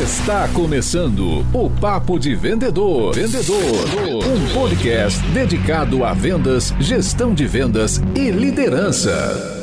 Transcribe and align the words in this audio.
Está 0.00 0.46
começando 0.50 1.44
o 1.52 1.68
Papo 1.68 2.20
de 2.20 2.32
Vendedor. 2.32 3.12
Vendedor. 3.12 3.58
Um 3.58 4.54
podcast 4.54 5.20
dedicado 5.30 6.04
a 6.04 6.14
vendas, 6.14 6.72
gestão 6.78 7.34
de 7.34 7.48
vendas 7.48 8.00
e 8.14 8.30
liderança. 8.30 9.58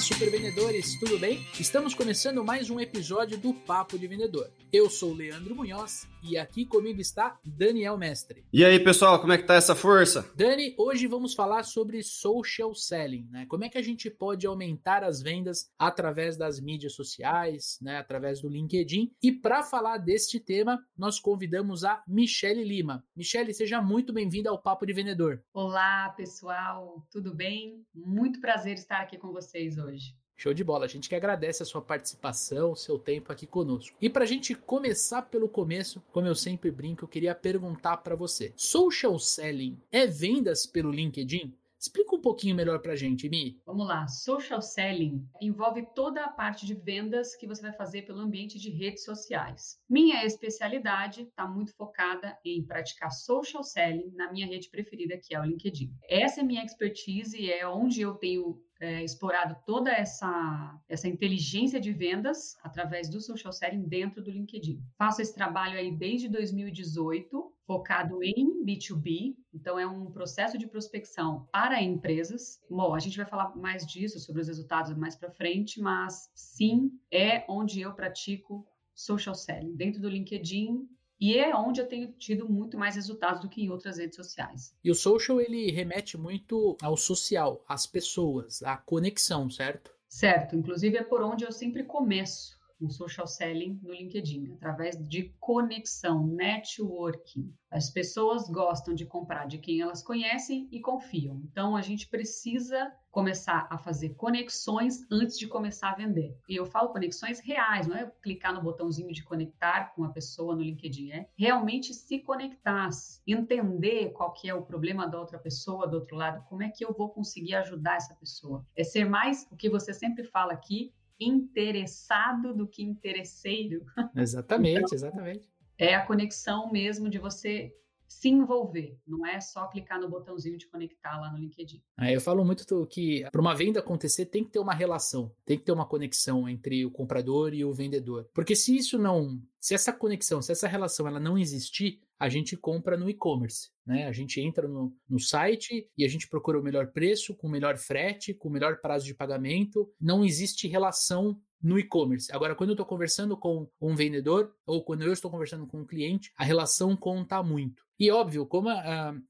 super 0.00 0.30
vendedores, 0.30 0.98
tudo 0.98 1.18
bem? 1.18 1.46
Estamos 1.58 1.94
começando 1.94 2.44
mais 2.44 2.68
um 2.68 2.78
episódio 2.78 3.38
do 3.38 3.54
Papo 3.54 3.98
de 3.98 4.06
Vendedor. 4.06 4.50
Eu 4.70 4.90
sou 4.90 5.12
o 5.12 5.14
Leandro 5.14 5.54
Munhoz 5.54 6.06
e 6.24 6.36
aqui 6.36 6.66
comigo 6.66 7.00
está 7.00 7.38
Daniel 7.44 7.96
Mestre. 7.96 8.44
E 8.52 8.64
aí, 8.64 8.78
pessoal, 8.82 9.20
como 9.20 9.32
é 9.32 9.38
que 9.38 9.46
tá 9.46 9.54
essa 9.54 9.74
força? 9.74 10.30
Dani, 10.36 10.74
hoje 10.76 11.06
vamos 11.06 11.34
falar 11.34 11.62
sobre 11.62 12.02
social 12.02 12.74
selling, 12.74 13.28
né? 13.30 13.46
Como 13.46 13.64
é 13.64 13.68
que 13.68 13.78
a 13.78 13.82
gente 13.82 14.10
pode 14.10 14.46
aumentar 14.46 15.04
as 15.04 15.22
vendas 15.22 15.70
através 15.78 16.36
das 16.36 16.60
mídias 16.60 16.94
sociais, 16.94 17.78
né, 17.80 17.98
através 17.98 18.40
do 18.40 18.48
LinkedIn? 18.48 19.12
E 19.22 19.32
para 19.32 19.62
falar 19.62 19.98
deste 19.98 20.40
tema, 20.40 20.84
nós 20.96 21.20
convidamos 21.20 21.84
a 21.84 22.02
Michele 22.06 22.64
Lima. 22.64 23.04
Michele, 23.16 23.54
seja 23.54 23.80
muito 23.80 24.12
bem-vinda 24.12 24.50
ao 24.50 24.60
Papo 24.60 24.84
de 24.84 24.92
Vendedor. 24.92 25.42
Olá, 25.52 26.10
pessoal, 26.10 27.06
tudo 27.10 27.34
bem? 27.34 27.84
Muito 27.94 28.40
prazer 28.40 28.74
estar 28.74 29.00
aqui 29.00 29.16
com 29.16 29.32
vocês 29.32 29.78
hoje 29.78 29.94
hoje. 29.94 30.23
Show 30.36 30.52
de 30.52 30.64
bola. 30.64 30.84
A 30.84 30.88
gente 30.88 31.08
que 31.08 31.14
agradece 31.14 31.62
a 31.62 31.66
sua 31.66 31.80
participação, 31.80 32.74
seu 32.74 32.98
tempo 32.98 33.32
aqui 33.32 33.46
conosco. 33.46 33.96
E 34.00 34.10
para 34.10 34.24
a 34.24 34.26
gente 34.26 34.54
começar 34.54 35.22
pelo 35.22 35.48
começo, 35.48 36.02
como 36.12 36.26
eu 36.26 36.34
sempre 36.34 36.70
brinco, 36.70 37.04
eu 37.04 37.08
queria 37.08 37.34
perguntar 37.34 37.98
para 37.98 38.16
você: 38.16 38.52
social 38.56 39.18
selling 39.18 39.78
é 39.90 40.06
vendas 40.06 40.66
pelo 40.66 40.90
LinkedIn? 40.90 41.54
Explica 41.84 42.16
um 42.16 42.20
pouquinho 42.20 42.56
melhor 42.56 42.80
para 42.80 42.94
a 42.94 42.96
gente, 42.96 43.28
Mi. 43.28 43.60
Vamos 43.66 43.86
lá. 43.86 44.08
Social 44.08 44.62
selling 44.62 45.22
envolve 45.38 45.86
toda 45.94 46.24
a 46.24 46.30
parte 46.30 46.64
de 46.64 46.72
vendas 46.72 47.36
que 47.36 47.46
você 47.46 47.60
vai 47.60 47.74
fazer 47.74 48.06
pelo 48.06 48.20
ambiente 48.20 48.58
de 48.58 48.70
redes 48.70 49.04
sociais. 49.04 49.78
Minha 49.86 50.24
especialidade 50.24 51.24
está 51.24 51.46
muito 51.46 51.74
focada 51.76 52.38
em 52.42 52.64
praticar 52.64 53.12
social 53.12 53.62
selling 53.62 54.10
na 54.14 54.32
minha 54.32 54.46
rede 54.46 54.70
preferida, 54.70 55.18
que 55.18 55.34
é 55.34 55.40
o 55.40 55.44
LinkedIn. 55.44 55.94
Essa 56.08 56.40
é 56.40 56.42
minha 56.42 56.64
expertise, 56.64 57.50
é 57.52 57.68
onde 57.68 58.00
eu 58.00 58.14
tenho 58.14 58.58
é, 58.84 59.02
explorado 59.02 59.56
toda 59.64 59.90
essa, 59.90 60.78
essa 60.86 61.08
inteligência 61.08 61.80
de 61.80 61.90
vendas 61.90 62.56
através 62.62 63.08
do 63.08 63.18
social 63.18 63.52
selling 63.52 63.88
dentro 63.88 64.22
do 64.22 64.30
LinkedIn. 64.30 64.82
Faço 64.98 65.22
esse 65.22 65.34
trabalho 65.34 65.78
aí 65.78 65.90
desde 65.90 66.28
2018, 66.28 67.50
focado 67.66 68.22
em 68.22 68.62
B2B, 68.62 69.34
então 69.54 69.78
é 69.78 69.86
um 69.86 70.10
processo 70.10 70.58
de 70.58 70.66
prospecção 70.66 71.48
para 71.50 71.82
empresas. 71.82 72.60
Bom, 72.68 72.94
a 72.94 72.98
gente 72.98 73.16
vai 73.16 73.24
falar 73.24 73.56
mais 73.56 73.86
disso, 73.86 74.20
sobre 74.20 74.42
os 74.42 74.48
resultados 74.48 74.94
mais 74.94 75.16
para 75.16 75.30
frente, 75.30 75.80
mas 75.80 76.30
sim, 76.34 76.92
é 77.10 77.42
onde 77.48 77.80
eu 77.80 77.94
pratico 77.94 78.66
social 78.94 79.34
selling. 79.34 79.74
Dentro 79.74 80.02
do 80.02 80.10
LinkedIn, 80.10 80.86
e 81.24 81.38
é 81.38 81.56
onde 81.56 81.80
eu 81.80 81.88
tenho 81.88 82.12
tido 82.12 82.46
muito 82.46 82.76
mais 82.76 82.96
resultados 82.96 83.40
do 83.40 83.48
que 83.48 83.62
em 83.62 83.70
outras 83.70 83.96
redes 83.96 84.14
sociais. 84.14 84.74
E 84.84 84.90
o 84.90 84.94
social 84.94 85.40
ele 85.40 85.70
remete 85.70 86.18
muito 86.18 86.76
ao 86.82 86.98
social, 86.98 87.64
às 87.66 87.86
pessoas, 87.86 88.62
à 88.62 88.76
conexão, 88.76 89.48
certo? 89.48 89.90
Certo, 90.06 90.54
inclusive 90.54 90.98
é 90.98 91.02
por 91.02 91.22
onde 91.22 91.42
eu 91.42 91.50
sempre 91.50 91.82
começo 91.82 92.62
o 92.80 92.90
social 92.90 93.26
selling 93.26 93.78
no 93.82 93.92
LinkedIn, 93.92 94.52
através 94.54 94.96
de 95.08 95.34
conexão, 95.40 96.26
networking. 96.26 97.52
As 97.70 97.90
pessoas 97.90 98.48
gostam 98.48 98.94
de 98.94 99.04
comprar 99.04 99.46
de 99.46 99.58
quem 99.58 99.80
elas 99.80 100.02
conhecem 100.02 100.68
e 100.70 100.80
confiam. 100.80 101.40
Então 101.50 101.76
a 101.76 101.82
gente 101.82 102.08
precisa 102.08 102.92
começar 103.10 103.68
a 103.70 103.78
fazer 103.78 104.10
conexões 104.14 105.06
antes 105.10 105.38
de 105.38 105.46
começar 105.46 105.90
a 105.90 105.94
vender. 105.94 106.36
E 106.48 106.56
eu 106.56 106.66
falo 106.66 106.88
conexões 106.88 107.38
reais, 107.38 107.86
não 107.86 107.96
é 107.96 108.10
clicar 108.20 108.52
no 108.52 108.60
botãozinho 108.60 109.12
de 109.12 109.22
conectar 109.22 109.94
com 109.94 110.02
a 110.02 110.10
pessoa 110.10 110.56
no 110.56 110.62
LinkedIn, 110.62 111.12
é 111.12 111.28
realmente 111.36 111.94
se 111.94 112.18
conectar, 112.18 112.90
entender 113.24 114.10
qual 114.10 114.32
que 114.32 114.48
é 114.48 114.54
o 114.54 114.62
problema 114.62 115.06
da 115.06 115.20
outra 115.20 115.38
pessoa 115.38 115.86
do 115.86 115.94
outro 115.94 116.16
lado, 116.16 116.44
como 116.48 116.64
é 116.64 116.68
que 116.68 116.84
eu 116.84 116.92
vou 116.92 117.08
conseguir 117.08 117.54
ajudar 117.54 117.96
essa 117.96 118.14
pessoa. 118.16 118.66
É 118.74 118.82
ser 118.82 119.04
mais 119.04 119.46
o 119.50 119.56
que 119.56 119.70
você 119.70 119.94
sempre 119.94 120.24
fala 120.24 120.52
aqui, 120.52 120.92
interessado 121.24 122.54
do 122.54 122.66
que 122.66 122.82
interesseiro. 122.82 123.84
Exatamente, 124.16 124.78
então, 124.78 124.94
exatamente. 124.94 125.48
É 125.78 125.94
a 125.94 126.06
conexão 126.06 126.70
mesmo 126.70 127.10
de 127.10 127.18
você 127.18 127.74
se 128.06 128.28
envolver, 128.28 128.96
não 129.06 129.26
é 129.26 129.40
só 129.40 129.66
clicar 129.66 130.00
no 130.00 130.08
botãozinho 130.08 130.56
de 130.56 130.68
conectar 130.68 131.20
lá 131.20 131.32
no 131.32 131.38
LinkedIn. 131.38 131.82
É, 131.98 132.14
eu 132.14 132.20
falo 132.20 132.44
muito 132.44 132.86
que 132.86 133.28
para 133.30 133.40
uma 133.40 133.54
venda 133.54 133.80
acontecer 133.80 134.26
tem 134.26 134.44
que 134.44 134.50
ter 134.50 134.60
uma 134.60 134.74
relação, 134.74 135.34
tem 135.44 135.58
que 135.58 135.64
ter 135.64 135.72
uma 135.72 135.86
conexão 135.86 136.48
entre 136.48 136.84
o 136.84 136.90
comprador 136.90 137.52
e 137.54 137.64
o 137.64 137.72
vendedor. 137.72 138.28
Porque 138.32 138.54
se 138.54 138.76
isso 138.76 138.98
não, 138.98 139.42
se 139.58 139.74
essa 139.74 139.92
conexão, 139.92 140.40
se 140.40 140.52
essa 140.52 140.68
relação 140.68 141.08
ela 141.08 141.18
não 141.18 141.36
existir, 141.36 142.00
a 142.18 142.28
gente 142.28 142.56
compra 142.56 142.96
no 142.96 143.08
e-commerce. 143.08 143.70
Né? 143.86 144.06
A 144.06 144.12
gente 144.12 144.40
entra 144.40 144.66
no, 144.66 144.92
no 145.08 145.18
site 145.18 145.88
e 145.96 146.04
a 146.04 146.08
gente 146.08 146.28
procura 146.28 146.58
o 146.58 146.62
melhor 146.62 146.88
preço, 146.88 147.34
com 147.34 147.46
o 147.46 147.50
melhor 147.50 147.76
frete, 147.76 148.34
com 148.34 148.48
o 148.48 148.52
melhor 148.52 148.80
prazo 148.80 149.04
de 149.04 149.14
pagamento. 149.14 149.92
Não 150.00 150.24
existe 150.24 150.68
relação 150.68 151.40
no 151.64 151.78
e-commerce. 151.78 152.30
Agora, 152.30 152.54
quando 152.54 152.70
eu 152.70 152.74
estou 152.74 152.84
conversando 152.84 153.36
com 153.36 153.66
um 153.80 153.94
vendedor 153.94 154.54
ou 154.66 154.84
quando 154.84 155.02
eu 155.02 155.12
estou 155.12 155.30
conversando 155.30 155.66
com 155.66 155.80
um 155.80 155.86
cliente, 155.86 156.30
a 156.36 156.44
relação 156.44 156.94
conta 156.94 157.42
muito. 157.42 157.82
E 157.98 158.10
óbvio, 158.10 158.44
como 158.44 158.68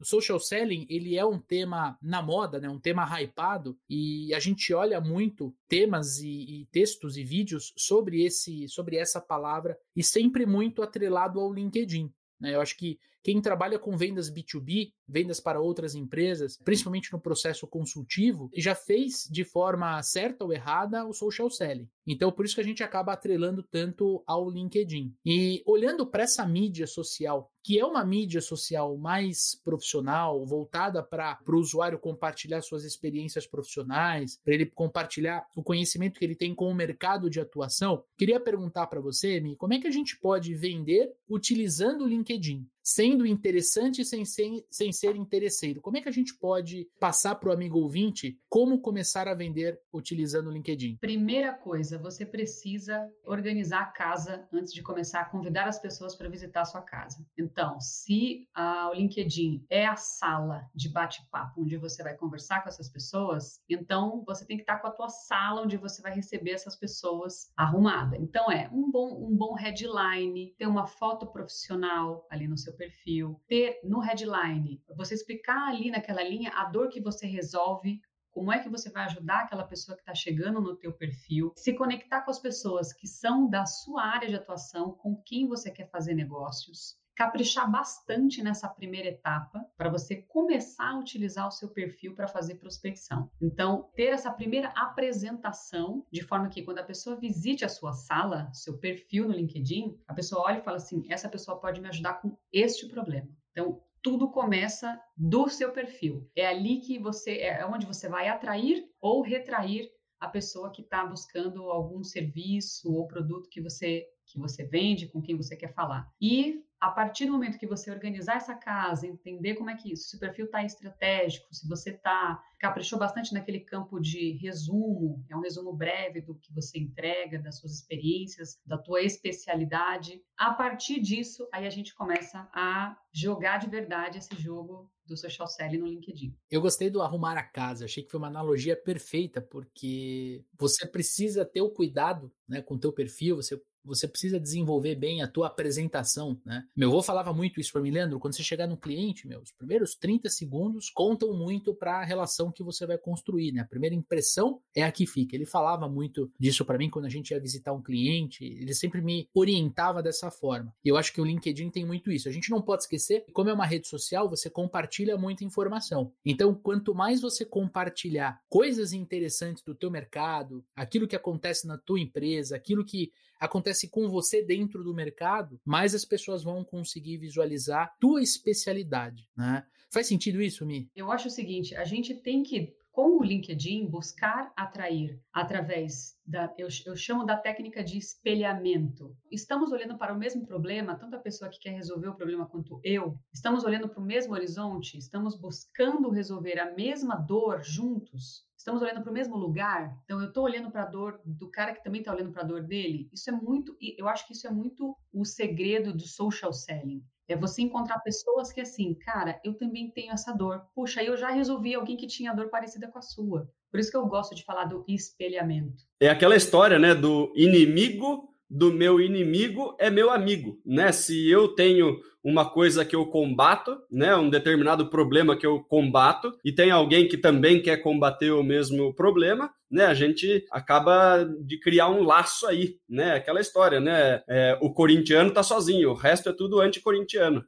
o 0.01 0.05
social 0.05 0.41
selling 0.41 0.85
ele 0.89 1.17
é 1.17 1.25
um 1.25 1.39
tema 1.39 1.97
na 2.03 2.21
moda, 2.21 2.59
né, 2.59 2.69
um 2.69 2.81
tema 2.81 3.05
hypado, 3.05 3.79
e 3.89 4.35
a 4.35 4.41
gente 4.41 4.73
olha 4.75 5.01
muito 5.01 5.55
temas 5.69 6.19
e, 6.19 6.63
e 6.63 6.67
textos 6.73 7.17
e 7.17 7.23
vídeos 7.23 7.73
sobre 7.77 8.25
esse, 8.25 8.67
sobre 8.69 8.97
essa 8.97 9.21
palavra 9.21 9.79
e 9.95 10.03
sempre 10.03 10.45
muito 10.45 10.83
atrelado 10.83 11.39
ao 11.39 11.53
LinkedIn. 11.53 12.11
Né? 12.41 12.55
Eu 12.55 12.61
acho 12.61 12.77
que 12.77 12.99
quem 13.25 13.41
trabalha 13.41 13.79
com 13.79 13.97
vendas 13.97 14.31
B2B, 14.31 14.93
vendas 15.09 15.41
para 15.41 15.59
outras 15.59 15.95
empresas, 15.95 16.59
principalmente 16.63 17.11
no 17.11 17.19
processo 17.19 17.67
consultivo, 17.67 18.51
já 18.55 18.75
fez 18.75 19.27
de 19.31 19.45
forma 19.45 20.01
certa 20.03 20.45
ou 20.45 20.53
errada 20.53 21.07
o 21.07 21.15
social 21.15 21.51
selling. 21.51 21.89
Então, 22.07 22.31
por 22.31 22.45
isso 22.45 22.55
que 22.55 22.61
a 22.61 22.65
gente 22.65 22.83
acaba 22.83 23.15
atrelando 23.15 23.63
tanto 23.63 24.23
ao 24.27 24.51
LinkedIn. 24.51 25.15
E 25.25 25.63
olhando 25.67 26.07
para 26.07 26.25
essa 26.25 26.47
mídia 26.47 26.87
social, 26.87 27.51
que 27.63 27.79
é 27.79 27.87
uma 27.87 28.05
mídia 28.05 28.43
social 28.43 28.95
mais 28.99 29.59
profissional, 29.65 30.45
voltada 30.45 31.03
para 31.03 31.39
o 31.49 31.57
usuário 31.57 31.99
compartilhar 31.99 32.61
suas 32.61 32.85
experiências 32.85 33.47
profissionais, 33.47 34.39
para 34.45 34.53
ele 34.53 34.67
compartilhar 34.67 35.47
o 35.57 35.63
conhecimento 35.63 36.19
que 36.19 36.25
ele 36.27 36.37
tem 36.37 36.55
com 36.55 36.71
o 36.71 36.75
mercado 36.75 37.31
de 37.31 37.41
atuação, 37.41 38.05
queria 38.19 38.39
perguntar 38.39 38.87
para 38.89 39.01
você, 39.01 39.41
Mi, 39.41 39.57
como 39.57 39.73
é 39.73 39.81
que 39.81 39.87
a 39.87 39.91
gente 39.91 40.19
pode 40.19 40.55
vender 40.55 41.11
utilizando 41.27 42.05
o 42.05 42.09
LinkedIn? 42.09 42.69
Sendo 42.85 43.27
interessante 43.27 44.05
sem 44.05 44.27
ser, 44.27 44.65
sem 44.71 44.93
ser 44.93 45.17
interesseiro. 45.17 45.81
Como 45.81 45.97
é 45.97 46.03
que 46.03 46.09
a 46.09 46.13
gente 46.13 46.37
pode 46.37 46.87
passar 47.01 47.35
para 47.37 47.49
o 47.49 47.53
amigo 47.53 47.79
ouvinte 47.79 48.39
como 48.49 48.79
começar 48.81 49.27
a 49.27 49.35
vender 49.35 49.81
utilizando 49.91 50.49
o 50.49 50.53
LinkedIn? 50.53 50.99
Primeira 51.01 51.55
coisa, 51.55 51.99
você 51.99 52.27
precisa 52.27 53.11
organizar 53.25 53.81
a 53.81 53.87
casa 53.87 54.47
antes 54.53 54.73
de 54.73 54.83
começar 54.83 55.21
a 55.21 55.25
convidar 55.25 55.67
as 55.67 55.79
pessoas 55.79 56.15
para 56.15 56.29
visitar 56.29 56.61
a 56.61 56.67
sua 56.67 56.83
casa. 56.83 57.27
Então, 57.39 57.81
se 57.81 58.47
ah, 58.55 58.91
o 58.91 58.95
LinkedIn 58.95 59.65
é 59.71 59.87
a 59.87 59.97
sala 59.97 60.69
de 60.75 60.91
bate-papo 60.91 61.63
onde 61.63 61.79
você 61.79 62.03
vai 62.03 62.15
conversar 62.15 62.63
com 62.63 62.69
essas 62.69 62.91
pessoas, 62.91 63.63
então 63.69 64.23
você 64.27 64.45
tem 64.45 64.59
que 64.59 64.63
estar 64.63 64.79
com 64.79 64.89
a 64.89 64.91
tua 64.91 65.09
sala 65.09 65.63
onde 65.63 65.79
você 65.79 66.03
vai 66.03 66.15
receber 66.15 66.51
essas 66.51 66.77
pessoas 66.77 67.51
arrumada. 67.57 68.17
Então 68.19 68.53
é 68.53 68.69
um 68.71 68.91
bom 68.91 69.15
um 69.25 69.35
bom 69.35 69.55
headline, 69.55 70.55
ter 70.59 70.67
uma 70.67 70.87
foto 70.87 71.27
profissional 71.27 72.27
ali 72.31 72.47
no 72.47 72.59
seu 72.59 72.74
seu 72.75 72.77
perfil, 72.77 73.41
ter 73.47 73.81
no 73.85 74.01
headline, 74.01 74.83
você 74.97 75.15
explicar 75.15 75.69
ali 75.69 75.91
naquela 75.91 76.23
linha 76.23 76.51
a 76.51 76.65
dor 76.65 76.89
que 76.89 77.01
você 77.01 77.27
resolve, 77.27 78.01
como 78.31 78.53
é 78.53 78.59
que 78.59 78.69
você 78.69 78.91
vai 78.91 79.05
ajudar 79.05 79.43
aquela 79.43 79.65
pessoa 79.65 79.97
que 79.97 80.03
está 80.03 80.15
chegando 80.15 80.61
no 80.61 80.77
teu 80.77 80.93
perfil, 80.93 81.53
se 81.57 81.73
conectar 81.73 82.23
com 82.23 82.31
as 82.31 82.41
pessoas 82.41 82.93
que 82.93 83.07
são 83.07 83.49
da 83.49 83.65
sua 83.65 84.03
área 84.03 84.29
de 84.29 84.35
atuação, 84.35 84.93
com 84.93 85.17
quem 85.25 85.47
você 85.47 85.71
quer 85.71 85.89
fazer 85.89 86.15
negócios, 86.15 86.99
caprichar 87.15 87.71
bastante 87.71 88.43
nessa 88.43 88.69
primeira 88.69 89.09
etapa 89.09 89.65
para 89.77 89.89
você 89.89 90.17
começar 90.17 90.91
a 90.91 90.99
utilizar 90.99 91.47
o 91.47 91.51
seu 91.51 91.69
perfil 91.69 92.15
para 92.15 92.29
fazer 92.29 92.57
prospecção. 92.57 93.31
Então, 93.41 93.91
ter 93.95 94.07
essa 94.07 94.33
primeira 94.33 94.69
apresentação 94.69 96.05
de 96.11 96.23
forma 96.23 96.49
que 96.49 96.63
quando 96.63 96.79
a 96.79 96.85
pessoa 96.85 97.17
visite 97.17 97.65
a 97.65 97.69
sua 97.69 97.93
sala, 97.93 98.51
seu 98.53 98.79
perfil 98.79 99.29
no 99.29 99.35
LinkedIn, 99.35 99.97
a 100.07 100.15
pessoa 100.15 100.43
olha 100.43 100.59
e 100.59 100.65
fala 100.65 100.77
assim: 100.77 101.05
essa 101.11 101.29
pessoa 101.29 101.61
pode 101.61 101.81
me 101.81 101.89
ajudar 101.89 102.15
com 102.15 102.37
este 102.53 102.89
problema. 102.89 103.29
Então, 103.53 103.81
tudo 104.03 104.31
começa 104.31 105.01
do 105.17 105.49
seu 105.49 105.73
perfil. 105.73 106.31
É 106.37 106.47
ali 106.47 106.81
que 106.81 106.99
você 106.99 107.39
é 107.39 107.65
onde 107.65 107.87
você 107.87 108.09
vai 108.09 108.29
atrair 108.29 108.85
ou 109.01 109.23
retrair 109.23 109.91
a 110.21 110.29
pessoa 110.29 110.71
que 110.71 110.83
está 110.83 111.07
buscando 111.07 111.71
algum 111.71 112.03
serviço 112.03 112.93
ou 112.93 113.07
produto 113.07 113.49
que 113.49 113.63
você 113.63 114.07
que 114.27 114.39
você 114.39 114.65
vende, 114.65 115.07
com 115.09 115.21
quem 115.21 115.37
você 115.37 115.55
quer 115.55 115.75
falar. 115.75 116.11
E 116.21 116.65
A 116.85 116.91
partir 116.91 117.25
do 117.25 117.33
momento 117.33 117.59
que 117.59 117.67
você 117.67 117.91
organizar 117.91 118.37
essa 118.37 118.55
casa, 118.55 119.07
entender 119.07 119.55
como 119.55 119.71
é 119.71 119.75
que 119.75 119.91
isso, 119.91 120.11
se 120.11 120.17
o 120.17 120.21
perfil 120.21 120.45
está 120.45 120.63
estratégico, 120.63 121.47
se 121.51 121.67
você 121.67 121.93
está 121.93 122.45
caprichou 122.59 122.99
bastante 122.99 123.33
naquele 123.33 123.61
campo 123.61 123.99
de 123.99 124.33
resumo, 124.33 125.25
é 125.31 125.35
um 125.35 125.41
resumo 125.41 125.73
breve 125.73 126.21
do 126.21 126.35
que 126.35 126.53
você 126.53 126.79
entrega, 126.79 127.39
das 127.39 127.59
suas 127.59 127.73
experiências, 127.73 128.61
da 128.67 128.77
tua 128.77 129.01
especialidade. 129.01 130.23
A 130.37 130.53
partir 130.53 131.01
disso, 131.01 131.49
aí 131.51 131.67
a 131.67 131.71
gente 131.71 131.95
começa 131.95 132.47
a 132.53 132.95
jogar 133.11 133.59
de 133.59 133.69
verdade 133.71 134.19
esse 134.19 134.37
jogo 134.37 134.91
do 135.07 135.17
social 135.17 135.49
selling 135.49 135.79
no 135.79 135.87
LinkedIn. 135.87 136.37
Eu 136.51 136.61
gostei 136.61 136.91
do 136.91 137.01
arrumar 137.01 137.39
a 137.39 137.43
casa, 137.43 137.87
achei 137.87 138.03
que 138.03 138.11
foi 138.11 138.19
uma 138.19 138.29
analogia 138.29 138.77
perfeita, 138.77 139.41
porque 139.41 140.45
você 140.59 140.87
precisa 140.87 141.47
ter 141.47 141.63
o 141.63 141.71
cuidado 141.71 142.31
né, 142.47 142.61
com 142.61 142.75
o 142.75 142.79
teu 142.79 142.93
perfil, 142.93 143.37
você 143.37 143.59
você 143.85 144.09
precisa 144.09 144.41
desenvolver 144.41 144.95
bem 144.95 145.23
a 145.23 145.29
tua 145.29 145.49
apresentação, 145.49 146.41
né? 146.45 146.65
Meu 146.75 146.89
avô 146.89 147.03
falava 147.03 147.33
muito 147.33 147.61
isso 147.61 147.73
para 147.73 147.83
mim, 147.83 147.91
Leandro, 147.91 148.19
quando 148.19 148.35
você 148.35 148.43
chegar 148.43 148.67
no 148.67 148.77
cliente, 148.77 149.29
meu, 149.29 149.41
os 149.41 149.53
primeiros 149.53 149.95
30 149.95 150.29
segundos 150.31 150.91
contam 150.91 151.33
muito 151.35 151.75
para 151.75 152.01
a 152.01 152.05
relação 152.05 152.51
que 152.51 152.63
você 152.63 152.87
vai 152.87 152.99
construir, 152.99 153.53
né? 153.53 153.61
A 153.61 153.67
primeira 153.67 153.95
impressão 153.95 154.61
é 154.75 154.83
a 154.83 154.93
que 154.93 155.07
fica. 155.07 155.37
Ele 155.37 155.47
falava 155.47 155.89
muito 155.89 156.31
disso 156.39 156.65
para 156.65 156.79
mim 156.79 156.91
quando 156.91 157.07
a 157.07 157.11
gente 157.11 157.31
ia 157.31 157.41
visitar 157.41 157.73
um 157.73 157.83
cliente, 157.83 158.45
ele 158.45 158.75
sempre 158.75 159.01
me 159.01 159.29
orientava 159.35 160.03
dessa 160.03 160.31
forma. 160.31 160.75
E 160.85 160.89
eu 160.89 160.97
acho 160.97 161.13
que 161.13 161.21
o 161.21 161.25
LinkedIn 161.25 161.71
tem 161.71 161.85
muito 161.85 162.11
isso. 162.11 162.29
A 162.29 162.33
gente 162.33 162.51
não 162.51 162.63
pode 162.63 162.85
esquecer, 162.85 163.25
como 163.33 163.51
é 163.51 163.53
uma 163.53 163.67
rede 163.67 163.89
social, 163.89 164.29
você 164.29 164.49
compartilha 164.49 165.17
muita 165.17 165.45
informação. 165.45 166.13
Então, 166.25 166.55
quanto 166.55 166.95
mais 166.95 167.21
você 167.21 167.45
compartilhar 167.45 168.41
coisas 168.49 168.93
interessantes 168.93 169.63
do 169.63 169.75
teu 169.75 169.91
mercado, 169.91 170.65
aquilo 170.75 171.09
que 171.09 171.17
acontece 171.17 171.67
na 171.67 171.77
tua 171.77 172.01
empresa, 172.01 172.57
aquilo 172.57 172.85
que 172.85 173.13
acontece 173.39 173.89
com 173.89 174.09
você 174.09 174.43
dentro 174.43 174.83
do 174.83 174.95
mercado, 174.95 175.61
mais 175.65 175.95
as 175.95 176.05
pessoas 176.05 176.43
vão 176.43 176.65
conseguir 176.65 177.19
visualizar 177.19 177.95
tua 178.01 178.23
especialidade, 178.23 179.29
né? 179.37 179.65
Faz 179.91 180.09
sentido 180.09 180.43
isso, 180.43 180.67
Mi? 180.67 180.91
Eu 180.97 181.13
acho 181.13 181.29
o 181.29 181.31
seguinte, 181.31 181.75
a 181.77 181.85
gente 181.85 182.15
tem 182.15 182.43
que 182.43 182.75
com 182.95 183.19
o 183.19 183.25
LinkedIn, 183.25 183.89
buscar 183.91 184.53
atrair 184.57 185.21
através 185.33 186.17
da, 186.25 186.55
eu, 186.57 186.69
eu, 186.87 186.95
chamo 186.95 187.27
da 187.27 187.37
técnica 187.37 187.83
de 187.83 187.99
espelhamento. 187.99 189.17
Estamos 189.33 189.73
olhando 189.73 189.99
para 189.99 190.15
o 190.15 190.19
mesmo 190.19 190.47
problema, 190.47 190.95
tanto 190.95 191.17
a 191.17 191.19
pessoa 191.19 191.51
que 191.51 191.59
quer 191.59 191.73
resolver 191.73 192.07
o 192.07 192.15
problema 192.15 192.47
quanto 192.47 192.81
eu. 192.85 193.19
Estamos 193.33 193.65
olhando 193.65 193.89
para 193.89 194.01
o 194.01 194.07
mesmo 194.07 194.33
horizonte, 194.33 194.97
estamos 194.97 195.37
buscando 195.37 196.09
resolver 196.09 196.57
a 196.61 196.73
mesma 196.73 197.17
dor 197.17 197.65
juntos. 197.65 198.47
Estamos 198.57 198.81
olhando 198.81 199.03
para 199.03 199.11
o 199.11 199.15
mesmo 199.15 199.37
lugar, 199.37 199.93
então 200.05 200.21
eu 200.21 200.29
estou 200.29 200.45
olhando 200.45 200.71
para 200.71 200.85
a 200.85 200.87
dor 200.87 201.21
do 201.25 201.51
cara 201.51 201.75
que 201.75 201.83
também 201.83 202.01
está 202.01 202.15
olhando 202.15 202.33
para 202.33 202.43
a 202.43 202.47
dor 202.47 202.63
dele. 202.63 203.11
Isso 203.13 203.29
é 203.29 203.33
muito, 203.33 203.77
eu 203.99 204.07
acho 204.09 204.25
que 204.25 204.35
isso 204.35 204.47
é 204.47 204.51
muito 204.51 204.97
o 205.13 205.25
segredo 205.25 205.93
do 205.93 206.07
social 206.07 206.53
selling. 206.53 207.05
É 207.29 207.37
você 207.37 207.63
encontrar 207.63 207.99
pessoas 208.01 208.53
que, 208.53 208.61
assim, 208.61 208.95
cara, 208.95 209.41
eu 209.43 209.55
também 209.55 209.91
tenho 209.91 210.13
essa 210.13 210.33
dor. 210.33 210.63
Puxa, 210.75 211.03
eu 211.03 211.17
já 211.17 211.31
resolvi 211.31 211.75
alguém 211.75 211.97
que 211.97 212.07
tinha 212.07 212.35
dor 212.35 212.49
parecida 212.49 212.89
com 212.89 212.99
a 212.99 213.03
sua. 213.03 213.49
Por 213.71 213.81
isso 213.81 213.91
que 213.91 213.97
eu 213.97 214.07
gosto 214.07 214.35
de 214.35 214.45
falar 214.45 214.67
do 214.67 214.85
espelhamento. 214.87 215.83
É 216.01 216.09
aquela 216.09 216.37
história, 216.37 216.79
né, 216.79 216.95
do 216.95 217.33
inimigo 217.35 218.35
do 218.49 218.73
meu 218.73 219.01
inimigo 219.01 219.75
é 219.79 219.91
meu 219.91 220.11
amigo, 220.11 220.61
né? 220.65 220.93
Se 220.93 221.29
eu 221.29 221.49
tenho 221.49 221.99
uma 222.23 222.49
coisa 222.49 222.85
que 222.85 222.95
eu 222.95 223.05
combato, 223.07 223.77
né, 223.91 224.15
um 224.17 224.31
determinado 224.31 224.89
problema 224.89 225.37
que 225.37 225.47
eu 225.47 225.61
combato, 225.61 226.33
e 226.45 226.53
tem 226.53 226.71
alguém 226.71 227.09
que 227.09 227.19
também 227.19 227.61
quer 227.61 227.79
combater 227.79 228.31
o 228.31 228.43
mesmo 228.43 228.95
problema, 228.95 229.51
né, 229.75 229.87
a 229.87 229.95
gente 229.95 230.47
acaba 230.53 231.25
de 231.25 231.59
criar 231.59 231.89
um 231.89 232.05
laço 232.05 232.47
aí, 232.47 232.79
né? 232.89 233.15
Aquela 233.15 233.41
história, 233.41 233.81
né? 233.81 234.23
É, 234.29 234.57
o 234.63 234.73
corintiano 234.73 235.33
tá 235.33 235.43
sozinho, 235.43 235.91
o 235.91 235.95
resto 235.95 236.29
é 236.29 236.33
tudo 236.33 236.61
anticorintiano. 236.61 237.45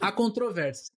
Há 0.00 0.10
controvérsia. 0.10 0.92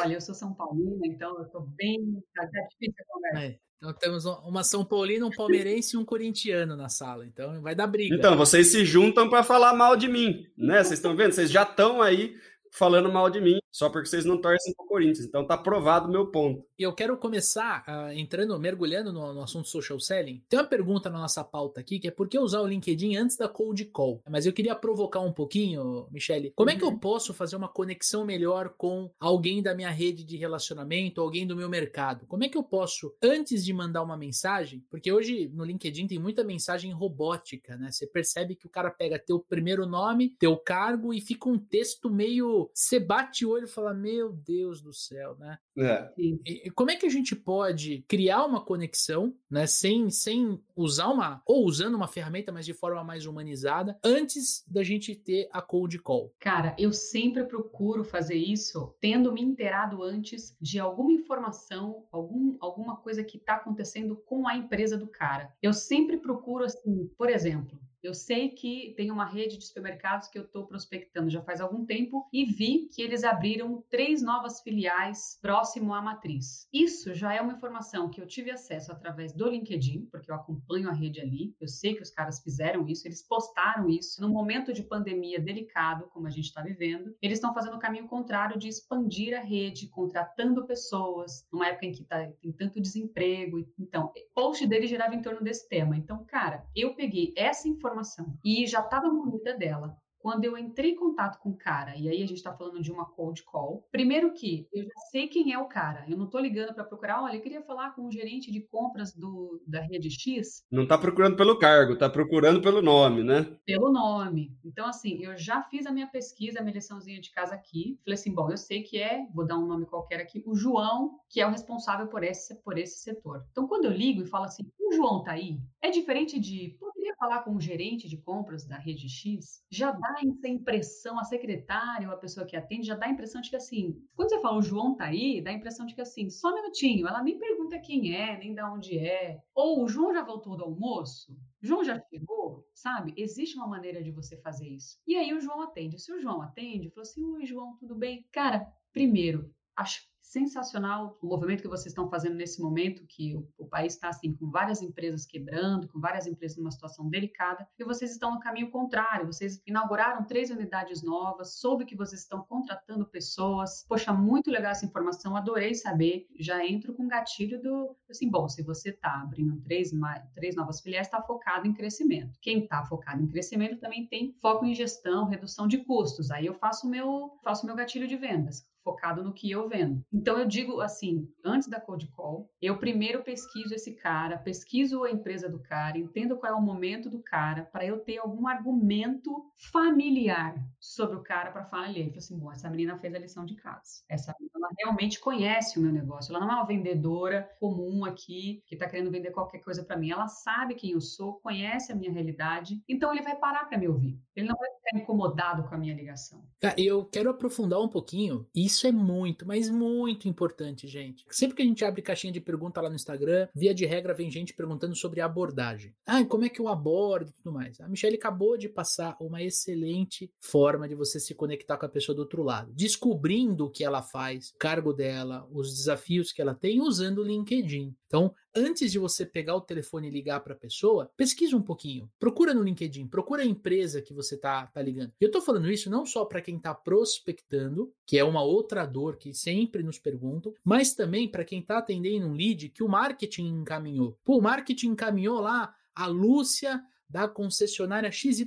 Olha, 0.00 0.14
eu 0.14 0.20
sou 0.22 0.34
São 0.34 0.54
Paulina, 0.54 1.06
então 1.06 1.38
eu 1.38 1.44
tô 1.50 1.60
bem. 1.60 2.22
Tá 2.34 2.44
difícil 2.46 2.94
a 2.98 3.12
conversa. 3.12 3.46
É. 3.46 3.58
Então 3.76 3.92
temos 3.92 4.24
uma 4.24 4.64
São 4.64 4.82
Paulina, 4.82 5.26
um 5.26 5.30
palmeirense 5.30 5.94
e 5.94 5.98
um 5.98 6.04
corintiano 6.06 6.74
na 6.74 6.88
sala. 6.88 7.26
Então 7.26 7.60
vai 7.60 7.74
dar 7.74 7.86
briga. 7.86 8.14
Então, 8.14 8.34
vocês 8.34 8.68
se 8.68 8.82
juntam 8.82 9.28
para 9.28 9.42
falar 9.42 9.74
mal 9.74 9.94
de 9.94 10.08
mim, 10.08 10.46
né? 10.56 10.82
Vocês 10.82 10.98
estão 10.98 11.14
vendo? 11.14 11.32
Vocês 11.32 11.50
já 11.50 11.64
estão 11.64 12.00
aí 12.00 12.34
falando 12.72 13.12
mal 13.12 13.28
de 13.28 13.42
mim, 13.42 13.58
só 13.76 13.90
porque 13.90 14.08
vocês 14.08 14.24
não 14.24 14.40
torcem 14.40 14.72
pro 14.74 14.86
Corinthians. 14.86 15.26
Então 15.26 15.46
tá 15.46 15.54
provado 15.54 16.08
o 16.08 16.10
meu 16.10 16.28
ponto. 16.28 16.64
E 16.78 16.82
eu 16.82 16.94
quero 16.94 17.14
começar 17.18 17.84
uh, 17.86 18.10
entrando, 18.10 18.58
mergulhando 18.58 19.12
no, 19.12 19.34
no, 19.34 19.42
assunto 19.42 19.68
social 19.68 20.00
selling. 20.00 20.42
Tem 20.48 20.58
uma 20.58 20.64
pergunta 20.64 21.10
na 21.10 21.18
nossa 21.18 21.44
pauta 21.44 21.80
aqui, 21.80 21.98
que 21.98 22.08
é 22.08 22.10
por 22.10 22.26
que 22.26 22.38
usar 22.38 22.62
o 22.62 22.66
LinkedIn 22.66 23.16
antes 23.16 23.36
da 23.36 23.50
cold 23.50 23.84
call? 23.86 24.22
Mas 24.30 24.46
eu 24.46 24.52
queria 24.54 24.74
provocar 24.74 25.20
um 25.20 25.30
pouquinho, 25.30 26.08
Michele. 26.10 26.54
Como 26.56 26.70
é 26.70 26.76
que 26.76 26.82
eu 26.82 26.88
uhum. 26.88 26.98
posso 26.98 27.34
fazer 27.34 27.54
uma 27.54 27.68
conexão 27.68 28.24
melhor 28.24 28.70
com 28.78 29.10
alguém 29.20 29.62
da 29.62 29.74
minha 29.74 29.90
rede 29.90 30.24
de 30.24 30.38
relacionamento, 30.38 31.20
alguém 31.20 31.46
do 31.46 31.54
meu 31.54 31.68
mercado? 31.68 32.24
Como 32.26 32.44
é 32.44 32.48
que 32.48 32.56
eu 32.56 32.64
posso, 32.64 33.14
antes 33.22 33.62
de 33.62 33.74
mandar 33.74 34.02
uma 34.02 34.16
mensagem, 34.16 34.82
porque 34.88 35.12
hoje 35.12 35.50
no 35.52 35.64
LinkedIn 35.64 36.06
tem 36.06 36.18
muita 36.18 36.42
mensagem 36.42 36.92
robótica, 36.92 37.76
né? 37.76 37.90
Você 37.92 38.06
percebe 38.06 38.56
que 38.56 38.66
o 38.66 38.70
cara 38.70 38.90
pega 38.90 39.18
teu 39.18 39.38
primeiro 39.38 39.84
nome, 39.84 40.34
teu 40.38 40.56
cargo 40.56 41.12
e 41.12 41.20
fica 41.20 41.46
um 41.46 41.58
texto 41.58 42.08
meio. 42.08 42.70
Você 42.72 42.98
bate 42.98 43.44
o 43.44 43.50
olho 43.50 43.65
e 43.66 43.72
fala: 43.72 43.92
Meu 43.92 44.32
Deus 44.32 44.80
do 44.80 44.92
céu, 44.92 45.36
né? 45.38 45.58
É. 45.78 46.12
E, 46.16 46.70
como 46.70 46.90
é 46.90 46.96
que 46.96 47.06
a 47.06 47.10
gente 47.10 47.36
pode 47.36 48.04
criar 48.08 48.44
uma 48.44 48.64
conexão, 48.64 49.34
né, 49.50 49.66
sem, 49.66 50.10
sem 50.10 50.60
usar 50.74 51.08
uma, 51.08 51.42
ou 51.46 51.64
usando 51.64 51.94
uma 51.94 52.08
ferramenta, 52.08 52.50
mas 52.50 52.64
de 52.64 52.74
forma 52.74 53.02
mais 53.04 53.26
humanizada, 53.26 53.98
antes 54.02 54.64
da 54.66 54.82
gente 54.82 55.14
ter 55.14 55.48
a 55.52 55.60
cold 55.60 55.98
call? 55.98 56.34
Cara, 56.38 56.74
eu 56.78 56.92
sempre 56.92 57.44
procuro 57.44 58.04
fazer 58.04 58.36
isso 58.36 58.94
tendo 59.00 59.32
me 59.32 59.42
inteirado 59.42 60.02
antes 60.02 60.56
de 60.60 60.78
alguma 60.78 61.12
informação, 61.12 62.06
algum, 62.10 62.56
alguma 62.60 62.96
coisa 62.96 63.22
que 63.22 63.36
está 63.36 63.54
acontecendo 63.56 64.16
com 64.16 64.48
a 64.48 64.56
empresa 64.56 64.96
do 64.96 65.06
cara. 65.06 65.52
Eu 65.62 65.72
sempre 65.72 66.16
procuro, 66.16 66.64
assim, 66.64 67.10
por 67.16 67.28
exemplo, 67.28 67.78
eu 68.06 68.14
sei 68.14 68.50
que 68.50 68.94
tem 68.96 69.10
uma 69.10 69.24
rede 69.24 69.58
de 69.58 69.66
supermercados 69.66 70.28
que 70.28 70.38
eu 70.38 70.44
estou 70.44 70.64
prospectando 70.66 71.28
já 71.28 71.42
faz 71.42 71.60
algum 71.60 71.84
tempo 71.84 72.28
e 72.32 72.44
vi 72.44 72.88
que 72.94 73.02
eles 73.02 73.24
abriram 73.24 73.84
três 73.90 74.22
novas 74.22 74.60
filiais 74.60 75.38
próximo 75.42 75.92
à 75.92 76.00
matriz. 76.00 76.68
Isso 76.72 77.12
já 77.14 77.34
é 77.34 77.40
uma 77.40 77.54
informação 77.54 78.08
que 78.08 78.20
eu 78.20 78.26
tive 78.26 78.50
acesso 78.50 78.92
através 78.92 79.32
do 79.32 79.48
LinkedIn, 79.48 80.06
porque 80.10 80.30
eu 80.30 80.36
acompanho 80.36 80.88
a 80.88 80.92
rede 80.92 81.20
ali. 81.20 81.54
Eu 81.60 81.66
sei 81.66 81.94
que 81.94 82.02
os 82.02 82.10
caras 82.10 82.40
fizeram 82.40 82.86
isso, 82.88 83.08
eles 83.08 83.26
postaram 83.26 83.88
isso. 83.88 84.20
No 84.20 84.28
momento 84.28 84.72
de 84.72 84.84
pandemia 84.84 85.40
delicado, 85.40 86.08
como 86.10 86.28
a 86.28 86.30
gente 86.30 86.46
está 86.46 86.62
vivendo, 86.62 87.14
eles 87.20 87.38
estão 87.38 87.52
fazendo 87.52 87.74
o 87.74 87.80
caminho 87.80 88.06
contrário 88.06 88.56
de 88.56 88.68
expandir 88.68 89.36
a 89.36 89.40
rede, 89.40 89.88
contratando 89.88 90.64
pessoas, 90.64 91.44
numa 91.52 91.66
época 91.66 91.86
em 91.86 91.92
que 91.92 92.04
tá, 92.04 92.24
tem 92.40 92.52
tanto 92.52 92.80
desemprego. 92.80 93.66
Então, 93.76 94.12
post 94.32 94.64
dele 94.66 94.86
girava 94.86 95.14
em 95.14 95.22
torno 95.22 95.42
desse 95.42 95.68
tema. 95.68 95.96
Então, 95.96 96.24
cara, 96.24 96.64
eu 96.74 96.94
peguei 96.94 97.34
essa 97.36 97.68
informação 97.68 97.95
informação 97.96 98.38
e 98.44 98.66
já 98.66 98.80
estava 98.80 99.08
munida 99.08 99.56
dela. 99.56 99.96
Quando 100.18 100.44
eu 100.44 100.58
entrei 100.58 100.90
em 100.90 100.96
contato 100.96 101.38
com 101.38 101.50
o 101.50 101.56
cara, 101.56 101.96
e 101.96 102.08
aí 102.08 102.20
a 102.20 102.26
gente 102.26 102.38
está 102.38 102.52
falando 102.52 102.82
de 102.82 102.90
uma 102.90 103.04
cold 103.04 103.44
call, 103.44 103.86
primeiro 103.92 104.32
que 104.32 104.66
eu 104.72 104.82
já 104.82 104.98
sei 105.12 105.28
quem 105.28 105.52
é 105.52 105.58
o 105.58 105.68
cara, 105.68 106.04
eu 106.08 106.16
não 106.16 106.24
estou 106.24 106.40
ligando 106.40 106.74
para 106.74 106.82
procurar, 106.82 107.22
olha, 107.22 107.36
eu 107.36 107.40
queria 107.40 107.62
falar 107.62 107.94
com 107.94 108.06
o 108.06 108.10
gerente 108.10 108.50
de 108.50 108.60
compras 108.60 109.14
do, 109.14 109.62
da 109.64 109.80
rede 109.80 110.10
X. 110.10 110.64
Não 110.68 110.82
está 110.82 110.98
procurando 110.98 111.36
pelo 111.36 111.56
cargo, 111.60 111.92
está 111.92 112.10
procurando 112.10 112.60
pelo 112.60 112.82
nome, 112.82 113.22
né? 113.22 113.56
Pelo 113.64 113.92
nome. 113.92 114.52
Então, 114.64 114.88
assim, 114.88 115.22
eu 115.22 115.36
já 115.36 115.62
fiz 115.62 115.86
a 115.86 115.92
minha 115.92 116.08
pesquisa, 116.08 116.58
a 116.58 116.62
minha 116.62 116.74
liçãozinha 116.74 117.20
de 117.20 117.30
casa 117.30 117.54
aqui. 117.54 117.96
Falei 118.04 118.18
assim, 118.18 118.34
bom, 118.34 118.50
eu 118.50 118.56
sei 118.56 118.82
que 118.82 118.98
é, 118.98 119.28
vou 119.32 119.46
dar 119.46 119.56
um 119.56 119.66
nome 119.66 119.86
qualquer 119.86 120.20
aqui, 120.20 120.42
o 120.44 120.56
João, 120.56 121.20
que 121.30 121.40
é 121.40 121.46
o 121.46 121.50
responsável 121.50 122.08
por 122.08 122.24
esse, 122.24 122.56
por 122.62 122.76
esse 122.76 122.98
setor. 122.98 123.46
Então, 123.52 123.68
quando 123.68 123.84
eu 123.84 123.92
ligo 123.92 124.22
e 124.22 124.26
falo 124.26 124.46
assim, 124.46 124.64
o 124.88 124.92
João 124.92 125.22
tá 125.22 125.32
aí, 125.32 125.58
é 125.82 125.90
diferente 125.90 126.38
de, 126.38 126.76
falar 127.18 127.42
com 127.42 127.54
o 127.54 127.60
gerente 127.60 128.08
de 128.08 128.16
compras 128.16 128.66
da 128.66 128.76
rede 128.76 129.08
X, 129.08 129.62
já 129.70 129.90
dá 129.90 130.16
essa 130.24 130.48
impressão, 130.48 131.18
a 131.18 131.24
secretária 131.24 132.08
ou 132.08 132.14
a 132.14 132.18
pessoa 132.18 132.46
que 132.46 132.56
atende, 132.56 132.86
já 132.86 132.94
dá 132.94 133.06
a 133.06 133.10
impressão 133.10 133.40
de 133.40 133.50
que 133.50 133.56
assim, 133.56 133.96
quando 134.14 134.28
você 134.28 134.40
fala 134.40 134.58
o 134.58 134.62
João 134.62 134.94
tá 134.94 135.06
aí, 135.06 135.40
dá 135.40 135.50
a 135.50 135.54
impressão 135.54 135.86
de 135.86 135.94
que 135.94 136.00
assim, 136.00 136.30
só 136.30 136.50
um 136.50 136.54
minutinho, 136.54 137.06
ela 137.06 137.22
nem 137.22 137.38
pergunta 137.38 137.78
quem 137.78 138.14
é, 138.14 138.38
nem 138.38 138.54
da 138.54 138.70
onde 138.72 138.98
é. 138.98 139.40
Ou 139.54 139.82
o 139.82 139.88
João 139.88 140.12
já 140.12 140.22
voltou 140.22 140.56
do 140.56 140.64
almoço? 140.64 141.36
João 141.60 141.82
já 141.82 142.00
chegou? 142.10 142.66
Sabe? 142.74 143.14
Existe 143.16 143.56
uma 143.56 143.66
maneira 143.66 144.02
de 144.02 144.10
você 144.10 144.36
fazer 144.36 144.68
isso. 144.68 144.98
E 145.06 145.16
aí 145.16 145.32
o 145.32 145.40
João 145.40 145.62
atende. 145.62 145.98
Se 145.98 146.12
o 146.12 146.20
João 146.20 146.42
atende, 146.42 146.90
falou 146.90 147.02
assim: 147.02 147.24
Oi, 147.24 147.46
João, 147.46 147.76
tudo 147.76 147.94
bem? 147.94 148.26
Cara, 148.30 148.66
primeiro, 148.92 149.50
acho 149.74 150.02
sensacional 150.26 151.16
o 151.22 151.26
movimento 151.26 151.62
que 151.62 151.68
vocês 151.68 151.86
estão 151.86 152.08
fazendo 152.08 152.34
nesse 152.34 152.60
momento, 152.60 153.06
que 153.06 153.34
o, 153.36 153.48
o 153.58 153.66
país 153.66 153.94
está 153.94 154.08
assim 154.08 154.34
com 154.34 154.50
várias 154.50 154.82
empresas 154.82 155.24
quebrando, 155.24 155.88
com 155.88 156.00
várias 156.00 156.26
empresas 156.26 156.58
numa 156.58 156.70
situação 156.70 157.08
delicada, 157.08 157.66
e 157.78 157.84
vocês 157.84 158.10
estão 158.10 158.34
no 158.34 158.40
caminho 158.40 158.70
contrário. 158.70 159.26
Vocês 159.26 159.62
inauguraram 159.66 160.24
três 160.24 160.50
unidades 160.50 161.02
novas, 161.02 161.58
soube 161.60 161.84
que 161.84 161.96
vocês 161.96 162.22
estão 162.22 162.42
contratando 162.42 163.06
pessoas. 163.06 163.84
Poxa, 163.88 164.12
muito 164.12 164.50
legal 164.50 164.72
essa 164.72 164.84
informação, 164.84 165.36
adorei 165.36 165.74
saber. 165.74 166.26
Já 166.38 166.64
entro 166.66 166.92
com 166.94 167.06
gatilho 167.06 167.60
do 167.62 167.96
assim, 168.10 168.28
bom, 168.28 168.48
se 168.48 168.62
você 168.62 168.90
está 168.90 169.22
abrindo 169.22 169.60
três, 169.62 169.92
três 170.34 170.56
novas 170.56 170.80
filiais, 170.80 171.06
está 171.06 171.22
focado 171.22 171.66
em 171.66 171.72
crescimento. 171.72 172.38
Quem 172.40 172.64
está 172.64 172.84
focado 172.84 173.22
em 173.22 173.28
crescimento 173.28 173.78
também 173.78 174.06
tem 174.06 174.34
foco 174.40 174.64
em 174.64 174.74
gestão, 174.74 175.26
redução 175.26 175.68
de 175.68 175.78
custos. 175.78 176.30
Aí 176.30 176.46
eu 176.46 176.54
faço 176.54 176.88
meu 176.88 177.38
faço 177.42 177.64
meu 177.64 177.74
gatilho 177.74 178.08
de 178.08 178.16
vendas 178.16 178.66
focado 178.86 179.24
no 179.24 179.32
que 179.32 179.50
eu 179.50 179.68
vendo. 179.68 180.00
Então 180.12 180.38
eu 180.38 180.46
digo 180.46 180.80
assim, 180.80 181.28
antes 181.44 181.68
da 181.68 181.80
cold 181.80 182.06
call, 182.12 182.48
eu 182.62 182.78
primeiro 182.78 183.24
pesquiso 183.24 183.74
esse 183.74 183.96
cara, 183.96 184.38
pesquiso 184.38 185.02
a 185.02 185.10
empresa 185.10 185.48
do 185.48 185.58
cara, 185.58 185.98
entendo 185.98 186.36
qual 186.36 186.52
é 186.52 186.54
o 186.54 186.62
momento 186.62 187.10
do 187.10 187.20
cara, 187.20 187.64
para 187.64 187.84
eu 187.84 187.98
ter 187.98 188.18
algum 188.18 188.46
argumento 188.46 189.44
familiar 189.72 190.54
sobre 190.78 191.16
o 191.16 191.22
cara 191.22 191.50
para 191.50 191.64
falar 191.64 191.86
ali. 191.86 192.00
Eu 192.00 192.06
falo 192.06 192.18
assim, 192.18 192.38
bom, 192.38 192.52
essa 192.52 192.70
menina 192.70 192.96
fez 192.98 193.12
a 193.12 193.18
lição 193.18 193.44
de 193.44 193.56
casa. 193.56 194.04
Essa 194.08 194.32
ela 194.66 194.70
realmente 194.78 195.20
conhece 195.20 195.78
o 195.78 195.82
meu 195.82 195.92
negócio. 195.92 196.34
Ela 196.34 196.44
não 196.44 196.52
é 196.52 196.54
uma 196.56 196.66
vendedora 196.66 197.48
comum 197.58 198.04
aqui 198.04 198.62
que 198.66 198.74
está 198.74 198.88
querendo 198.88 199.10
vender 199.10 199.30
qualquer 199.30 199.58
coisa 199.58 199.84
para 199.84 199.96
mim. 199.96 200.10
Ela 200.10 200.28
sabe 200.28 200.74
quem 200.74 200.92
eu 200.92 201.00
sou, 201.00 201.34
conhece 201.40 201.92
a 201.92 201.94
minha 201.94 202.12
realidade. 202.12 202.82
Então 202.88 203.12
ele 203.12 203.22
vai 203.22 203.36
parar 203.36 203.66
para 203.66 203.78
me 203.78 203.88
ouvir. 203.88 204.18
Ele 204.34 204.48
não 204.48 204.56
vai 204.56 204.68
ficar 204.70 204.98
incomodado 204.98 205.64
com 205.68 205.74
a 205.74 205.78
minha 205.78 205.94
ligação. 205.94 206.44
Eu 206.76 207.04
quero 207.04 207.30
aprofundar 207.30 207.80
um 207.80 207.88
pouquinho 207.88 208.46
isso 208.54 208.75
isso 208.76 208.86
é 208.86 208.92
muito, 208.92 209.46
mas 209.46 209.70
muito 209.70 210.28
importante, 210.28 210.86
gente. 210.86 211.24
Sempre 211.30 211.56
que 211.56 211.62
a 211.62 211.64
gente 211.64 211.84
abre 211.84 212.02
caixinha 212.02 212.32
de 212.32 212.40
pergunta 212.40 212.80
lá 212.80 212.88
no 212.88 212.94
Instagram, 212.94 213.48
via 213.54 213.74
de 213.74 213.86
regra 213.86 214.14
vem 214.14 214.30
gente 214.30 214.54
perguntando 214.54 214.94
sobre 214.94 215.20
abordagem. 215.20 215.94
Ah, 216.06 216.24
como 216.24 216.44
é 216.44 216.48
que 216.48 216.60
eu 216.60 216.68
abordo 216.68 217.30
e 217.30 217.32
tudo 217.32 217.52
mais. 217.52 217.80
A 217.80 217.88
Michelle 217.88 218.16
acabou 218.16 218.56
de 218.56 218.68
passar 218.68 219.16
uma 219.20 219.42
excelente 219.42 220.30
forma 220.40 220.88
de 220.88 220.94
você 220.94 221.18
se 221.18 221.34
conectar 221.34 221.76
com 221.78 221.86
a 221.86 221.88
pessoa 221.88 222.14
do 222.14 222.20
outro 222.20 222.42
lado, 222.42 222.72
descobrindo 222.74 223.66
o 223.66 223.70
que 223.70 223.82
ela 223.82 224.02
faz, 224.02 224.50
o 224.50 224.58
cargo 224.58 224.92
dela, 224.92 225.48
os 225.50 225.74
desafios 225.74 226.32
que 226.32 226.42
ela 226.42 226.54
tem 226.54 226.80
usando 226.80 227.18
o 227.18 227.24
LinkedIn. 227.24 227.94
Então, 228.06 228.32
antes 228.56 228.90
de 228.90 228.98
você 228.98 229.26
pegar 229.26 229.54
o 229.54 229.60
telefone 229.60 230.08
e 230.08 230.10
ligar 230.10 230.40
para 230.40 230.54
a 230.54 230.58
pessoa, 230.58 231.10
pesquisa 231.16 231.56
um 231.56 231.62
pouquinho. 231.62 232.10
Procura 232.18 232.54
no 232.54 232.62
LinkedIn, 232.62 233.06
procura 233.06 233.42
a 233.42 233.46
empresa 233.46 234.00
que 234.00 234.14
você 234.14 234.36
tá, 234.36 234.66
tá 234.66 234.80
ligando. 234.80 235.12
Eu 235.20 235.26
estou 235.26 235.42
falando 235.42 235.70
isso 235.70 235.90
não 235.90 236.06
só 236.06 236.24
para 236.24 236.40
quem 236.40 236.56
está 236.56 236.74
prospectando, 236.74 237.92
que 238.06 238.18
é 238.18 238.24
uma 238.24 238.42
outra 238.42 238.86
dor 238.86 239.16
que 239.16 239.34
sempre 239.34 239.82
nos 239.82 239.98
perguntam, 239.98 240.54
mas 240.64 240.94
também 240.94 241.28
para 241.28 241.44
quem 241.44 241.60
está 241.60 241.78
atendendo 241.78 242.26
um 242.26 242.32
lead 242.32 242.70
que 242.70 242.82
o 242.82 242.88
marketing 242.88 243.46
encaminhou. 243.48 244.18
Pô, 244.24 244.38
o 244.38 244.42
marketing 244.42 244.88
encaminhou 244.88 245.40
lá 245.40 245.74
a 245.94 246.06
Lúcia 246.06 246.82
da 247.08 247.28
concessionária 247.28 248.10
XYZ 248.10 248.46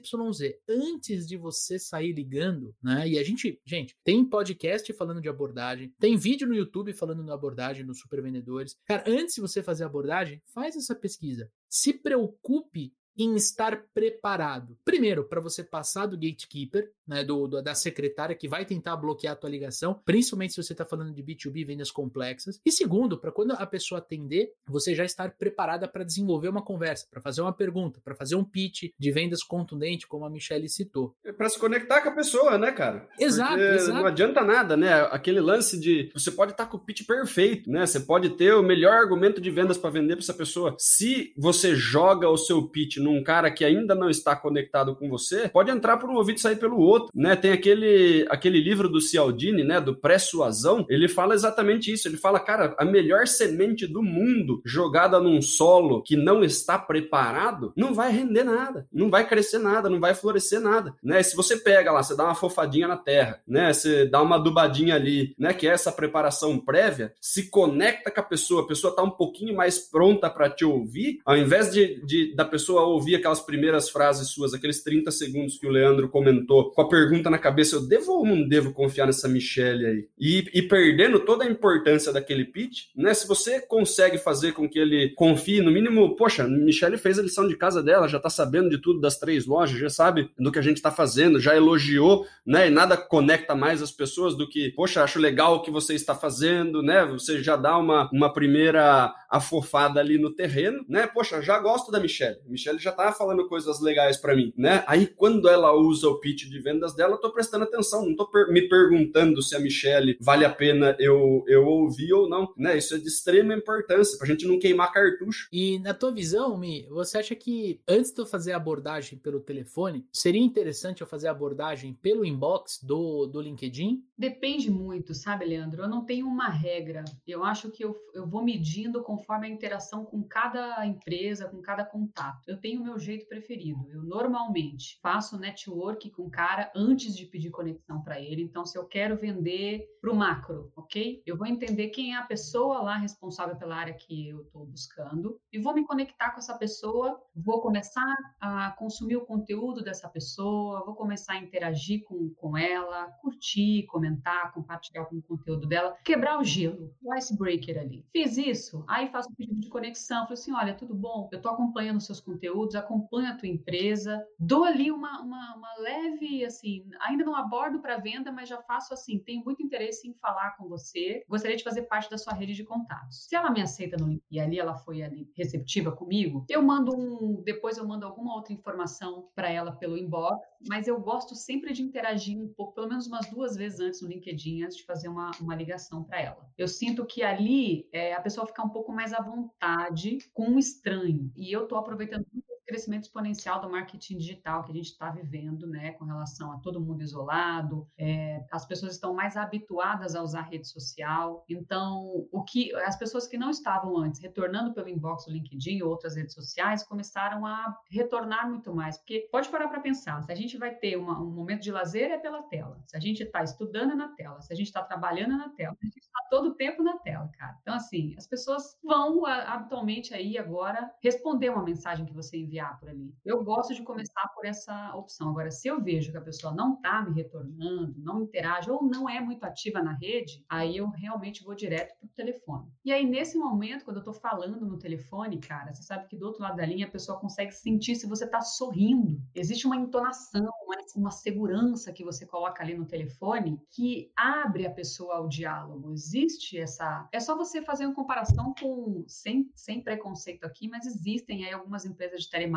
antes 0.67 1.27
de 1.27 1.37
você 1.37 1.79
sair 1.79 2.13
ligando, 2.13 2.75
né? 2.81 3.07
E 3.07 3.17
a 3.17 3.23
gente, 3.23 3.59
gente, 3.65 3.95
tem 4.03 4.25
podcast 4.25 4.91
falando 4.93 5.21
de 5.21 5.29
abordagem, 5.29 5.93
tem 5.99 6.17
vídeo 6.17 6.47
no 6.47 6.55
YouTube 6.55 6.93
falando 6.93 7.23
de 7.23 7.31
abordagem 7.31 7.85
nos 7.85 7.99
supervendedores. 7.99 8.75
Cara, 8.85 9.03
antes 9.07 9.35
de 9.35 9.41
você 9.41 9.63
fazer 9.63 9.83
a 9.83 9.87
abordagem, 9.87 10.41
faz 10.53 10.75
essa 10.75 10.95
pesquisa. 10.95 11.49
Se 11.69 11.93
preocupe 11.93 12.93
em 13.19 13.35
estar 13.35 13.83
preparado. 13.93 14.77
Primeiro, 14.85 15.25
para 15.25 15.41
você 15.41 15.61
passar 15.61 16.05
do 16.05 16.15
gatekeeper, 16.15 16.89
né, 17.05 17.23
do, 17.23 17.47
do, 17.47 17.61
da 17.61 17.75
secretária 17.75 18.35
que 18.35 18.47
vai 18.47 18.63
tentar 18.63 18.95
bloquear 18.95 19.33
a 19.33 19.35
tua 19.35 19.49
ligação, 19.49 19.99
principalmente 20.05 20.53
se 20.53 20.63
você 20.63 20.71
está 20.71 20.85
falando 20.85 21.13
de 21.13 21.21
B2B, 21.21 21.65
vendas 21.65 21.91
complexas. 21.91 22.61
E 22.65 22.71
segundo, 22.71 23.17
para 23.17 23.31
quando 23.31 23.51
a 23.51 23.65
pessoa 23.65 23.99
atender, 23.99 24.53
você 24.65 24.95
já 24.95 25.03
estar 25.03 25.31
preparada 25.31 25.85
para 25.85 26.05
desenvolver 26.05 26.47
uma 26.47 26.63
conversa, 26.63 27.07
para 27.11 27.19
fazer 27.19 27.41
uma 27.41 27.51
pergunta, 27.51 27.99
para 28.01 28.15
fazer 28.15 28.35
um 28.35 28.43
pitch 28.43 28.91
de 28.97 29.11
vendas 29.11 29.43
contundente, 29.43 30.07
como 30.07 30.23
a 30.23 30.29
Michelle 30.29 30.69
citou. 30.69 31.13
É 31.25 31.33
para 31.33 31.49
se 31.49 31.59
conectar 31.59 32.01
com 32.01 32.09
a 32.09 32.13
pessoa, 32.15 32.57
né, 32.57 32.71
cara? 32.71 33.09
Exato, 33.19 33.59
exato. 33.59 33.99
Não 33.99 34.05
adianta 34.05 34.41
nada, 34.43 34.77
né? 34.77 34.93
Aquele 35.11 35.41
lance 35.41 35.77
de 35.77 36.09
você 36.13 36.31
pode 36.31 36.51
estar 36.51 36.65
tá 36.65 36.71
com 36.71 36.77
o 36.77 36.79
pitch 36.79 37.05
perfeito, 37.05 37.69
né? 37.69 37.85
Você 37.85 37.99
pode 37.99 38.29
ter 38.37 38.53
o 38.53 38.63
melhor 38.63 38.93
argumento 38.93 39.41
de 39.41 39.51
vendas 39.51 39.77
para 39.77 39.89
vender 39.89 40.15
para 40.15 40.23
essa 40.23 40.33
pessoa. 40.33 40.75
Se 40.79 41.33
você 41.35 41.75
joga 41.75 42.29
o 42.29 42.37
seu 42.37 42.65
pitch 42.69 42.97
num 43.09 43.23
cara 43.23 43.51
que 43.51 43.65
ainda 43.65 43.95
não 43.95 44.09
está 44.09 44.35
conectado 44.35 44.95
com 44.95 45.09
você, 45.09 45.49
pode 45.49 45.71
entrar 45.71 45.97
por 45.97 46.09
um 46.09 46.15
ouvido 46.15 46.37
e 46.37 46.41
sair 46.41 46.57
pelo 46.57 46.77
outro 46.77 47.09
né? 47.13 47.35
Tem 47.35 47.51
aquele, 47.51 48.25
aquele 48.29 48.59
livro 48.59 48.89
do 48.89 49.01
Cialdini, 49.01 49.63
né? 49.63 49.79
Do 49.79 49.95
Pré-Suazão, 49.95 50.85
ele 50.89 51.07
fala 51.07 51.33
exatamente 51.33 51.91
isso. 51.91 52.07
Ele 52.07 52.17
fala, 52.17 52.39
cara, 52.39 52.75
a 52.77 52.85
melhor 52.85 53.27
semente 53.27 53.87
do 53.87 54.01
mundo 54.01 54.61
jogada 54.65 55.19
num 55.19 55.41
solo 55.41 56.01
que 56.03 56.15
não 56.15 56.43
está 56.43 56.77
preparado, 56.77 57.73
não 57.75 57.93
vai 57.93 58.11
render 58.11 58.43
nada, 58.43 58.87
não 58.91 59.09
vai 59.09 59.27
crescer 59.27 59.59
nada, 59.59 59.89
não 59.89 59.99
vai 59.99 60.13
florescer 60.13 60.59
nada, 60.59 60.95
né? 61.03 61.21
Se 61.23 61.35
você 61.35 61.57
pega 61.57 61.91
lá, 61.91 62.01
você 62.01 62.15
dá 62.15 62.25
uma 62.25 62.35
fofadinha 62.35 62.87
na 62.87 62.97
terra, 62.97 63.41
né? 63.47 63.73
Você 63.73 64.05
dá 64.05 64.21
uma 64.21 64.37
adubadinha 64.37 64.95
ali, 64.95 65.35
né? 65.37 65.53
Que 65.53 65.67
é 65.67 65.71
essa 65.71 65.91
preparação 65.91 66.57
prévia, 66.57 67.13
se 67.19 67.49
conecta 67.49 68.11
com 68.11 68.19
a 68.19 68.23
pessoa, 68.23 68.63
a 68.63 68.67
pessoa 68.67 68.95
tá 68.95 69.03
um 69.03 69.09
pouquinho 69.09 69.55
mais 69.55 69.79
pronta 69.79 70.29
para 70.29 70.49
te 70.49 70.65
ouvir, 70.65 71.19
ao 71.25 71.37
invés 71.37 71.71
de, 71.71 72.01
de 72.05 72.35
da 72.35 72.45
pessoa 72.45 72.83
ouvir 72.83 72.98
aquelas 73.15 73.39
primeiras 73.39 73.89
frases 73.89 74.29
suas, 74.29 74.53
aqueles 74.53 74.83
30 74.83 75.11
segundos 75.11 75.57
que 75.57 75.67
o 75.67 75.71
Leandro 75.71 76.09
comentou, 76.09 76.71
com 76.71 76.81
a 76.81 76.89
pergunta 76.89 77.29
na 77.29 77.37
cabeça: 77.37 77.75
eu 77.75 77.87
devo 77.87 78.11
ou 78.13 78.25
não 78.25 78.47
devo 78.47 78.73
confiar 78.73 79.05
nessa 79.05 79.27
Michelle 79.27 79.85
aí? 79.85 80.07
E, 80.19 80.45
e 80.53 80.61
perdendo 80.61 81.19
toda 81.19 81.43
a 81.43 81.49
importância 81.49 82.11
daquele 82.11 82.45
pitch, 82.45 82.85
né? 82.95 83.13
Se 83.13 83.27
você 83.27 83.59
consegue 83.59 84.17
fazer 84.17 84.53
com 84.53 84.69
que 84.69 84.79
ele 84.79 85.09
confie, 85.15 85.61
no 85.61 85.71
mínimo, 85.71 86.15
poxa, 86.15 86.47
Michelle 86.47 86.97
fez 86.97 87.19
a 87.19 87.23
lição 87.23 87.47
de 87.47 87.55
casa 87.55 87.81
dela, 87.83 88.07
já 88.07 88.19
tá 88.19 88.29
sabendo 88.29 88.69
de 88.69 88.77
tudo 88.77 88.99
das 88.99 89.17
três 89.17 89.45
lojas, 89.45 89.79
já 89.79 89.89
sabe 89.89 90.29
do 90.37 90.51
que 90.51 90.59
a 90.59 90.61
gente 90.61 90.81
tá 90.81 90.91
fazendo, 90.91 91.39
já 91.39 91.55
elogiou, 91.55 92.25
né? 92.45 92.67
E 92.67 92.71
nada 92.71 92.97
conecta 92.97 93.55
mais 93.55 93.81
as 93.81 93.91
pessoas 93.91 94.35
do 94.35 94.47
que, 94.47 94.69
poxa, 94.71 95.03
acho 95.03 95.19
legal 95.19 95.55
o 95.55 95.61
que 95.61 95.71
você 95.71 95.93
está 95.93 96.15
fazendo, 96.15 96.81
né? 96.81 97.05
Você 97.05 97.41
já 97.43 97.55
dá 97.55 97.77
uma, 97.77 98.09
uma 98.11 98.31
primeira 98.31 99.13
afofada 99.29 99.99
ali 99.99 100.17
no 100.17 100.31
terreno, 100.31 100.83
né? 100.87 101.07
Poxa, 101.07 101.41
já 101.41 101.59
gosto 101.59 101.91
da 101.91 101.99
Michelle. 101.99 102.39
Michelle 102.47 102.78
já 102.81 102.91
tá 102.91 103.11
falando 103.11 103.47
coisas 103.47 103.79
legais 103.79 104.17
para 104.17 104.35
mim, 104.35 104.53
né? 104.57 104.83
Aí 104.87 105.05
quando 105.07 105.47
ela 105.47 105.73
usa 105.73 106.07
o 106.07 106.19
pitch 106.19 106.45
de 106.45 106.59
venda 106.59 106.79
vendas 106.79 106.95
dela, 106.95 107.13
eu 107.13 107.17
tô 107.19 107.31
prestando 107.31 107.65
atenção, 107.65 108.05
não 108.05 108.15
tô 108.15 108.27
per 108.27 108.51
me 108.51 108.67
perguntando 108.67 109.41
se 109.41 109.55
a 109.55 109.59
Michelle 109.59 110.17
vale 110.21 110.45
a 110.45 110.49
pena 110.49 110.95
eu, 110.99 111.43
eu 111.47 111.65
ouvir 111.65 112.13
ou 112.13 112.29
não, 112.29 112.53
né? 112.55 112.77
Isso 112.77 112.95
é 112.95 112.97
de 112.97 113.07
extrema 113.07 113.53
importância, 113.53 114.17
pra 114.17 114.27
gente 114.27 114.47
não 114.47 114.59
queimar 114.59 114.91
cartucho. 114.91 115.47
E 115.51 115.79
na 115.79 115.93
tua 115.93 116.11
visão, 116.11 116.57
Mi, 116.57 116.87
você 116.89 117.17
acha 117.17 117.35
que 117.35 117.81
antes 117.87 118.11
de 118.11 118.21
eu 118.21 118.25
fazer 118.25 118.53
a 118.53 118.57
abordagem 118.57 119.17
pelo 119.17 119.39
telefone, 119.39 120.05
seria 120.11 120.41
interessante 120.41 121.01
eu 121.01 121.07
fazer 121.07 121.27
a 121.27 121.31
abordagem 121.31 121.93
pelo 121.93 122.25
inbox 122.25 122.79
do, 122.83 123.25
do 123.25 123.41
LinkedIn? 123.41 124.03
Depende 124.17 124.69
muito, 124.69 125.13
sabe, 125.13 125.45
Leandro? 125.45 125.83
Eu 125.83 125.89
não 125.89 126.05
tenho 126.05 126.27
uma 126.27 126.49
regra. 126.49 127.03
Eu 127.27 127.43
acho 127.43 127.69
que 127.71 127.83
eu, 127.83 127.95
eu 128.13 128.27
vou 128.27 128.43
medindo 128.43 129.01
conforme 129.01 129.47
a 129.47 129.49
interação 129.49 130.05
com 130.05 130.21
cada 130.23 130.85
empresa, 130.85 131.47
com 131.47 131.61
cada 131.61 131.83
contato. 131.83 132.39
Eu 132.47 132.57
tenho 132.57 132.68
o 132.77 132.83
meu 132.83 132.99
jeito 132.99 133.27
preferido. 133.27 133.89
Eu 133.89 134.03
normalmente 134.03 134.99
faço 135.01 135.37
network 135.37 136.09
com 136.11 136.23
o 136.23 136.31
cara 136.31 136.71
antes 136.75 137.15
de 137.15 137.25
pedir 137.25 137.49
conexão 137.49 138.01
para 138.01 138.19
ele. 138.19 138.43
Então, 138.43 138.65
se 138.65 138.77
eu 138.77 138.85
quero 138.85 139.17
vender 139.17 139.87
para 140.01 140.11
o 140.11 140.15
macro, 140.15 140.71
ok? 140.75 141.21
Eu 141.25 141.37
vou 141.37 141.47
entender 141.47 141.89
quem 141.89 142.13
é 142.13 142.17
a 142.17 142.23
pessoa 142.23 142.81
lá 142.81 142.97
responsável 142.97 143.55
pela 143.55 143.75
área 143.75 143.93
que 143.93 144.29
eu 144.29 144.41
estou 144.41 144.65
buscando 144.65 145.39
e 145.51 145.59
vou 145.59 145.73
me 145.73 145.85
conectar 145.85 146.31
com 146.31 146.39
essa 146.39 146.57
pessoa, 146.57 147.21
vou 147.35 147.61
começar 147.61 148.15
a 148.39 148.71
consumir 148.71 149.17
o 149.17 149.25
conteúdo 149.25 149.83
dessa 149.83 150.07
pessoa, 150.07 150.85
vou 150.85 150.95
começar 150.95 151.33
a 151.33 151.37
interagir 151.37 152.03
com, 152.05 152.29
com 152.35 152.57
ela, 152.57 153.07
curtir, 153.21 153.85
comentar, 153.87 154.53
compartilhar 154.53 155.05
com 155.05 155.17
o 155.17 155.21
conteúdo 155.21 155.67
dela, 155.67 155.95
quebrar 156.03 156.39
o 156.39 156.43
gelo, 156.43 156.93
o 157.01 157.15
icebreaker 157.15 157.77
ali. 157.79 158.05
Fiz 158.11 158.37
isso, 158.37 158.83
aí 158.87 159.07
faço 159.09 159.29
um 159.31 159.35
pedido 159.35 159.59
de 159.59 159.69
conexão, 159.69 160.23
falo 160.23 160.33
assim, 160.33 160.53
olha, 160.53 160.73
tudo 160.73 160.95
bom? 160.95 161.29
Eu 161.31 161.37
estou 161.37 161.51
acompanhando 161.51 162.01
seus 162.01 162.19
conteúdos, 162.19 162.49
acompanho 162.75 163.29
a 163.29 163.37
tua 163.37 163.47
empresa, 163.47 164.25
dou 164.37 164.63
ali 164.63 164.91
uma, 164.91 165.21
uma, 165.21 165.55
uma 165.55 165.75
leve, 165.79 166.43
assim, 166.45 166.85
ainda 167.01 167.23
não 167.23 167.35
abordo 167.35 167.81
para 167.81 167.97
venda, 167.97 168.31
mas 168.31 168.49
já 168.49 168.61
faço 168.61 168.93
assim, 168.93 169.19
tenho 169.19 169.43
muito 169.43 169.63
interesse 169.63 170.07
em 170.07 170.13
falar 170.15 170.55
com 170.57 170.67
você, 170.67 171.23
gostaria 171.27 171.57
de 171.57 171.63
fazer 171.63 171.83
parte 171.83 172.09
da 172.09 172.17
sua 172.17 172.33
rede 172.33 172.53
de 172.53 172.63
contatos. 172.63 173.25
Se 173.27 173.35
ela 173.35 173.49
me 173.49 173.61
aceita 173.61 173.97
no, 173.97 174.19
e 174.29 174.39
ali 174.39 174.59
ela 174.59 174.75
foi 174.75 175.01
ali 175.01 175.31
receptiva 175.35 175.91
comigo, 175.91 176.45
eu 176.49 176.61
mando 176.61 176.95
um, 176.95 177.41
depois 177.43 177.77
eu 177.77 177.87
mando 177.87 178.05
alguma 178.05 178.35
outra 178.35 178.53
informação 178.53 179.29
para 179.35 179.49
ela 179.49 179.71
pelo 179.71 179.97
inbox, 179.97 180.47
mas 180.67 180.87
eu 180.87 180.99
gosto 180.99 181.35
sempre 181.35 181.73
de 181.73 181.81
interagir 181.81 182.37
um 182.37 182.47
pouco, 182.53 182.73
pelo 182.73 182.87
menos 182.87 183.07
umas 183.07 183.29
duas 183.29 183.55
vezes 183.55 183.79
antes 183.79 184.01
no 184.01 184.09
LinkedIn, 184.09 184.63
antes 184.63 184.77
de 184.77 184.85
fazer 184.85 185.07
uma, 185.07 185.31
uma 185.39 185.55
ligação 185.55 186.03
para 186.03 186.21
ela. 186.21 186.49
Eu 186.57 186.67
sinto 186.67 187.05
que 187.05 187.23
ali 187.23 187.87
é, 187.91 188.13
a 188.13 188.21
pessoa 188.21 188.45
fica 188.45 188.63
um 188.63 188.69
pouco 188.69 188.91
mais 188.91 189.13
à 189.13 189.21
vontade 189.21 190.17
com 190.33 190.47
um 190.47 190.59
estranho, 190.59 191.31
e 191.35 191.51
eu 191.51 191.63
estou 191.63 191.77
aproveitando 191.77 192.25
crescimento 192.69 193.03
exponencial 193.05 193.59
do 193.59 193.69
marketing 193.69 194.17
digital 194.17 194.63
que 194.63 194.71
a 194.71 194.75
gente 194.75 194.91
está 194.91 195.09
vivendo, 195.09 195.65
né, 195.65 195.91
com 195.93 196.05
relação 196.05 196.51
a 196.51 196.59
todo 196.59 196.79
mundo 196.79 197.01
isolado, 197.01 197.87
é, 197.97 198.45
as 198.51 198.63
pessoas 198.65 198.93
estão 198.93 199.11
mais 199.11 199.35
habituadas 199.35 200.15
a 200.15 200.21
usar 200.21 200.41
rede 200.41 200.67
social, 200.67 201.43
então 201.49 202.27
o 202.31 202.43
que 202.43 202.73
as 202.75 202.95
pessoas 202.95 203.27
que 203.27 203.37
não 203.37 203.49
estavam 203.49 203.97
antes 203.97 204.21
retornando 204.21 204.71
pelo 204.71 204.87
inbox 204.87 205.25
do 205.25 205.31
LinkedIn 205.31 205.81
ou 205.81 205.89
outras 205.89 206.15
redes 206.15 206.35
sociais 206.35 206.83
começaram 206.83 207.43
a 207.43 207.75
retornar 207.89 208.47
muito 208.47 208.71
mais, 208.73 208.97
porque 208.97 209.27
pode 209.31 209.49
parar 209.49 209.67
para 209.67 209.79
pensar, 209.79 210.21
se 210.21 210.31
a 210.31 210.35
gente 210.35 210.55
vai 210.55 210.75
ter 210.75 210.95
uma, 210.95 211.19
um 211.19 211.31
momento 211.31 211.63
de 211.63 211.71
lazer 211.71 212.11
é 212.11 212.19
pela 212.19 212.43
tela, 212.43 212.79
se 212.85 212.95
a 212.95 212.99
gente 212.99 213.23
está 213.23 213.41
estudando 213.41 213.93
é 213.93 213.95
na 213.95 214.09
tela, 214.09 214.39
se 214.41 214.53
a 214.53 214.55
gente 214.55 214.67
está 214.67 214.83
trabalhando 214.83 215.33
é 215.33 215.37
na 215.37 215.49
tela, 215.49 215.75
a 215.81 215.85
gente 215.85 215.97
está 215.97 216.19
todo 216.29 216.49
o 216.49 216.53
tempo 216.53 216.83
na 216.83 216.97
tela, 216.99 217.27
cara. 217.29 217.57
Então 217.63 217.73
assim, 217.73 218.13
as 218.15 218.27
pessoas 218.27 218.77
vão 218.83 219.25
habitualmente 219.25 220.13
aí 220.13 220.37
agora 220.37 220.91
responder 221.01 221.49
uma 221.49 221.63
mensagem 221.63 222.05
que 222.05 222.13
você 222.13 222.37
por 222.67 222.89
ali. 222.89 223.13
Eu 223.25 223.43
gosto 223.43 223.73
de 223.73 223.83
começar 223.83 224.27
por 224.35 224.45
essa 224.45 224.95
opção. 224.95 225.29
Agora, 225.29 225.51
se 225.51 225.67
eu 225.67 225.81
vejo 225.81 226.11
que 226.11 226.17
a 226.17 226.21
pessoa 226.21 226.53
não 226.53 226.75
está 226.75 227.01
me 227.01 227.13
retornando, 227.13 227.93
não 227.97 228.23
interage 228.23 228.69
ou 228.69 228.83
não 228.83 229.09
é 229.09 229.19
muito 229.19 229.43
ativa 229.43 229.81
na 229.81 229.93
rede, 229.93 230.43
aí 230.49 230.77
eu 230.77 230.89
realmente 230.89 231.43
vou 231.43 231.55
direto 231.55 231.97
para 231.97 232.07
o 232.07 232.09
telefone. 232.09 232.71
E 232.83 232.91
aí, 232.91 233.05
nesse 233.05 233.37
momento, 233.37 233.85
quando 233.85 233.97
eu 233.97 234.01
estou 234.01 234.13
falando 234.13 234.65
no 234.65 234.77
telefone, 234.77 235.39
cara, 235.39 235.73
você 235.73 235.83
sabe 235.83 236.07
que 236.07 236.17
do 236.17 236.25
outro 236.25 236.41
lado 236.41 236.57
da 236.57 236.65
linha 236.65 236.85
a 236.85 236.91
pessoa 236.91 237.19
consegue 237.19 237.51
sentir 237.51 237.95
se 237.95 238.07
você 238.07 238.25
está 238.25 238.41
sorrindo. 238.41 239.21
Existe 239.33 239.65
uma 239.65 239.77
entonação, 239.77 240.49
uma, 240.63 240.75
uma 240.95 241.11
segurança 241.11 241.93
que 241.93 242.03
você 242.03 242.25
coloca 242.25 242.61
ali 242.63 242.75
no 242.75 242.85
telefone 242.85 243.61
que 243.71 244.11
abre 244.15 244.65
a 244.65 244.71
pessoa 244.71 245.17
ao 245.17 245.27
diálogo. 245.27 245.91
Existe 245.91 246.57
essa. 246.57 247.07
É 247.11 247.19
só 247.19 247.35
você 247.35 247.61
fazer 247.61 247.85
uma 247.85 247.95
comparação 247.95 248.53
com. 248.59 249.03
Sem, 249.07 249.51
sem 249.55 249.81
preconceito 249.81 250.45
aqui, 250.45 250.67
mas 250.67 250.85
existem 250.85 251.45
aí 251.45 251.53
algumas 251.53 251.85
empresas 251.85 252.23
de 252.23 252.29
telemarketing 252.29 252.48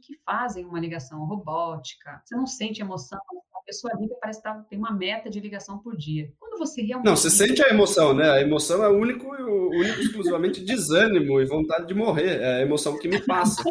que 0.00 0.18
fazem 0.24 0.64
uma 0.64 0.80
ligação 0.80 1.24
robótica. 1.24 2.20
Você 2.24 2.34
não 2.36 2.46
sente 2.46 2.80
emoção, 2.80 3.18
a 3.54 3.64
pessoa 3.64 3.92
liga 3.98 4.14
parece 4.20 4.40
que 4.40 4.44
tá, 4.44 4.54
tem 4.68 4.78
uma 4.78 4.92
meta 4.92 5.30
de 5.30 5.40
ligação 5.40 5.78
por 5.78 5.96
dia. 5.96 6.30
Quando 6.38 6.58
você 6.58 6.82
realmente. 6.82 7.08
Não, 7.08 7.16
você 7.16 7.30
sente 7.30 7.62
a 7.62 7.68
emoção, 7.68 8.12
né? 8.12 8.30
A 8.30 8.40
emoção 8.40 8.82
é 8.82 8.88
o 8.88 8.98
único, 8.98 9.26
o 9.26 9.70
único 9.70 10.00
exclusivamente 10.00 10.60
desânimo 10.64 11.40
e 11.40 11.46
vontade 11.46 11.86
de 11.86 11.94
morrer. 11.94 12.40
É 12.40 12.56
a 12.56 12.60
emoção 12.62 12.98
que 12.98 13.08
me 13.08 13.20
passa. 13.20 13.62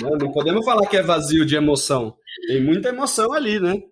não, 0.00 0.10
não 0.10 0.32
podemos 0.32 0.64
falar 0.64 0.86
que 0.88 0.96
é 0.96 1.02
vazio 1.02 1.44
de 1.44 1.56
emoção. 1.56 2.16
Tem 2.46 2.62
muita 2.62 2.90
emoção 2.90 3.32
ali, 3.32 3.58
né? 3.58 3.82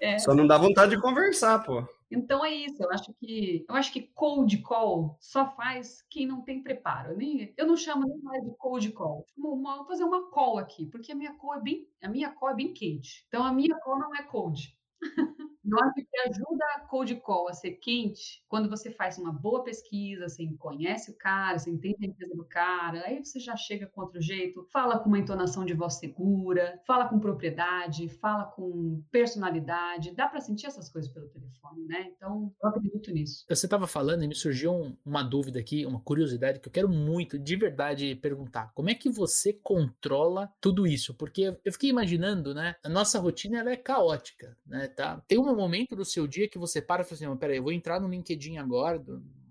É, 0.00 0.14
é. 0.14 0.18
Só 0.18 0.34
não 0.34 0.46
dá 0.46 0.56
vontade 0.56 0.94
de 0.94 1.02
conversar, 1.02 1.58
pô. 1.64 1.84
Então 2.12 2.44
é 2.44 2.52
isso, 2.52 2.82
eu 2.82 2.90
acho 2.90 3.12
que 3.14 3.64
eu 3.68 3.74
acho 3.74 3.92
que 3.92 4.02
cold 4.14 4.58
call 4.58 5.16
só 5.20 5.50
faz 5.56 6.02
quem 6.10 6.26
não 6.26 6.42
tem 6.42 6.62
preparo. 6.62 7.16
Nem, 7.16 7.52
eu 7.56 7.66
não 7.66 7.76
chamo 7.76 8.06
nem 8.06 8.18
mais 8.22 8.42
de 8.44 8.54
cold 8.56 8.92
call. 8.92 9.26
vou 9.36 9.86
fazer 9.86 10.04
uma 10.04 10.30
call 10.30 10.58
aqui, 10.58 10.86
porque 10.86 11.12
a 11.12 11.14
minha 11.14 11.34
call 11.34 11.54
é 11.54 11.60
bem, 11.60 11.88
a 12.02 12.08
minha 12.08 12.30
call 12.30 12.50
é 12.50 12.54
bem 12.54 12.72
quente. 12.74 13.24
Então 13.28 13.44
a 13.44 13.52
minha 13.52 13.78
call 13.80 13.98
não 13.98 14.14
é 14.14 14.22
cold. 14.24 14.76
Eu 15.64 15.78
acho 15.78 15.94
que 15.94 16.18
ajuda 16.28 16.64
a 16.76 16.80
cold 16.80 17.14
call 17.16 17.48
a 17.48 17.54
ser 17.54 17.72
quente 17.72 18.42
quando 18.48 18.68
você 18.68 18.90
faz 18.90 19.16
uma 19.16 19.32
boa 19.32 19.62
pesquisa, 19.62 20.28
você 20.28 20.46
conhece 20.58 21.10
o 21.10 21.16
cara, 21.16 21.58
você 21.58 21.70
entende 21.70 21.96
a 22.02 22.06
empresa 22.06 22.34
do 22.34 22.44
cara, 22.44 23.02
aí 23.06 23.24
você 23.24 23.38
já 23.38 23.56
chega 23.56 23.86
com 23.86 24.02
outro 24.02 24.20
jeito, 24.20 24.66
fala 24.72 24.98
com 24.98 25.08
uma 25.08 25.18
entonação 25.18 25.64
de 25.64 25.72
voz 25.72 25.94
segura, 25.94 26.78
fala 26.86 27.08
com 27.08 27.18
propriedade, 27.18 28.08
fala 28.08 28.44
com 28.44 29.02
personalidade, 29.10 30.14
dá 30.14 30.28
para 30.28 30.40
sentir 30.40 30.66
essas 30.66 30.90
coisas 30.90 31.10
pelo 31.10 31.28
telefone, 31.28 31.86
né? 31.86 32.12
Então, 32.14 32.52
eu 32.62 32.68
acredito 32.68 33.10
nisso. 33.12 33.46
Você 33.48 33.66
estava 33.66 33.86
falando 33.86 34.24
e 34.24 34.28
me 34.28 34.34
surgiu 34.34 34.94
uma 35.04 35.22
dúvida 35.22 35.58
aqui, 35.60 35.86
uma 35.86 36.00
curiosidade 36.00 36.60
que 36.60 36.68
eu 36.68 36.72
quero 36.72 36.88
muito, 36.88 37.38
de 37.38 37.56
verdade, 37.56 38.14
perguntar. 38.16 38.72
Como 38.74 38.90
é 38.90 38.94
que 38.94 39.08
você 39.08 39.52
controla 39.52 40.52
tudo 40.60 40.86
isso? 40.86 41.14
Porque 41.14 41.56
eu 41.64 41.72
fiquei 41.72 41.88
imaginando, 41.88 42.52
né? 42.52 42.74
A 42.84 42.88
nossa 42.88 43.18
rotina 43.18 43.60
ela 43.60 43.70
é 43.70 43.76
caótica, 43.76 44.56
né? 44.66 44.88
Tá? 44.94 45.22
Tem 45.26 45.38
um 45.38 45.54
momento 45.54 45.96
do 45.96 46.04
seu 46.04 46.26
dia 46.26 46.48
que 46.48 46.58
você 46.58 46.80
para 46.80 47.02
e 47.02 47.04
fala 47.04 47.32
assim: 47.32 47.38
peraí, 47.38 47.56
eu 47.56 47.62
vou 47.62 47.72
entrar 47.72 48.00
no 48.00 48.08
LinkedIn 48.08 48.58
agora, 48.58 49.02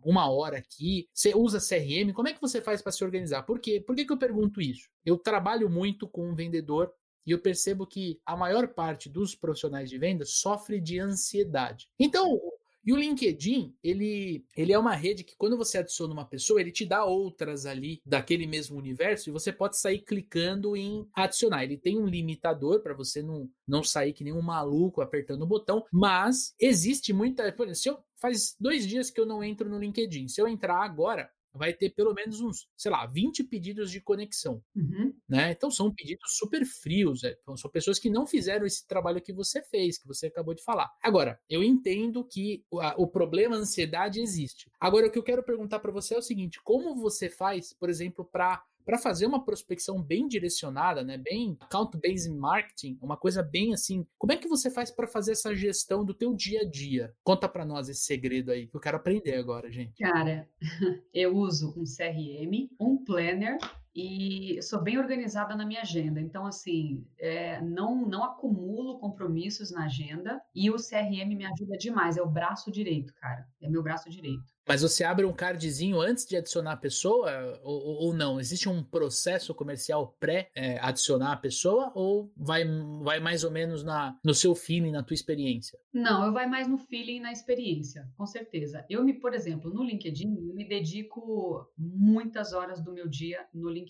uma 0.04 0.30
hora 0.30 0.58
aqui. 0.58 1.08
Você 1.14 1.34
usa 1.36 1.60
CRM? 1.60 2.14
Como 2.14 2.28
é 2.28 2.34
que 2.34 2.42
você 2.42 2.62
faz 2.62 2.82
para 2.82 2.92
se 2.92 3.04
organizar? 3.04 3.44
Por 3.44 3.60
quê? 3.60 3.80
Por 3.86 3.96
que, 3.96 4.06
que 4.06 4.12
eu 4.12 4.18
pergunto 4.18 4.62
isso? 4.62 4.90
Eu 5.06 5.18
trabalho 5.18 5.70
muito 5.70 6.08
com 6.08 6.30
um 6.30 6.36
vendedor 6.36 6.92
e 7.26 7.32
eu 7.32 7.40
percebo 7.40 7.86
que 7.86 8.20
a 8.26 8.36
maior 8.36 8.68
parte 8.70 9.10
dos 9.10 9.36
profissionais 9.36 9.90
de 9.90 9.98
venda 9.98 10.26
sofre 10.26 10.80
de 10.80 11.00
ansiedade. 11.00 11.88
Então, 12.00 12.40
e 12.84 12.92
o 12.92 12.96
LinkedIn, 12.96 13.76
ele, 13.84 14.44
ele 14.56 14.74
é 14.74 14.80
uma 14.80 14.96
rede 14.96 15.24
que 15.24 15.36
quando 15.36 15.56
você 15.56 15.78
adiciona 15.78 16.14
uma 16.14 16.26
pessoa, 16.26 16.60
ele 16.60 16.72
te 16.72 16.86
dá 16.86 17.06
outras 17.06 17.66
ali 17.66 18.02
daquele 18.06 18.48
mesmo 18.48 18.78
universo 18.78 19.30
e 19.30 19.32
você 19.32 19.52
pode 19.52 19.78
sair 19.78 20.00
clicando 20.00 20.76
em 20.76 21.08
adicionar. 21.14 21.64
Ele 21.64 21.78
tem 21.78 22.00
um 22.00 22.08
limitador 22.08 22.82
para 22.82 22.96
você 22.96 23.22
não, 23.22 23.50
não 23.68 23.84
sair 23.84 24.14
que 24.14 24.24
nem 24.24 24.34
um 24.34 24.42
maluco 24.42 25.02
apertando 25.02 25.44
o 25.44 25.48
botão, 25.48 25.86
mas 25.92 26.56
existe 26.60 27.14
muita. 27.14 27.52
Por 27.52 27.68
exemplo, 27.68 27.76
se 27.76 27.90
eu, 27.90 28.00
faz 28.18 28.56
dois 28.60 28.88
dias 28.88 29.12
que 29.12 29.20
eu 29.20 29.26
não 29.26 29.44
entro 29.44 29.70
no 29.70 29.80
LinkedIn. 29.80 30.28
Se 30.28 30.42
eu 30.42 30.48
entrar 30.48 30.84
agora, 30.84 31.30
vai 31.54 31.74
ter 31.74 31.90
pelo 31.92 32.14
menos 32.14 32.42
uns, 32.42 32.68
sei 32.78 32.92
lá, 32.92 33.06
20 33.06 33.44
pedidos 33.44 33.92
de 33.92 34.02
conexão. 34.02 34.64
Uhum. 34.76 35.14
Né? 35.28 35.52
Então 35.52 35.70
são 35.70 35.94
pedidos 35.94 36.38
super 36.38 36.66
frios, 36.66 37.24
é, 37.24 37.38
então, 37.42 37.58
são 37.58 37.70
pessoas 37.70 38.00
que 38.00 38.10
não 38.10 38.26
fizeram 38.26 38.66
esse 38.66 38.88
trabalho 38.88 39.22
que 39.22 39.34
você 39.34 39.62
fez, 39.62 39.98
que 39.98 40.08
você 40.08 40.28
acabou 40.28 40.54
de 40.54 40.64
falar. 40.64 40.90
Agora, 41.02 41.40
eu 41.50 41.64
entendo 41.64 42.24
que 42.24 42.64
o, 42.70 42.80
a, 42.80 42.96
o 42.98 43.08
problema 43.08 43.56
ansiedade 43.56 44.22
existe. 44.22 44.70
Agora, 44.80 45.08
o 45.08 45.12
que 45.12 45.20
eu 45.20 45.24
quero 45.24 45.44
perguntar 45.44 45.80
para 45.80 45.92
você 45.92 46.16
é 46.16 46.18
o 46.18 46.22
seguinte: 46.22 46.60
como 46.64 46.96
você 46.96 47.30
faz, 47.30 47.74
por 47.74 47.90
exemplo, 47.90 48.26
para 48.26 48.64
para 48.86 48.98
fazer 48.98 49.26
uma 49.26 49.44
prospecção 49.44 50.02
bem 50.02 50.28
direcionada, 50.28 51.04
né, 51.04 51.18
bem 51.18 51.58
account-based 51.60 52.32
marketing, 52.32 52.98
uma 53.02 53.18
coisa 53.18 53.42
bem 53.42 53.74
assim, 53.74 54.06
como 54.18 54.34
é 54.34 54.38
que 54.38 54.48
você 54.48 54.70
faz 54.70 54.92
para 54.92 55.08
fazer 55.08 55.34
essa 55.34 55.56
gestão 55.56 56.04
do 56.04 56.14
teu 56.14 56.34
dia 56.34 56.62
a 56.62 56.70
dia? 56.70 57.14
Conta 57.24 57.48
para 57.48 57.66
nós 57.66 57.90
esse 57.90 58.02
segredo 58.02 58.52
aí, 58.52 58.68
que 58.68 58.76
eu 58.76 58.82
quero 58.82 58.98
aprender 58.98 59.36
agora, 59.36 59.72
gente. 59.72 59.98
Cara, 59.98 60.48
eu 61.14 61.36
uso 61.36 61.74
um 61.78 61.84
CRM, 61.84 62.70
um 62.80 62.98
planner 63.04 63.58
e 63.96 64.62
sou 64.62 64.82
bem 64.82 64.98
organizada 64.98 65.56
na 65.56 65.66
minha 65.66 65.82
agenda. 65.82 66.20
Então, 66.20 66.46
assim, 66.46 67.06
é, 67.20 67.62
não, 67.62 68.06
não 68.08 68.24
acumulo 68.24 69.00
compromissos 69.00 69.72
na 69.72 69.86
agenda 69.86 70.42
e 70.56 70.70
o 70.70 70.76
CRM 70.76 71.36
me 71.36 71.46
ajuda 71.46 71.78
demais. 71.78 72.18
É 72.18 72.22
o 72.22 72.30
braço 72.30 72.72
direito, 72.72 73.14
cara. 73.16 73.46
É 73.62 73.70
meu 73.70 73.84
braço 73.84 74.10
direito. 74.10 74.44
Mas 74.68 74.84
você 74.84 75.04
abre 75.04 75.26
um 75.26 75.34
cardzinho 75.34 76.00
antes 76.00 76.26
de 76.26 76.38
adicionar 76.38 76.74
a 76.74 76.78
pessoa 76.78 77.60
ou, 77.64 78.06
ou 78.06 78.14
não? 78.14 78.40
Existe 78.40 78.70
um 78.70 78.84
processo 78.84 79.54
comercial 79.54 80.16
pré-adicionar 80.20 81.32
é, 81.32 81.34
a 81.34 81.38
pessoa 81.38 81.92
ou 81.96 82.32
vai, 82.38 82.64
vai 83.02 83.20
mais 83.20 83.44
ou 83.44 83.52
menos 83.52 83.84
na, 83.84 84.18
no 84.24 84.34
seu 84.34 84.56
feeling, 84.56 84.92
na 84.92 85.04
tua 85.04 85.16
experiência? 85.16 85.78
Não, 85.92 86.26
eu 86.26 86.32
vai 86.32 86.48
mais 86.48 86.68
no 86.68 86.78
feeling 86.78 87.20
na 87.20 87.32
experiência, 87.32 88.08
com 88.16 88.26
certeza. 88.26 88.86
Eu 88.90 89.04
me, 89.04 89.14
por 89.14 89.34
exemplo, 89.34 89.74
no 89.74 89.84
LinkedIn, 89.84 90.38
eu 90.48 90.56
me 90.56 90.66
dedico 90.66 91.68
muitas 91.78 92.54
horas 92.54 92.82
do 92.82 92.94
meu 92.94 93.10
dia 93.10 93.46
no 93.54 93.70
LinkedIn 93.70 93.81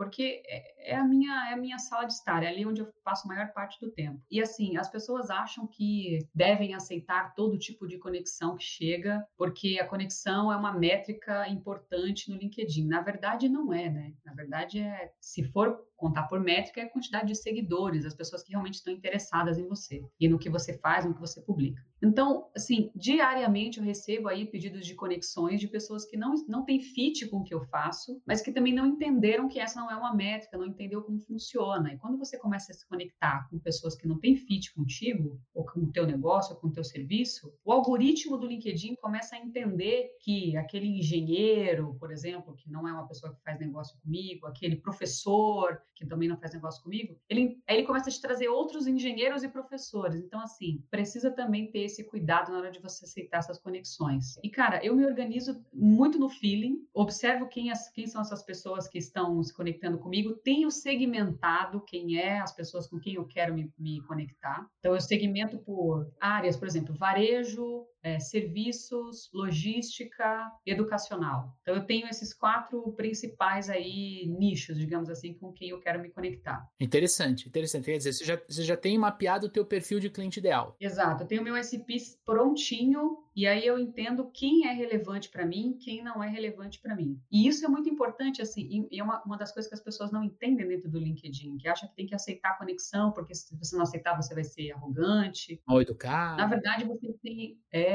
porque 0.00 0.42
é, 0.46 0.92
é 0.92 0.96
a 0.96 1.04
minha 1.04 1.50
é 1.50 1.52
a 1.52 1.56
minha 1.58 1.78
sala 1.78 2.06
de 2.06 2.14
estar, 2.14 2.42
é 2.42 2.48
ali 2.48 2.64
onde 2.64 2.80
eu 2.80 2.90
passo 3.04 3.26
a 3.26 3.34
maior 3.34 3.52
parte 3.52 3.78
do 3.78 3.90
tempo. 3.90 4.18
E 4.30 4.40
assim, 4.40 4.78
as 4.78 4.88
pessoas 4.88 5.28
acham 5.28 5.66
que 5.66 6.26
devem 6.34 6.72
aceitar 6.72 7.34
todo 7.34 7.58
tipo 7.58 7.86
de 7.86 7.98
conexão 7.98 8.56
que 8.56 8.64
chega, 8.64 9.22
porque 9.36 9.78
a 9.78 9.86
conexão 9.86 10.50
é 10.50 10.56
uma 10.56 10.72
métrica 10.72 11.46
importante 11.50 12.30
no 12.30 12.38
LinkedIn. 12.38 12.86
Na 12.86 13.02
verdade 13.02 13.46
não 13.46 13.74
é, 13.74 13.90
né? 13.90 14.14
Na 14.24 14.32
verdade 14.32 14.78
é, 14.80 15.12
se 15.20 15.44
for 15.44 15.78
contar 16.00 16.24
por 16.24 16.40
métrica 16.40 16.80
é 16.80 16.84
a 16.84 16.90
quantidade 16.90 17.28
de 17.28 17.36
seguidores, 17.36 18.06
as 18.06 18.14
pessoas 18.14 18.42
que 18.42 18.50
realmente 18.50 18.76
estão 18.76 18.92
interessadas 18.92 19.58
em 19.58 19.68
você 19.68 20.02
e 20.18 20.28
no 20.28 20.38
que 20.38 20.48
você 20.48 20.76
faz, 20.78 21.04
no 21.04 21.14
que 21.14 21.20
você 21.20 21.40
publica. 21.42 21.84
Então, 22.02 22.48
assim, 22.56 22.90
diariamente 22.96 23.78
eu 23.78 23.84
recebo 23.84 24.28
aí 24.28 24.46
pedidos 24.46 24.86
de 24.86 24.94
conexões 24.94 25.60
de 25.60 25.68
pessoas 25.68 26.06
que 26.06 26.16
não, 26.16 26.34
não 26.48 26.64
têm 26.64 26.80
fit 26.80 27.28
com 27.28 27.38
o 27.38 27.44
que 27.44 27.52
eu 27.52 27.62
faço, 27.66 28.20
mas 28.26 28.40
que 28.40 28.50
também 28.50 28.72
não 28.72 28.86
entenderam 28.86 29.48
que 29.48 29.60
essa 29.60 29.78
não 29.78 29.90
é 29.90 29.94
uma 29.94 30.14
métrica, 30.14 30.56
não 30.56 30.66
entendeu 30.66 31.02
como 31.02 31.20
funciona. 31.20 31.92
E 31.92 31.98
quando 31.98 32.16
você 32.16 32.38
começa 32.38 32.72
a 32.72 32.74
se 32.74 32.88
conectar 32.88 33.46
com 33.50 33.58
pessoas 33.58 33.94
que 33.94 34.08
não 34.08 34.18
têm 34.18 34.34
fit 34.34 34.72
contigo, 34.72 35.38
ou 35.54 35.66
com 35.66 35.80
o 35.80 35.92
teu 35.92 36.06
negócio, 36.06 36.54
ou 36.54 36.60
com 36.60 36.68
o 36.68 36.72
teu 36.72 36.82
serviço, 36.82 37.52
o 37.62 37.70
algoritmo 37.70 38.38
do 38.38 38.46
LinkedIn 38.46 38.94
começa 38.96 39.36
a 39.36 39.38
entender 39.38 40.16
que 40.20 40.56
aquele 40.56 40.86
engenheiro, 40.86 41.94
por 42.00 42.10
exemplo, 42.10 42.54
que 42.56 42.70
não 42.70 42.88
é 42.88 42.92
uma 42.92 43.06
pessoa 43.06 43.34
que 43.34 43.42
faz 43.42 43.60
negócio 43.60 43.98
comigo, 44.00 44.46
aquele 44.46 44.76
professor 44.76 45.80
que 46.00 46.06
também 46.06 46.28
não 46.28 46.38
faz 46.38 46.54
negócio 46.54 46.82
comigo, 46.82 47.16
ele, 47.28 47.62
aí 47.68 47.76
ele 47.76 47.86
começa 47.86 48.08
a 48.08 48.12
te 48.12 48.20
trazer 48.20 48.48
outros 48.48 48.86
engenheiros 48.86 49.42
e 49.42 49.48
professores. 49.48 50.18
Então, 50.20 50.40
assim, 50.40 50.82
precisa 50.90 51.30
também 51.30 51.70
ter 51.70 51.80
esse 51.80 52.02
cuidado 52.04 52.50
na 52.50 52.58
hora 52.58 52.70
de 52.70 52.80
você 52.80 53.04
aceitar 53.04 53.38
essas 53.38 53.58
conexões. 53.58 54.38
E, 54.42 54.48
cara, 54.48 54.84
eu 54.84 54.96
me 54.96 55.04
organizo 55.04 55.62
muito 55.72 56.18
no 56.18 56.30
feeling, 56.30 56.86
observo 56.94 57.46
quem, 57.46 57.70
as, 57.70 57.90
quem 57.90 58.06
são 58.06 58.22
essas 58.22 58.42
pessoas 58.42 58.88
que 58.88 58.98
estão 58.98 59.42
se 59.42 59.52
conectando 59.52 59.98
comigo, 59.98 60.34
tenho 60.42 60.70
segmentado 60.70 61.82
quem 61.82 62.16
é 62.18 62.40
as 62.40 62.52
pessoas 62.52 62.86
com 62.86 62.98
quem 62.98 63.14
eu 63.14 63.26
quero 63.26 63.54
me, 63.54 63.70
me 63.78 64.00
conectar. 64.02 64.66
Então, 64.78 64.94
eu 64.94 65.00
segmento 65.00 65.58
por 65.58 66.10
áreas, 66.18 66.56
por 66.56 66.66
exemplo, 66.66 66.94
varejo, 66.94 67.86
é, 68.02 68.18
serviços, 68.18 69.30
logística, 69.32 70.50
educacional. 70.66 71.56
Então 71.62 71.74
eu 71.74 71.84
tenho 71.84 72.08
esses 72.08 72.32
quatro 72.32 72.92
principais 72.92 73.68
aí 73.68 74.26
nichos, 74.26 74.78
digamos 74.78 75.08
assim, 75.08 75.34
com 75.34 75.52
quem 75.52 75.70
eu 75.70 75.80
quero 75.80 76.00
me 76.00 76.10
conectar. 76.10 76.66
Interessante, 76.78 77.48
interessante. 77.48 77.84
Quer 77.84 77.98
dizer, 77.98 78.12
você 78.12 78.24
já, 78.24 78.40
você 78.48 78.62
já 78.62 78.76
tem 78.76 78.98
mapeado 78.98 79.46
o 79.46 79.50
teu 79.50 79.64
perfil 79.64 80.00
de 80.00 80.10
cliente 80.10 80.38
ideal. 80.38 80.76
Exato, 80.80 81.22
eu 81.22 81.26
tenho 81.26 81.42
meu 81.42 81.56
SP 81.56 81.96
prontinho 82.24 83.18
e 83.34 83.46
aí 83.46 83.64
eu 83.64 83.78
entendo 83.78 84.30
quem 84.32 84.66
é 84.66 84.72
relevante 84.72 85.30
para 85.30 85.46
mim, 85.46 85.78
quem 85.80 86.02
não 86.02 86.22
é 86.22 86.28
relevante 86.28 86.80
para 86.80 86.94
mim. 86.96 87.20
E 87.30 87.46
isso 87.46 87.64
é 87.64 87.68
muito 87.68 87.88
importante, 87.88 88.42
assim, 88.42 88.88
e 88.90 88.98
é 88.98 89.02
uma, 89.02 89.22
uma 89.24 89.36
das 89.36 89.52
coisas 89.52 89.68
que 89.68 89.74
as 89.74 89.82
pessoas 89.82 90.10
não 90.10 90.22
entendem 90.24 90.66
dentro 90.66 90.90
do 90.90 90.98
LinkedIn, 90.98 91.56
que 91.58 91.68
acha 91.68 91.86
que 91.86 91.94
tem 91.94 92.06
que 92.06 92.14
aceitar 92.14 92.50
a 92.50 92.58
conexão, 92.58 93.12
porque 93.12 93.34
se 93.34 93.56
você 93.56 93.76
não 93.76 93.84
aceitar, 93.84 94.14
você 94.14 94.34
vai 94.34 94.44
ser 94.44 94.72
arrogante. 94.72 95.62
Mal 95.66 95.80
educado. 95.80 96.38
Na 96.38 96.46
verdade, 96.46 96.84
você 96.84 97.12
tem, 97.22 97.58
é, 97.72 97.89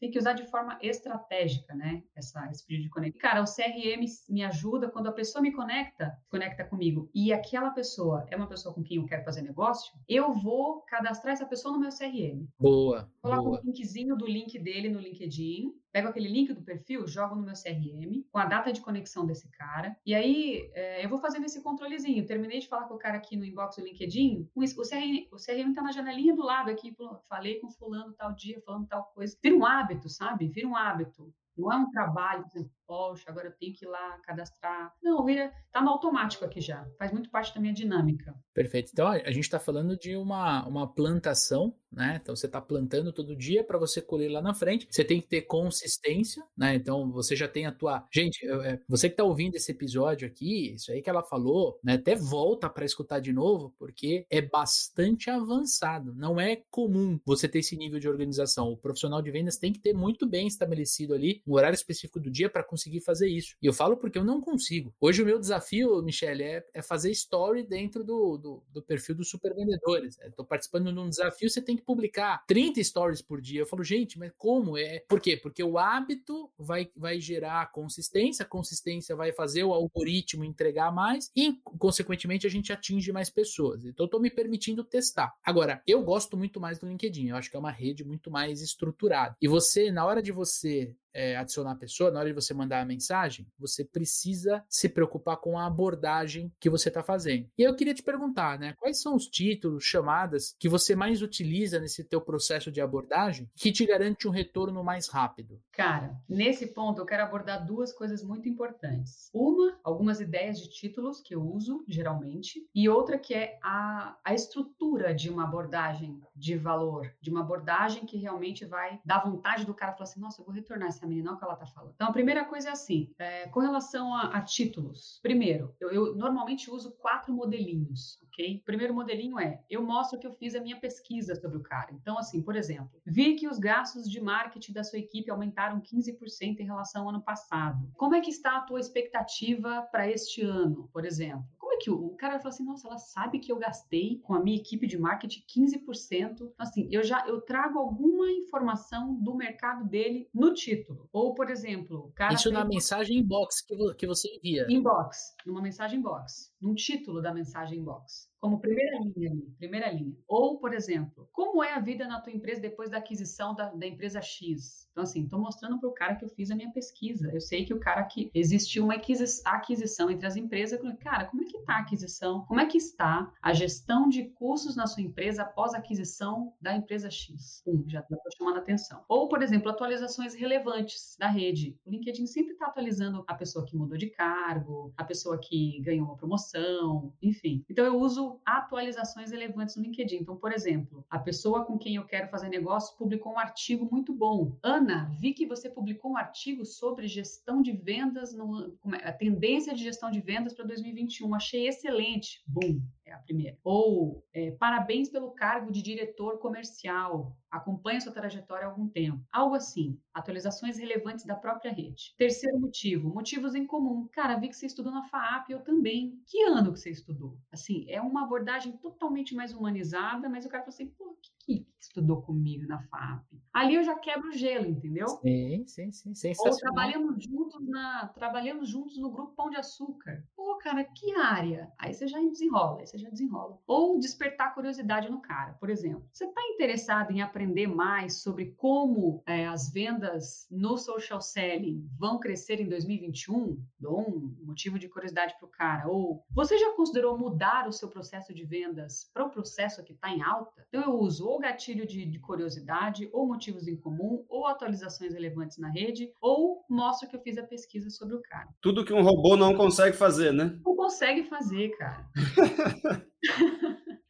tem 0.00 0.10
que 0.10 0.18
usar 0.18 0.32
de 0.32 0.44
forma 0.46 0.78
estratégica, 0.82 1.74
né? 1.74 2.02
Essa, 2.14 2.48
esse 2.50 2.64
pedido 2.66 2.84
de 2.84 2.90
conexão. 2.90 3.20
Cara, 3.20 3.42
o 3.42 3.44
CRM 3.44 4.04
me 4.28 4.44
ajuda 4.44 4.88
quando 4.88 5.08
a 5.08 5.12
pessoa 5.12 5.42
me 5.42 5.52
conecta, 5.52 6.18
conecta 6.30 6.64
comigo, 6.64 7.10
e 7.14 7.32
aquela 7.32 7.70
pessoa 7.70 8.26
é 8.30 8.36
uma 8.36 8.48
pessoa 8.48 8.74
com 8.74 8.82
quem 8.82 8.98
eu 8.98 9.06
quero 9.06 9.24
fazer 9.24 9.42
negócio, 9.42 9.92
eu 10.08 10.32
vou 10.32 10.82
cadastrar 10.82 11.34
essa 11.34 11.46
pessoa 11.46 11.72
no 11.72 11.80
meu 11.80 11.90
CRM. 11.90 12.46
Boa. 12.58 13.10
Coloco 13.20 13.42
boa. 13.44 13.60
um 13.60 13.66
linkzinho 13.66 14.16
do 14.16 14.26
link 14.26 14.58
dele 14.58 14.88
no 14.88 15.00
LinkedIn, 15.00 15.72
pego 15.92 16.08
aquele 16.08 16.28
link 16.28 16.52
do 16.52 16.62
perfil, 16.62 17.06
jogo 17.06 17.34
no 17.34 17.42
meu 17.42 17.54
CRM, 17.54 18.24
com 18.30 18.38
a 18.38 18.44
data 18.44 18.72
de 18.72 18.80
conexão 18.80 19.26
desse 19.26 19.50
cara, 19.50 19.96
e 20.04 20.14
aí 20.14 20.70
é, 20.74 21.04
eu 21.04 21.08
vou 21.08 21.18
fazendo 21.18 21.46
esse 21.46 21.62
controlezinho. 21.62 22.26
Terminei 22.26 22.60
de 22.60 22.68
falar 22.68 22.86
com 22.86 22.94
o 22.94 22.98
cara 22.98 23.16
aqui 23.16 23.36
no 23.36 23.44
inbox 23.44 23.76
do 23.76 23.84
LinkedIn, 23.84 24.48
o, 24.54 24.60
CRM, 24.60 25.28
o 25.32 25.36
CRM 25.36 25.72
tá 25.74 25.82
na 25.82 25.92
janelinha 25.92 26.34
do 26.34 26.42
lado 26.42 26.70
aqui, 26.70 26.94
falei 27.28 27.58
com 27.60 27.70
fulano 27.70 28.12
tal 28.14 28.34
dia, 28.34 28.60
falando 28.64 28.86
tal 28.86 29.04
coisa. 29.14 29.36
Vira 29.42 29.56
um 29.56 29.64
hábito, 29.64 30.08
sabe? 30.08 30.48
Vira 30.48 30.68
um 30.68 30.76
hábito. 30.76 31.32
Não 31.56 31.72
é 31.72 31.76
um 31.76 31.90
trabalho, 31.90 32.44
poxa, 32.88 33.24
agora 33.28 33.48
eu 33.48 33.52
tenho 33.52 33.74
que 33.74 33.84
ir 33.84 33.88
lá 33.88 34.18
cadastrar. 34.24 34.94
Não, 35.02 35.22
vira, 35.22 35.52
tá 35.70 35.82
no 35.82 35.90
automático 35.90 36.42
aqui 36.42 36.58
já. 36.58 36.88
Faz 36.98 37.12
muito 37.12 37.30
parte 37.30 37.54
da 37.54 37.60
minha 37.60 37.74
dinâmica. 37.74 38.34
Perfeito. 38.54 38.90
Então 38.90 39.06
a 39.06 39.30
gente 39.30 39.44
está 39.44 39.60
falando 39.60 39.96
de 39.96 40.16
uma, 40.16 40.66
uma 40.66 40.92
plantação, 40.92 41.76
né? 41.92 42.18
Então 42.20 42.34
você 42.34 42.46
está 42.46 42.60
plantando 42.60 43.12
todo 43.12 43.36
dia 43.36 43.62
para 43.62 43.78
você 43.78 44.00
colher 44.00 44.30
lá 44.30 44.40
na 44.40 44.54
frente. 44.54 44.88
Você 44.90 45.04
tem 45.04 45.20
que 45.20 45.28
ter 45.28 45.42
consistência, 45.42 46.42
né? 46.56 46.74
Então 46.74 47.12
você 47.12 47.36
já 47.36 47.46
tem 47.46 47.66
a 47.66 47.72
tua. 47.72 48.06
Gente, 48.12 48.44
é, 48.48 48.80
você 48.88 49.08
que 49.08 49.12
está 49.12 49.24
ouvindo 49.24 49.54
esse 49.54 49.70
episódio 49.70 50.26
aqui, 50.26 50.74
isso 50.74 50.90
aí 50.90 51.02
que 51.02 51.10
ela 51.10 51.22
falou, 51.22 51.78
né? 51.84 51.94
Até 51.94 52.16
volta 52.16 52.70
para 52.70 52.86
escutar 52.86 53.20
de 53.20 53.32
novo, 53.32 53.74
porque 53.78 54.26
é 54.30 54.40
bastante 54.40 55.28
avançado. 55.28 56.14
Não 56.14 56.40
é 56.40 56.62
comum 56.70 57.20
você 57.24 57.46
ter 57.46 57.58
esse 57.58 57.76
nível 57.76 58.00
de 58.00 58.08
organização. 58.08 58.72
O 58.72 58.76
profissional 58.76 59.20
de 59.20 59.30
vendas 59.30 59.58
tem 59.58 59.72
que 59.72 59.78
ter 59.78 59.92
muito 59.92 60.26
bem 60.26 60.46
estabelecido 60.46 61.12
ali 61.12 61.42
um 61.46 61.54
horário 61.54 61.74
específico 61.74 62.18
do 62.18 62.30
dia 62.30 62.48
para 62.48 62.64
conseguir 62.64 62.77
fazer 63.00 63.28
isso. 63.28 63.56
E 63.62 63.66
eu 63.66 63.72
falo 63.72 63.96
porque 63.96 64.18
eu 64.18 64.24
não 64.24 64.40
consigo. 64.40 64.94
Hoje 65.00 65.22
o 65.22 65.26
meu 65.26 65.38
desafio, 65.38 66.02
Michele, 66.02 66.42
é, 66.42 66.66
é 66.74 66.82
fazer 66.82 67.10
story 67.10 67.62
dentro 67.62 68.04
do, 68.04 68.36
do, 68.36 68.62
do 68.70 68.82
perfil 68.82 69.14
dos 69.14 69.28
super 69.28 69.54
vendedores. 69.54 70.18
Estou 70.20 70.44
participando 70.44 70.92
de 70.92 70.98
um 70.98 71.08
desafio, 71.08 71.48
você 71.48 71.62
tem 71.62 71.76
que 71.76 71.82
publicar 71.82 72.44
30 72.46 72.82
stories 72.82 73.22
por 73.22 73.40
dia. 73.40 73.60
Eu 73.60 73.66
falo, 73.66 73.82
gente, 73.82 74.18
mas 74.18 74.32
como? 74.36 74.76
É, 74.76 75.00
por 75.08 75.20
quê? 75.20 75.36
Porque 75.36 75.62
o 75.62 75.78
hábito 75.78 76.50
vai, 76.58 76.90
vai 76.96 77.20
gerar 77.20 77.70
consistência, 77.72 78.44
consistência 78.44 79.16
vai 79.16 79.32
fazer 79.32 79.64
o 79.64 79.72
algoritmo 79.72 80.44
entregar 80.44 80.92
mais 80.92 81.30
e, 81.34 81.58
consequentemente, 81.78 82.46
a 82.46 82.50
gente 82.50 82.72
atinge 82.72 83.12
mais 83.12 83.30
pessoas. 83.30 83.84
Então, 83.84 84.06
estou 84.06 84.20
me 84.20 84.30
permitindo 84.30 84.84
testar. 84.84 85.34
Agora, 85.44 85.82
eu 85.86 86.02
gosto 86.02 86.36
muito 86.36 86.60
mais 86.60 86.78
do 86.78 86.86
LinkedIn. 86.86 87.28
Eu 87.28 87.36
acho 87.36 87.50
que 87.50 87.56
é 87.56 87.60
uma 87.60 87.70
rede 87.70 88.04
muito 88.04 88.30
mais 88.30 88.60
estruturada. 88.60 89.36
E 89.40 89.48
você, 89.48 89.90
na 89.90 90.04
hora 90.04 90.22
de 90.22 90.32
você 90.32 90.94
é, 91.12 91.36
adicionar 91.36 91.72
a 91.72 91.76
pessoa, 91.76 92.10
na 92.10 92.20
hora 92.20 92.28
de 92.28 92.34
você 92.34 92.54
mandar 92.54 92.80
a 92.80 92.84
mensagem, 92.84 93.46
você 93.58 93.84
precisa 93.84 94.64
se 94.68 94.88
preocupar 94.88 95.36
com 95.38 95.58
a 95.58 95.66
abordagem 95.66 96.52
que 96.60 96.70
você 96.70 96.88
está 96.88 97.02
fazendo. 97.02 97.48
E 97.56 97.62
eu 97.62 97.74
queria 97.74 97.94
te 97.94 98.02
perguntar, 98.02 98.58
né? 98.58 98.74
Quais 98.78 99.00
são 99.00 99.14
os 99.14 99.26
títulos, 99.26 99.84
chamadas 99.84 100.54
que 100.58 100.68
você 100.68 100.94
mais 100.94 101.22
utiliza 101.22 101.78
nesse 101.78 102.04
teu 102.04 102.20
processo 102.20 102.70
de 102.70 102.80
abordagem 102.80 103.50
que 103.56 103.72
te 103.72 103.86
garante 103.86 104.28
um 104.28 104.30
retorno 104.30 104.82
mais 104.84 105.08
rápido? 105.08 105.60
Cara, 105.72 106.16
nesse 106.28 106.66
ponto 106.66 107.00
eu 107.00 107.06
quero 107.06 107.22
abordar 107.22 107.64
duas 107.64 107.92
coisas 107.92 108.22
muito 108.22 108.48
importantes. 108.48 109.30
Uma, 109.32 109.78
algumas 109.82 110.20
ideias 110.20 110.60
de 110.60 110.68
títulos 110.68 111.20
que 111.20 111.34
eu 111.34 111.42
uso 111.42 111.84
geralmente, 111.88 112.66
e 112.74 112.88
outra 112.88 113.18
que 113.18 113.34
é 113.34 113.58
a, 113.62 114.16
a 114.24 114.34
estrutura 114.34 115.14
de 115.14 115.30
uma 115.30 115.44
abordagem 115.44 116.20
de 116.34 116.56
valor, 116.56 117.12
de 117.20 117.30
uma 117.30 117.40
abordagem 117.40 118.04
que 118.06 118.16
realmente 118.16 118.64
vai 118.64 119.00
dar 119.04 119.24
vontade 119.24 119.64
do 119.64 119.74
cara 119.74 119.92
falar 119.92 120.04
assim: 120.04 120.20
nossa, 120.20 120.40
eu 120.40 120.44
vou 120.44 120.54
retornar 120.54 120.88
essa 120.98 121.06
menina, 121.06 121.30
olha 121.30 121.36
o 121.36 121.38
que 121.38 121.44
ela 121.44 121.56
tá 121.56 121.66
falando. 121.66 121.92
Então, 121.94 122.08
a 122.08 122.12
primeira 122.12 122.44
coisa 122.44 122.68
é 122.68 122.72
assim, 122.72 123.12
é, 123.18 123.48
com 123.48 123.60
relação 123.60 124.14
a, 124.14 124.36
a 124.36 124.42
títulos. 124.42 125.20
Primeiro, 125.22 125.74
eu, 125.80 125.90
eu, 125.90 126.16
normalmente 126.16 126.70
uso 126.70 126.92
quatro 126.92 127.32
modelinhos, 127.32 128.18
ok? 128.24 128.58
O 128.60 128.64
primeiro 128.64 128.92
modelinho 128.92 129.38
é, 129.38 129.62
eu 129.70 129.82
mostro 129.82 130.18
que 130.18 130.26
eu 130.26 130.32
fiz 130.32 130.54
a 130.54 130.60
minha 130.60 130.78
pesquisa 130.78 131.34
sobre 131.34 131.58
o 131.58 131.62
cara. 131.62 131.92
Então, 131.92 132.18
assim, 132.18 132.42
por 132.42 132.56
exemplo, 132.56 133.00
vi 133.06 133.36
que 133.36 133.48
os 133.48 133.58
gastos 133.58 134.10
de 134.10 134.20
marketing 134.20 134.72
da 134.72 134.84
sua 134.84 134.98
equipe 134.98 135.30
aumentaram 135.30 135.80
15% 135.80 136.60
em 136.60 136.64
relação 136.64 137.02
ao 137.04 137.10
ano 137.10 137.22
passado. 137.22 137.90
Como 137.96 138.14
é 138.14 138.20
que 138.20 138.30
está 138.30 138.58
a 138.58 138.62
tua 138.62 138.80
expectativa 138.80 139.82
para 139.90 140.08
este 140.08 140.42
ano, 140.42 140.88
por 140.92 141.04
exemplo? 141.04 141.46
Que 141.80 141.90
o, 141.90 142.06
o 142.06 142.16
cara 142.16 142.38
fala 142.38 142.50
assim, 142.50 142.64
nossa, 142.64 142.88
ela 142.88 142.98
sabe 142.98 143.38
que 143.38 143.50
eu 143.50 143.58
gastei 143.58 144.20
com 144.22 144.34
a 144.34 144.40
minha 144.40 144.56
equipe 144.56 144.86
de 144.86 144.98
marketing 144.98 145.42
15%. 145.46 146.52
Assim, 146.58 146.88
eu 146.90 147.02
já 147.02 147.26
eu 147.26 147.40
trago 147.40 147.78
alguma 147.78 148.30
informação 148.30 149.14
do 149.14 149.34
mercado 149.34 149.88
dele 149.88 150.28
no 150.32 150.52
título. 150.54 151.08
Ou, 151.12 151.34
por 151.34 151.50
exemplo, 151.50 152.12
cara 152.14 152.34
Isso 152.34 152.50
na 152.50 152.64
mensagem 152.64 153.18
inbox 153.18 153.62
que, 153.62 153.76
que 153.94 154.06
você 154.06 154.28
envia. 154.36 154.66
Inbox, 154.68 155.34
numa 155.46 155.62
mensagem 155.62 155.98
inbox, 155.98 156.52
num 156.60 156.74
título 156.74 157.20
da 157.22 157.32
mensagem 157.32 157.78
inbox 157.78 158.27
como 158.40 158.60
primeira 158.60 158.98
linha 158.98 159.32
primeira 159.58 159.90
linha. 159.90 160.16
Ou, 160.26 160.58
por 160.58 160.72
exemplo, 160.72 161.28
como 161.32 161.62
é 161.62 161.74
a 161.74 161.80
vida 161.80 162.06
na 162.06 162.20
tua 162.20 162.32
empresa 162.32 162.60
depois 162.60 162.90
da 162.90 162.98
aquisição 162.98 163.54
da, 163.54 163.70
da 163.70 163.86
empresa 163.86 164.20
X? 164.22 164.88
Então, 164.92 165.04
assim, 165.04 165.24
estou 165.24 165.38
mostrando 165.38 165.78
para 165.78 165.88
o 165.88 165.92
cara 165.92 166.16
que 166.16 166.24
eu 166.24 166.28
fiz 166.28 166.50
a 166.50 166.56
minha 166.56 166.72
pesquisa. 166.72 167.30
Eu 167.32 167.40
sei 167.40 167.64
que 167.64 167.74
o 167.74 167.78
cara 167.78 168.02
que 168.04 168.30
existiu 168.34 168.84
uma 168.84 168.94
aquisição 168.94 170.10
entre 170.10 170.26
as 170.26 170.36
empresas. 170.36 170.80
Cara, 171.00 171.26
como 171.26 171.42
é 171.42 171.46
que 171.46 171.56
está 171.56 171.74
a 171.74 171.80
aquisição? 171.80 172.44
Como 172.46 172.60
é 172.60 172.66
que 172.66 172.78
está 172.78 173.32
a 173.42 173.52
gestão 173.52 174.08
de 174.08 174.24
custos 174.30 174.76
na 174.76 174.86
sua 174.86 175.02
empresa 175.02 175.42
após 175.42 175.74
a 175.74 175.78
aquisição 175.78 176.52
da 176.60 176.74
empresa 176.74 177.10
X? 177.10 177.62
Um, 177.66 177.84
já 177.88 178.00
estou 178.00 178.18
chamando 178.36 178.56
a 178.56 178.60
atenção. 178.60 179.04
Ou, 179.08 179.28
por 179.28 179.42
exemplo, 179.42 179.70
atualizações 179.70 180.34
relevantes 180.34 181.16
da 181.18 181.28
rede. 181.28 181.78
O 181.84 181.90
LinkedIn 181.90 182.26
sempre 182.26 182.52
está 182.52 182.66
atualizando 182.66 183.24
a 183.26 183.34
pessoa 183.34 183.64
que 183.64 183.76
mudou 183.76 183.96
de 183.96 184.08
cargo, 184.08 184.92
a 184.96 185.04
pessoa 185.04 185.38
que 185.38 185.80
ganhou 185.80 186.06
uma 186.06 186.16
promoção, 186.16 187.12
enfim. 187.22 187.64
Então, 187.68 187.84
eu 187.84 187.96
uso 187.96 188.27
atualizações 188.44 189.30
relevantes 189.30 189.76
no 189.76 189.82
LinkedIn. 189.82 190.16
Então, 190.16 190.36
por 190.36 190.52
exemplo, 190.52 191.04
a 191.08 191.18
pessoa 191.18 191.64
com 191.64 191.78
quem 191.78 191.96
eu 191.96 192.04
quero 192.04 192.28
fazer 192.28 192.48
negócio 192.48 192.96
publicou 192.96 193.32
um 193.32 193.38
artigo 193.38 193.88
muito 193.90 194.12
bom. 194.12 194.56
Ana, 194.62 195.10
vi 195.18 195.32
que 195.32 195.46
você 195.46 195.68
publicou 195.70 196.12
um 196.12 196.16
artigo 196.16 196.64
sobre 196.64 197.06
gestão 197.06 197.62
de 197.62 197.72
vendas, 197.72 198.34
no, 198.34 198.76
é, 198.94 199.08
a 199.08 199.12
tendência 199.12 199.74
de 199.74 199.82
gestão 199.82 200.10
de 200.10 200.20
vendas 200.20 200.54
para 200.54 200.66
2021. 200.66 201.34
Achei 201.34 201.68
excelente. 201.68 202.42
Bum, 202.46 202.80
é 203.08 203.12
a 203.14 203.18
primeira. 203.18 203.58
Ou, 203.64 204.24
é, 204.32 204.50
parabéns 204.52 205.08
pelo 205.08 205.30
cargo 205.32 205.72
de 205.72 205.82
diretor 205.82 206.38
comercial. 206.38 207.36
Acompanhe 207.50 208.00
sua 208.00 208.12
trajetória 208.12 208.66
há 208.66 208.70
algum 208.70 208.88
tempo. 208.88 209.24
Algo 209.32 209.54
assim. 209.54 209.98
Atualizações 210.12 210.78
relevantes 210.78 211.24
da 211.24 211.34
própria 211.34 211.72
rede. 211.72 212.14
Terceiro 212.16 212.60
motivo, 212.60 213.08
motivos 213.08 213.54
em 213.54 213.66
comum. 213.66 214.06
Cara, 214.12 214.36
vi 214.36 214.48
que 214.48 214.56
você 214.56 214.66
estudou 214.66 214.92
na 214.92 215.04
FAAP, 215.04 215.50
eu 215.50 215.60
também. 215.60 216.20
Que 216.26 216.42
ano 216.44 216.72
que 216.72 216.80
você 216.80 216.90
estudou? 216.90 217.38
Assim, 217.50 217.86
é 217.88 218.00
uma 218.00 218.24
abordagem 218.24 218.76
totalmente 218.76 219.34
mais 219.34 219.54
humanizada, 219.54 220.28
mas 220.28 220.44
o 220.44 220.48
cara 220.48 220.62
fala 220.62 220.74
assim, 220.74 220.88
pô, 220.88 221.18
que, 221.22 221.30
que 221.40 221.67
estudou 221.80 222.22
comigo 222.22 222.66
na 222.66 222.80
FAP? 222.82 223.24
Ali 223.52 223.74
eu 223.74 223.84
já 223.84 223.96
quebro 223.96 224.28
o 224.28 224.32
gelo, 224.32 224.66
entendeu? 224.66 225.08
Sim, 225.08 225.64
sim, 225.66 225.92
sim. 225.92 226.14
Sensacional. 226.14 226.52
Ou 226.52 226.58
trabalhamos 226.60 227.24
juntos, 227.24 227.68
na, 227.68 228.08
trabalhamos 228.08 228.68
juntos 228.68 228.98
no 228.98 229.10
grupo 229.10 229.34
Pão 229.34 229.50
de 229.50 229.56
Açúcar. 229.56 230.24
Pô, 230.36 230.56
cara, 230.58 230.84
que 230.84 231.14
área? 231.14 231.72
Aí 231.78 231.94
você 231.94 232.06
já 232.06 232.18
desenrola, 232.20 232.80
aí 232.80 232.86
você 232.86 232.98
já 232.98 233.08
desenrola. 233.08 233.58
Ou 233.66 233.98
despertar 233.98 234.54
curiosidade 234.54 235.10
no 235.10 235.20
cara. 235.20 235.54
Por 235.54 235.70
exemplo, 235.70 236.06
você 236.12 236.24
está 236.24 236.40
interessado 236.54 237.10
em 237.10 237.22
aprender 237.22 237.66
mais 237.66 238.22
sobre 238.22 238.52
como 238.56 239.22
é, 239.26 239.46
as 239.46 239.72
vendas 239.72 240.46
no 240.50 240.76
social 240.76 241.20
selling 241.20 241.88
vão 241.98 242.18
crescer 242.18 242.60
em 242.60 242.68
2021? 242.68 243.60
Dou 243.78 244.00
um 244.00 244.36
motivo 244.44 244.78
de 244.78 244.88
curiosidade 244.88 245.34
para 245.38 245.46
o 245.46 245.50
cara. 245.50 245.88
Ou 245.88 246.24
você 246.30 246.56
já 246.58 246.72
considerou 246.74 247.18
mudar 247.18 247.66
o 247.66 247.72
seu 247.72 247.88
processo 247.88 248.34
de 248.34 248.44
vendas 248.44 249.10
para 249.12 249.24
o 249.24 249.30
processo 249.30 249.82
que 249.82 249.92
está 249.92 250.10
em 250.10 250.22
alta? 250.22 250.64
Então 250.68 250.82
eu 250.82 250.94
uso 250.94 251.26
ou 251.26 251.38
gatilho 251.38 251.67
de, 251.74 252.06
de, 252.06 252.18
curiosidade, 252.18 253.08
ou 253.12 253.26
motivos 253.26 253.66
em 253.66 253.76
comum, 253.76 254.24
ou 254.28 254.46
atualizações 254.46 255.12
relevantes 255.12 255.58
na 255.58 255.70
rede, 255.70 256.12
ou 256.20 256.64
mostro 256.68 257.08
que 257.08 257.16
eu 257.16 257.20
fiz 257.20 257.38
a 257.38 257.46
pesquisa 257.46 257.90
sobre 257.90 258.16
o 258.16 258.22
cara. 258.22 258.48
Tudo 258.60 258.84
que 258.84 258.92
um 258.92 259.02
robô 259.02 259.36
não 259.36 259.54
consegue 259.54 259.96
fazer, 259.96 260.32
né? 260.32 260.58
Não 260.64 260.76
consegue 260.76 261.24
fazer, 261.24 261.70
cara. 261.76 262.08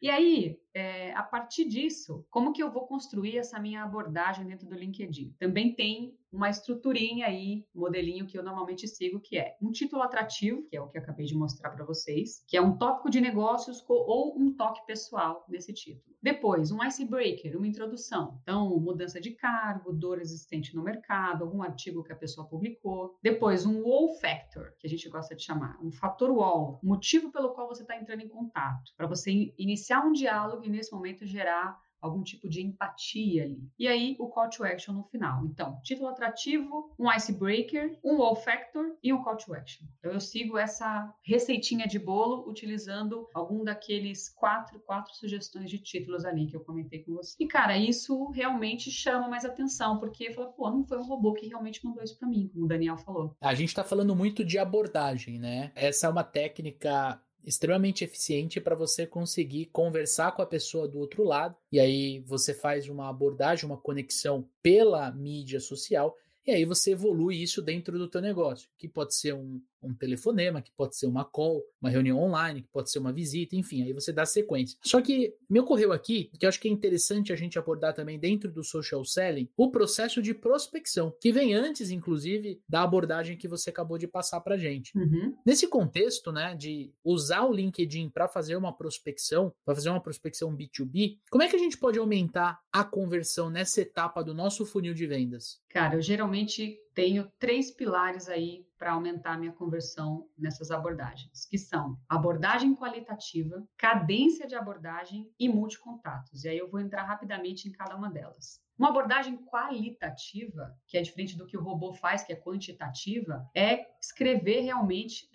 e 0.00 0.08
aí, 0.08 0.58
é, 0.74 1.12
a 1.14 1.22
partir 1.22 1.66
disso, 1.68 2.24
como 2.30 2.52
que 2.52 2.62
eu 2.62 2.70
vou 2.70 2.86
construir 2.86 3.38
essa 3.38 3.58
minha 3.58 3.82
abordagem 3.82 4.46
dentro 4.46 4.66
do 4.66 4.74
LinkedIn? 4.74 5.34
Também 5.38 5.74
tem 5.74 6.16
uma 6.32 6.50
estruturinha 6.50 7.26
aí, 7.26 7.64
modelinho 7.74 8.26
que 8.26 8.38
eu 8.38 8.42
normalmente 8.42 8.86
sigo, 8.86 9.20
que 9.20 9.38
é 9.38 9.56
um 9.60 9.70
título 9.70 10.02
atrativo, 10.02 10.62
que 10.68 10.76
é 10.76 10.80
o 10.80 10.88
que 10.88 10.98
eu 10.98 11.02
acabei 11.02 11.26
de 11.26 11.34
mostrar 11.34 11.70
para 11.70 11.84
vocês, 11.84 12.44
que 12.46 12.56
é 12.56 12.60
um 12.60 12.76
tópico 12.76 13.10
de 13.10 13.20
negócios 13.20 13.84
ou 13.88 14.38
um 14.38 14.54
toque 14.54 14.84
pessoal 14.86 15.44
nesse 15.48 15.72
título. 15.72 16.14
Depois, 16.20 16.72
um 16.72 16.82
icebreaker, 16.84 17.56
uma 17.56 17.66
introdução. 17.66 18.38
Então, 18.42 18.78
mudança 18.80 19.20
de 19.20 19.30
cargo, 19.30 19.92
dor 19.92 20.20
existente 20.20 20.74
no 20.74 20.82
mercado, 20.82 21.44
algum 21.44 21.62
artigo 21.62 22.02
que 22.02 22.12
a 22.12 22.16
pessoa 22.16 22.48
publicou. 22.48 23.16
Depois, 23.22 23.64
um 23.64 23.82
wow 23.82 24.12
factor, 24.18 24.74
que 24.78 24.86
a 24.86 24.90
gente 24.90 25.08
gosta 25.08 25.36
de 25.36 25.42
chamar, 25.42 25.78
um 25.82 25.92
fator 25.92 26.30
wall, 26.30 26.80
motivo 26.82 27.30
pelo 27.30 27.54
qual 27.54 27.68
você 27.68 27.82
está 27.82 27.96
entrando 27.96 28.20
em 28.20 28.28
contato, 28.28 28.92
para 28.96 29.06
você 29.06 29.54
iniciar 29.56 30.04
um 30.04 30.12
diálogo 30.12 30.64
e 30.64 30.68
nesse 30.68 30.92
momento 30.92 31.24
gerar 31.24 31.78
algum 32.00 32.22
tipo 32.22 32.48
de 32.48 32.62
empatia 32.62 33.44
ali. 33.44 33.60
E 33.78 33.86
aí 33.86 34.16
o 34.18 34.28
call 34.28 34.50
to 34.50 34.64
action 34.64 34.94
no 34.94 35.04
final. 35.04 35.44
Então, 35.46 35.80
título 35.82 36.08
atrativo, 36.08 36.94
um 36.98 37.10
icebreaker, 37.12 37.98
um 38.04 38.16
wow 38.16 38.36
factor 38.36 38.96
e 39.02 39.12
um 39.12 39.22
call 39.22 39.36
to 39.36 39.54
action. 39.54 39.86
Então 39.98 40.12
eu 40.12 40.20
sigo 40.20 40.58
essa 40.58 41.12
receitinha 41.22 41.86
de 41.86 41.98
bolo 41.98 42.48
utilizando 42.48 43.28
algum 43.34 43.64
daqueles 43.64 44.28
quatro, 44.28 44.80
quatro 44.80 45.14
sugestões 45.14 45.70
de 45.70 45.78
títulos 45.78 46.24
ali 46.24 46.46
que 46.46 46.56
eu 46.56 46.60
comentei 46.60 47.02
com 47.02 47.14
você. 47.14 47.34
E 47.38 47.46
cara, 47.46 47.76
isso 47.76 48.30
realmente 48.30 48.90
chama 48.90 49.28
mais 49.28 49.44
atenção, 49.44 49.98
porque 49.98 50.32
fala, 50.32 50.52
pô, 50.52 50.70
não 50.70 50.84
foi 50.84 50.98
um 50.98 51.06
robô 51.06 51.32
que 51.34 51.46
realmente 51.46 51.84
mandou 51.84 52.02
isso 52.02 52.18
para 52.18 52.28
mim, 52.28 52.48
como 52.52 52.64
o 52.64 52.68
Daniel 52.68 52.96
falou. 52.98 53.36
A 53.40 53.54
gente 53.54 53.74
tá 53.74 53.84
falando 53.84 54.14
muito 54.14 54.44
de 54.44 54.58
abordagem, 54.58 55.38
né? 55.38 55.72
Essa 55.74 56.06
é 56.06 56.10
uma 56.10 56.24
técnica 56.24 57.20
extremamente 57.44 58.04
eficiente 58.04 58.60
para 58.60 58.74
você 58.74 59.06
conseguir 59.06 59.66
conversar 59.66 60.32
com 60.32 60.42
a 60.42 60.46
pessoa 60.46 60.86
do 60.86 60.98
outro 60.98 61.24
lado. 61.24 61.56
E 61.72 61.80
aí 61.80 62.20
você 62.20 62.52
faz 62.52 62.88
uma 62.88 63.08
abordagem, 63.08 63.64
uma 63.64 63.76
conexão 63.76 64.48
pela 64.62 65.10
mídia 65.10 65.60
social. 65.60 66.16
E 66.46 66.50
aí 66.50 66.64
você 66.64 66.92
evolui 66.92 67.42
isso 67.42 67.60
dentro 67.60 67.98
do 67.98 68.08
teu 68.08 68.20
negócio, 68.20 68.70
que 68.78 68.88
pode 68.88 69.14
ser 69.14 69.34
um, 69.34 69.60
um 69.82 69.94
telefonema, 69.94 70.62
que 70.62 70.72
pode 70.72 70.96
ser 70.96 71.06
uma 71.06 71.24
call, 71.24 71.62
uma 71.80 71.90
reunião 71.90 72.18
online, 72.18 72.62
que 72.62 72.68
pode 72.68 72.90
ser 72.90 72.98
uma 72.98 73.12
visita, 73.12 73.56
enfim, 73.56 73.82
aí 73.82 73.92
você 73.92 74.12
dá 74.12 74.26
sequência. 74.26 74.78
Só 74.82 75.00
que 75.00 75.34
me 75.48 75.60
ocorreu 75.60 75.92
aqui, 75.92 76.30
que 76.38 76.44
eu 76.44 76.48
acho 76.48 76.60
que 76.60 76.68
é 76.68 76.70
interessante 76.70 77.32
a 77.32 77.36
gente 77.36 77.58
abordar 77.58 77.94
também 77.94 78.18
dentro 78.18 78.50
do 78.50 78.64
social 78.64 79.04
selling, 79.04 79.48
o 79.56 79.70
processo 79.70 80.20
de 80.20 80.34
prospecção, 80.34 81.14
que 81.20 81.32
vem 81.32 81.54
antes, 81.54 81.90
inclusive, 81.90 82.60
da 82.68 82.82
abordagem 82.82 83.36
que 83.36 83.48
você 83.48 83.70
acabou 83.70 83.98
de 83.98 84.06
passar 84.06 84.40
para 84.40 84.58
gente. 84.58 84.96
Uhum. 84.96 85.36
Nesse 85.44 85.66
contexto, 85.66 86.32
né, 86.32 86.54
de 86.54 86.92
usar 87.04 87.44
o 87.44 87.52
LinkedIn 87.52 88.10
para 88.10 88.28
fazer 88.28 88.56
uma 88.56 88.76
prospecção, 88.76 89.52
para 89.64 89.74
fazer 89.74 89.90
uma 89.90 90.02
prospecção 90.02 90.56
B2B, 90.56 91.18
como 91.30 91.42
é 91.42 91.48
que 91.48 91.56
a 91.56 91.58
gente 91.58 91.78
pode 91.78 91.98
aumentar 91.98 92.58
a 92.72 92.84
conversão 92.84 93.50
nessa 93.50 93.80
etapa 93.80 94.22
do 94.22 94.34
nosso 94.34 94.66
funil 94.66 94.94
de 94.94 95.06
vendas? 95.06 95.60
Cara, 95.68 95.96
eu 95.96 96.02
geralmente 96.02 96.78
tenho 96.94 97.30
três 97.38 97.70
pilares 97.70 98.28
aí 98.28 98.66
para 98.78 98.92
aumentar 98.92 99.38
minha 99.38 99.52
conversão 99.52 100.28
nessas 100.38 100.70
abordagens, 100.70 101.44
que 101.46 101.58
são 101.58 101.98
abordagem 102.08 102.74
qualitativa, 102.76 103.66
cadência 103.76 104.46
de 104.46 104.54
abordagem 104.54 105.30
e 105.38 105.48
multicontatos. 105.48 106.44
E 106.44 106.48
aí 106.48 106.56
eu 106.56 106.70
vou 106.70 106.80
entrar 106.80 107.02
rapidamente 107.02 107.68
em 107.68 107.72
cada 107.72 107.96
uma 107.96 108.08
delas. 108.08 108.62
Uma 108.78 108.90
abordagem 108.90 109.36
qualitativa, 109.38 110.72
que 110.86 110.96
é 110.96 111.02
diferente 111.02 111.36
do 111.36 111.46
que 111.46 111.56
o 111.56 111.60
robô 111.60 111.92
faz, 111.92 112.22
que 112.22 112.32
é 112.32 112.36
quantitativa, 112.36 113.44
é 113.52 113.88
escrever 114.00 114.60
realmente, 114.60 115.28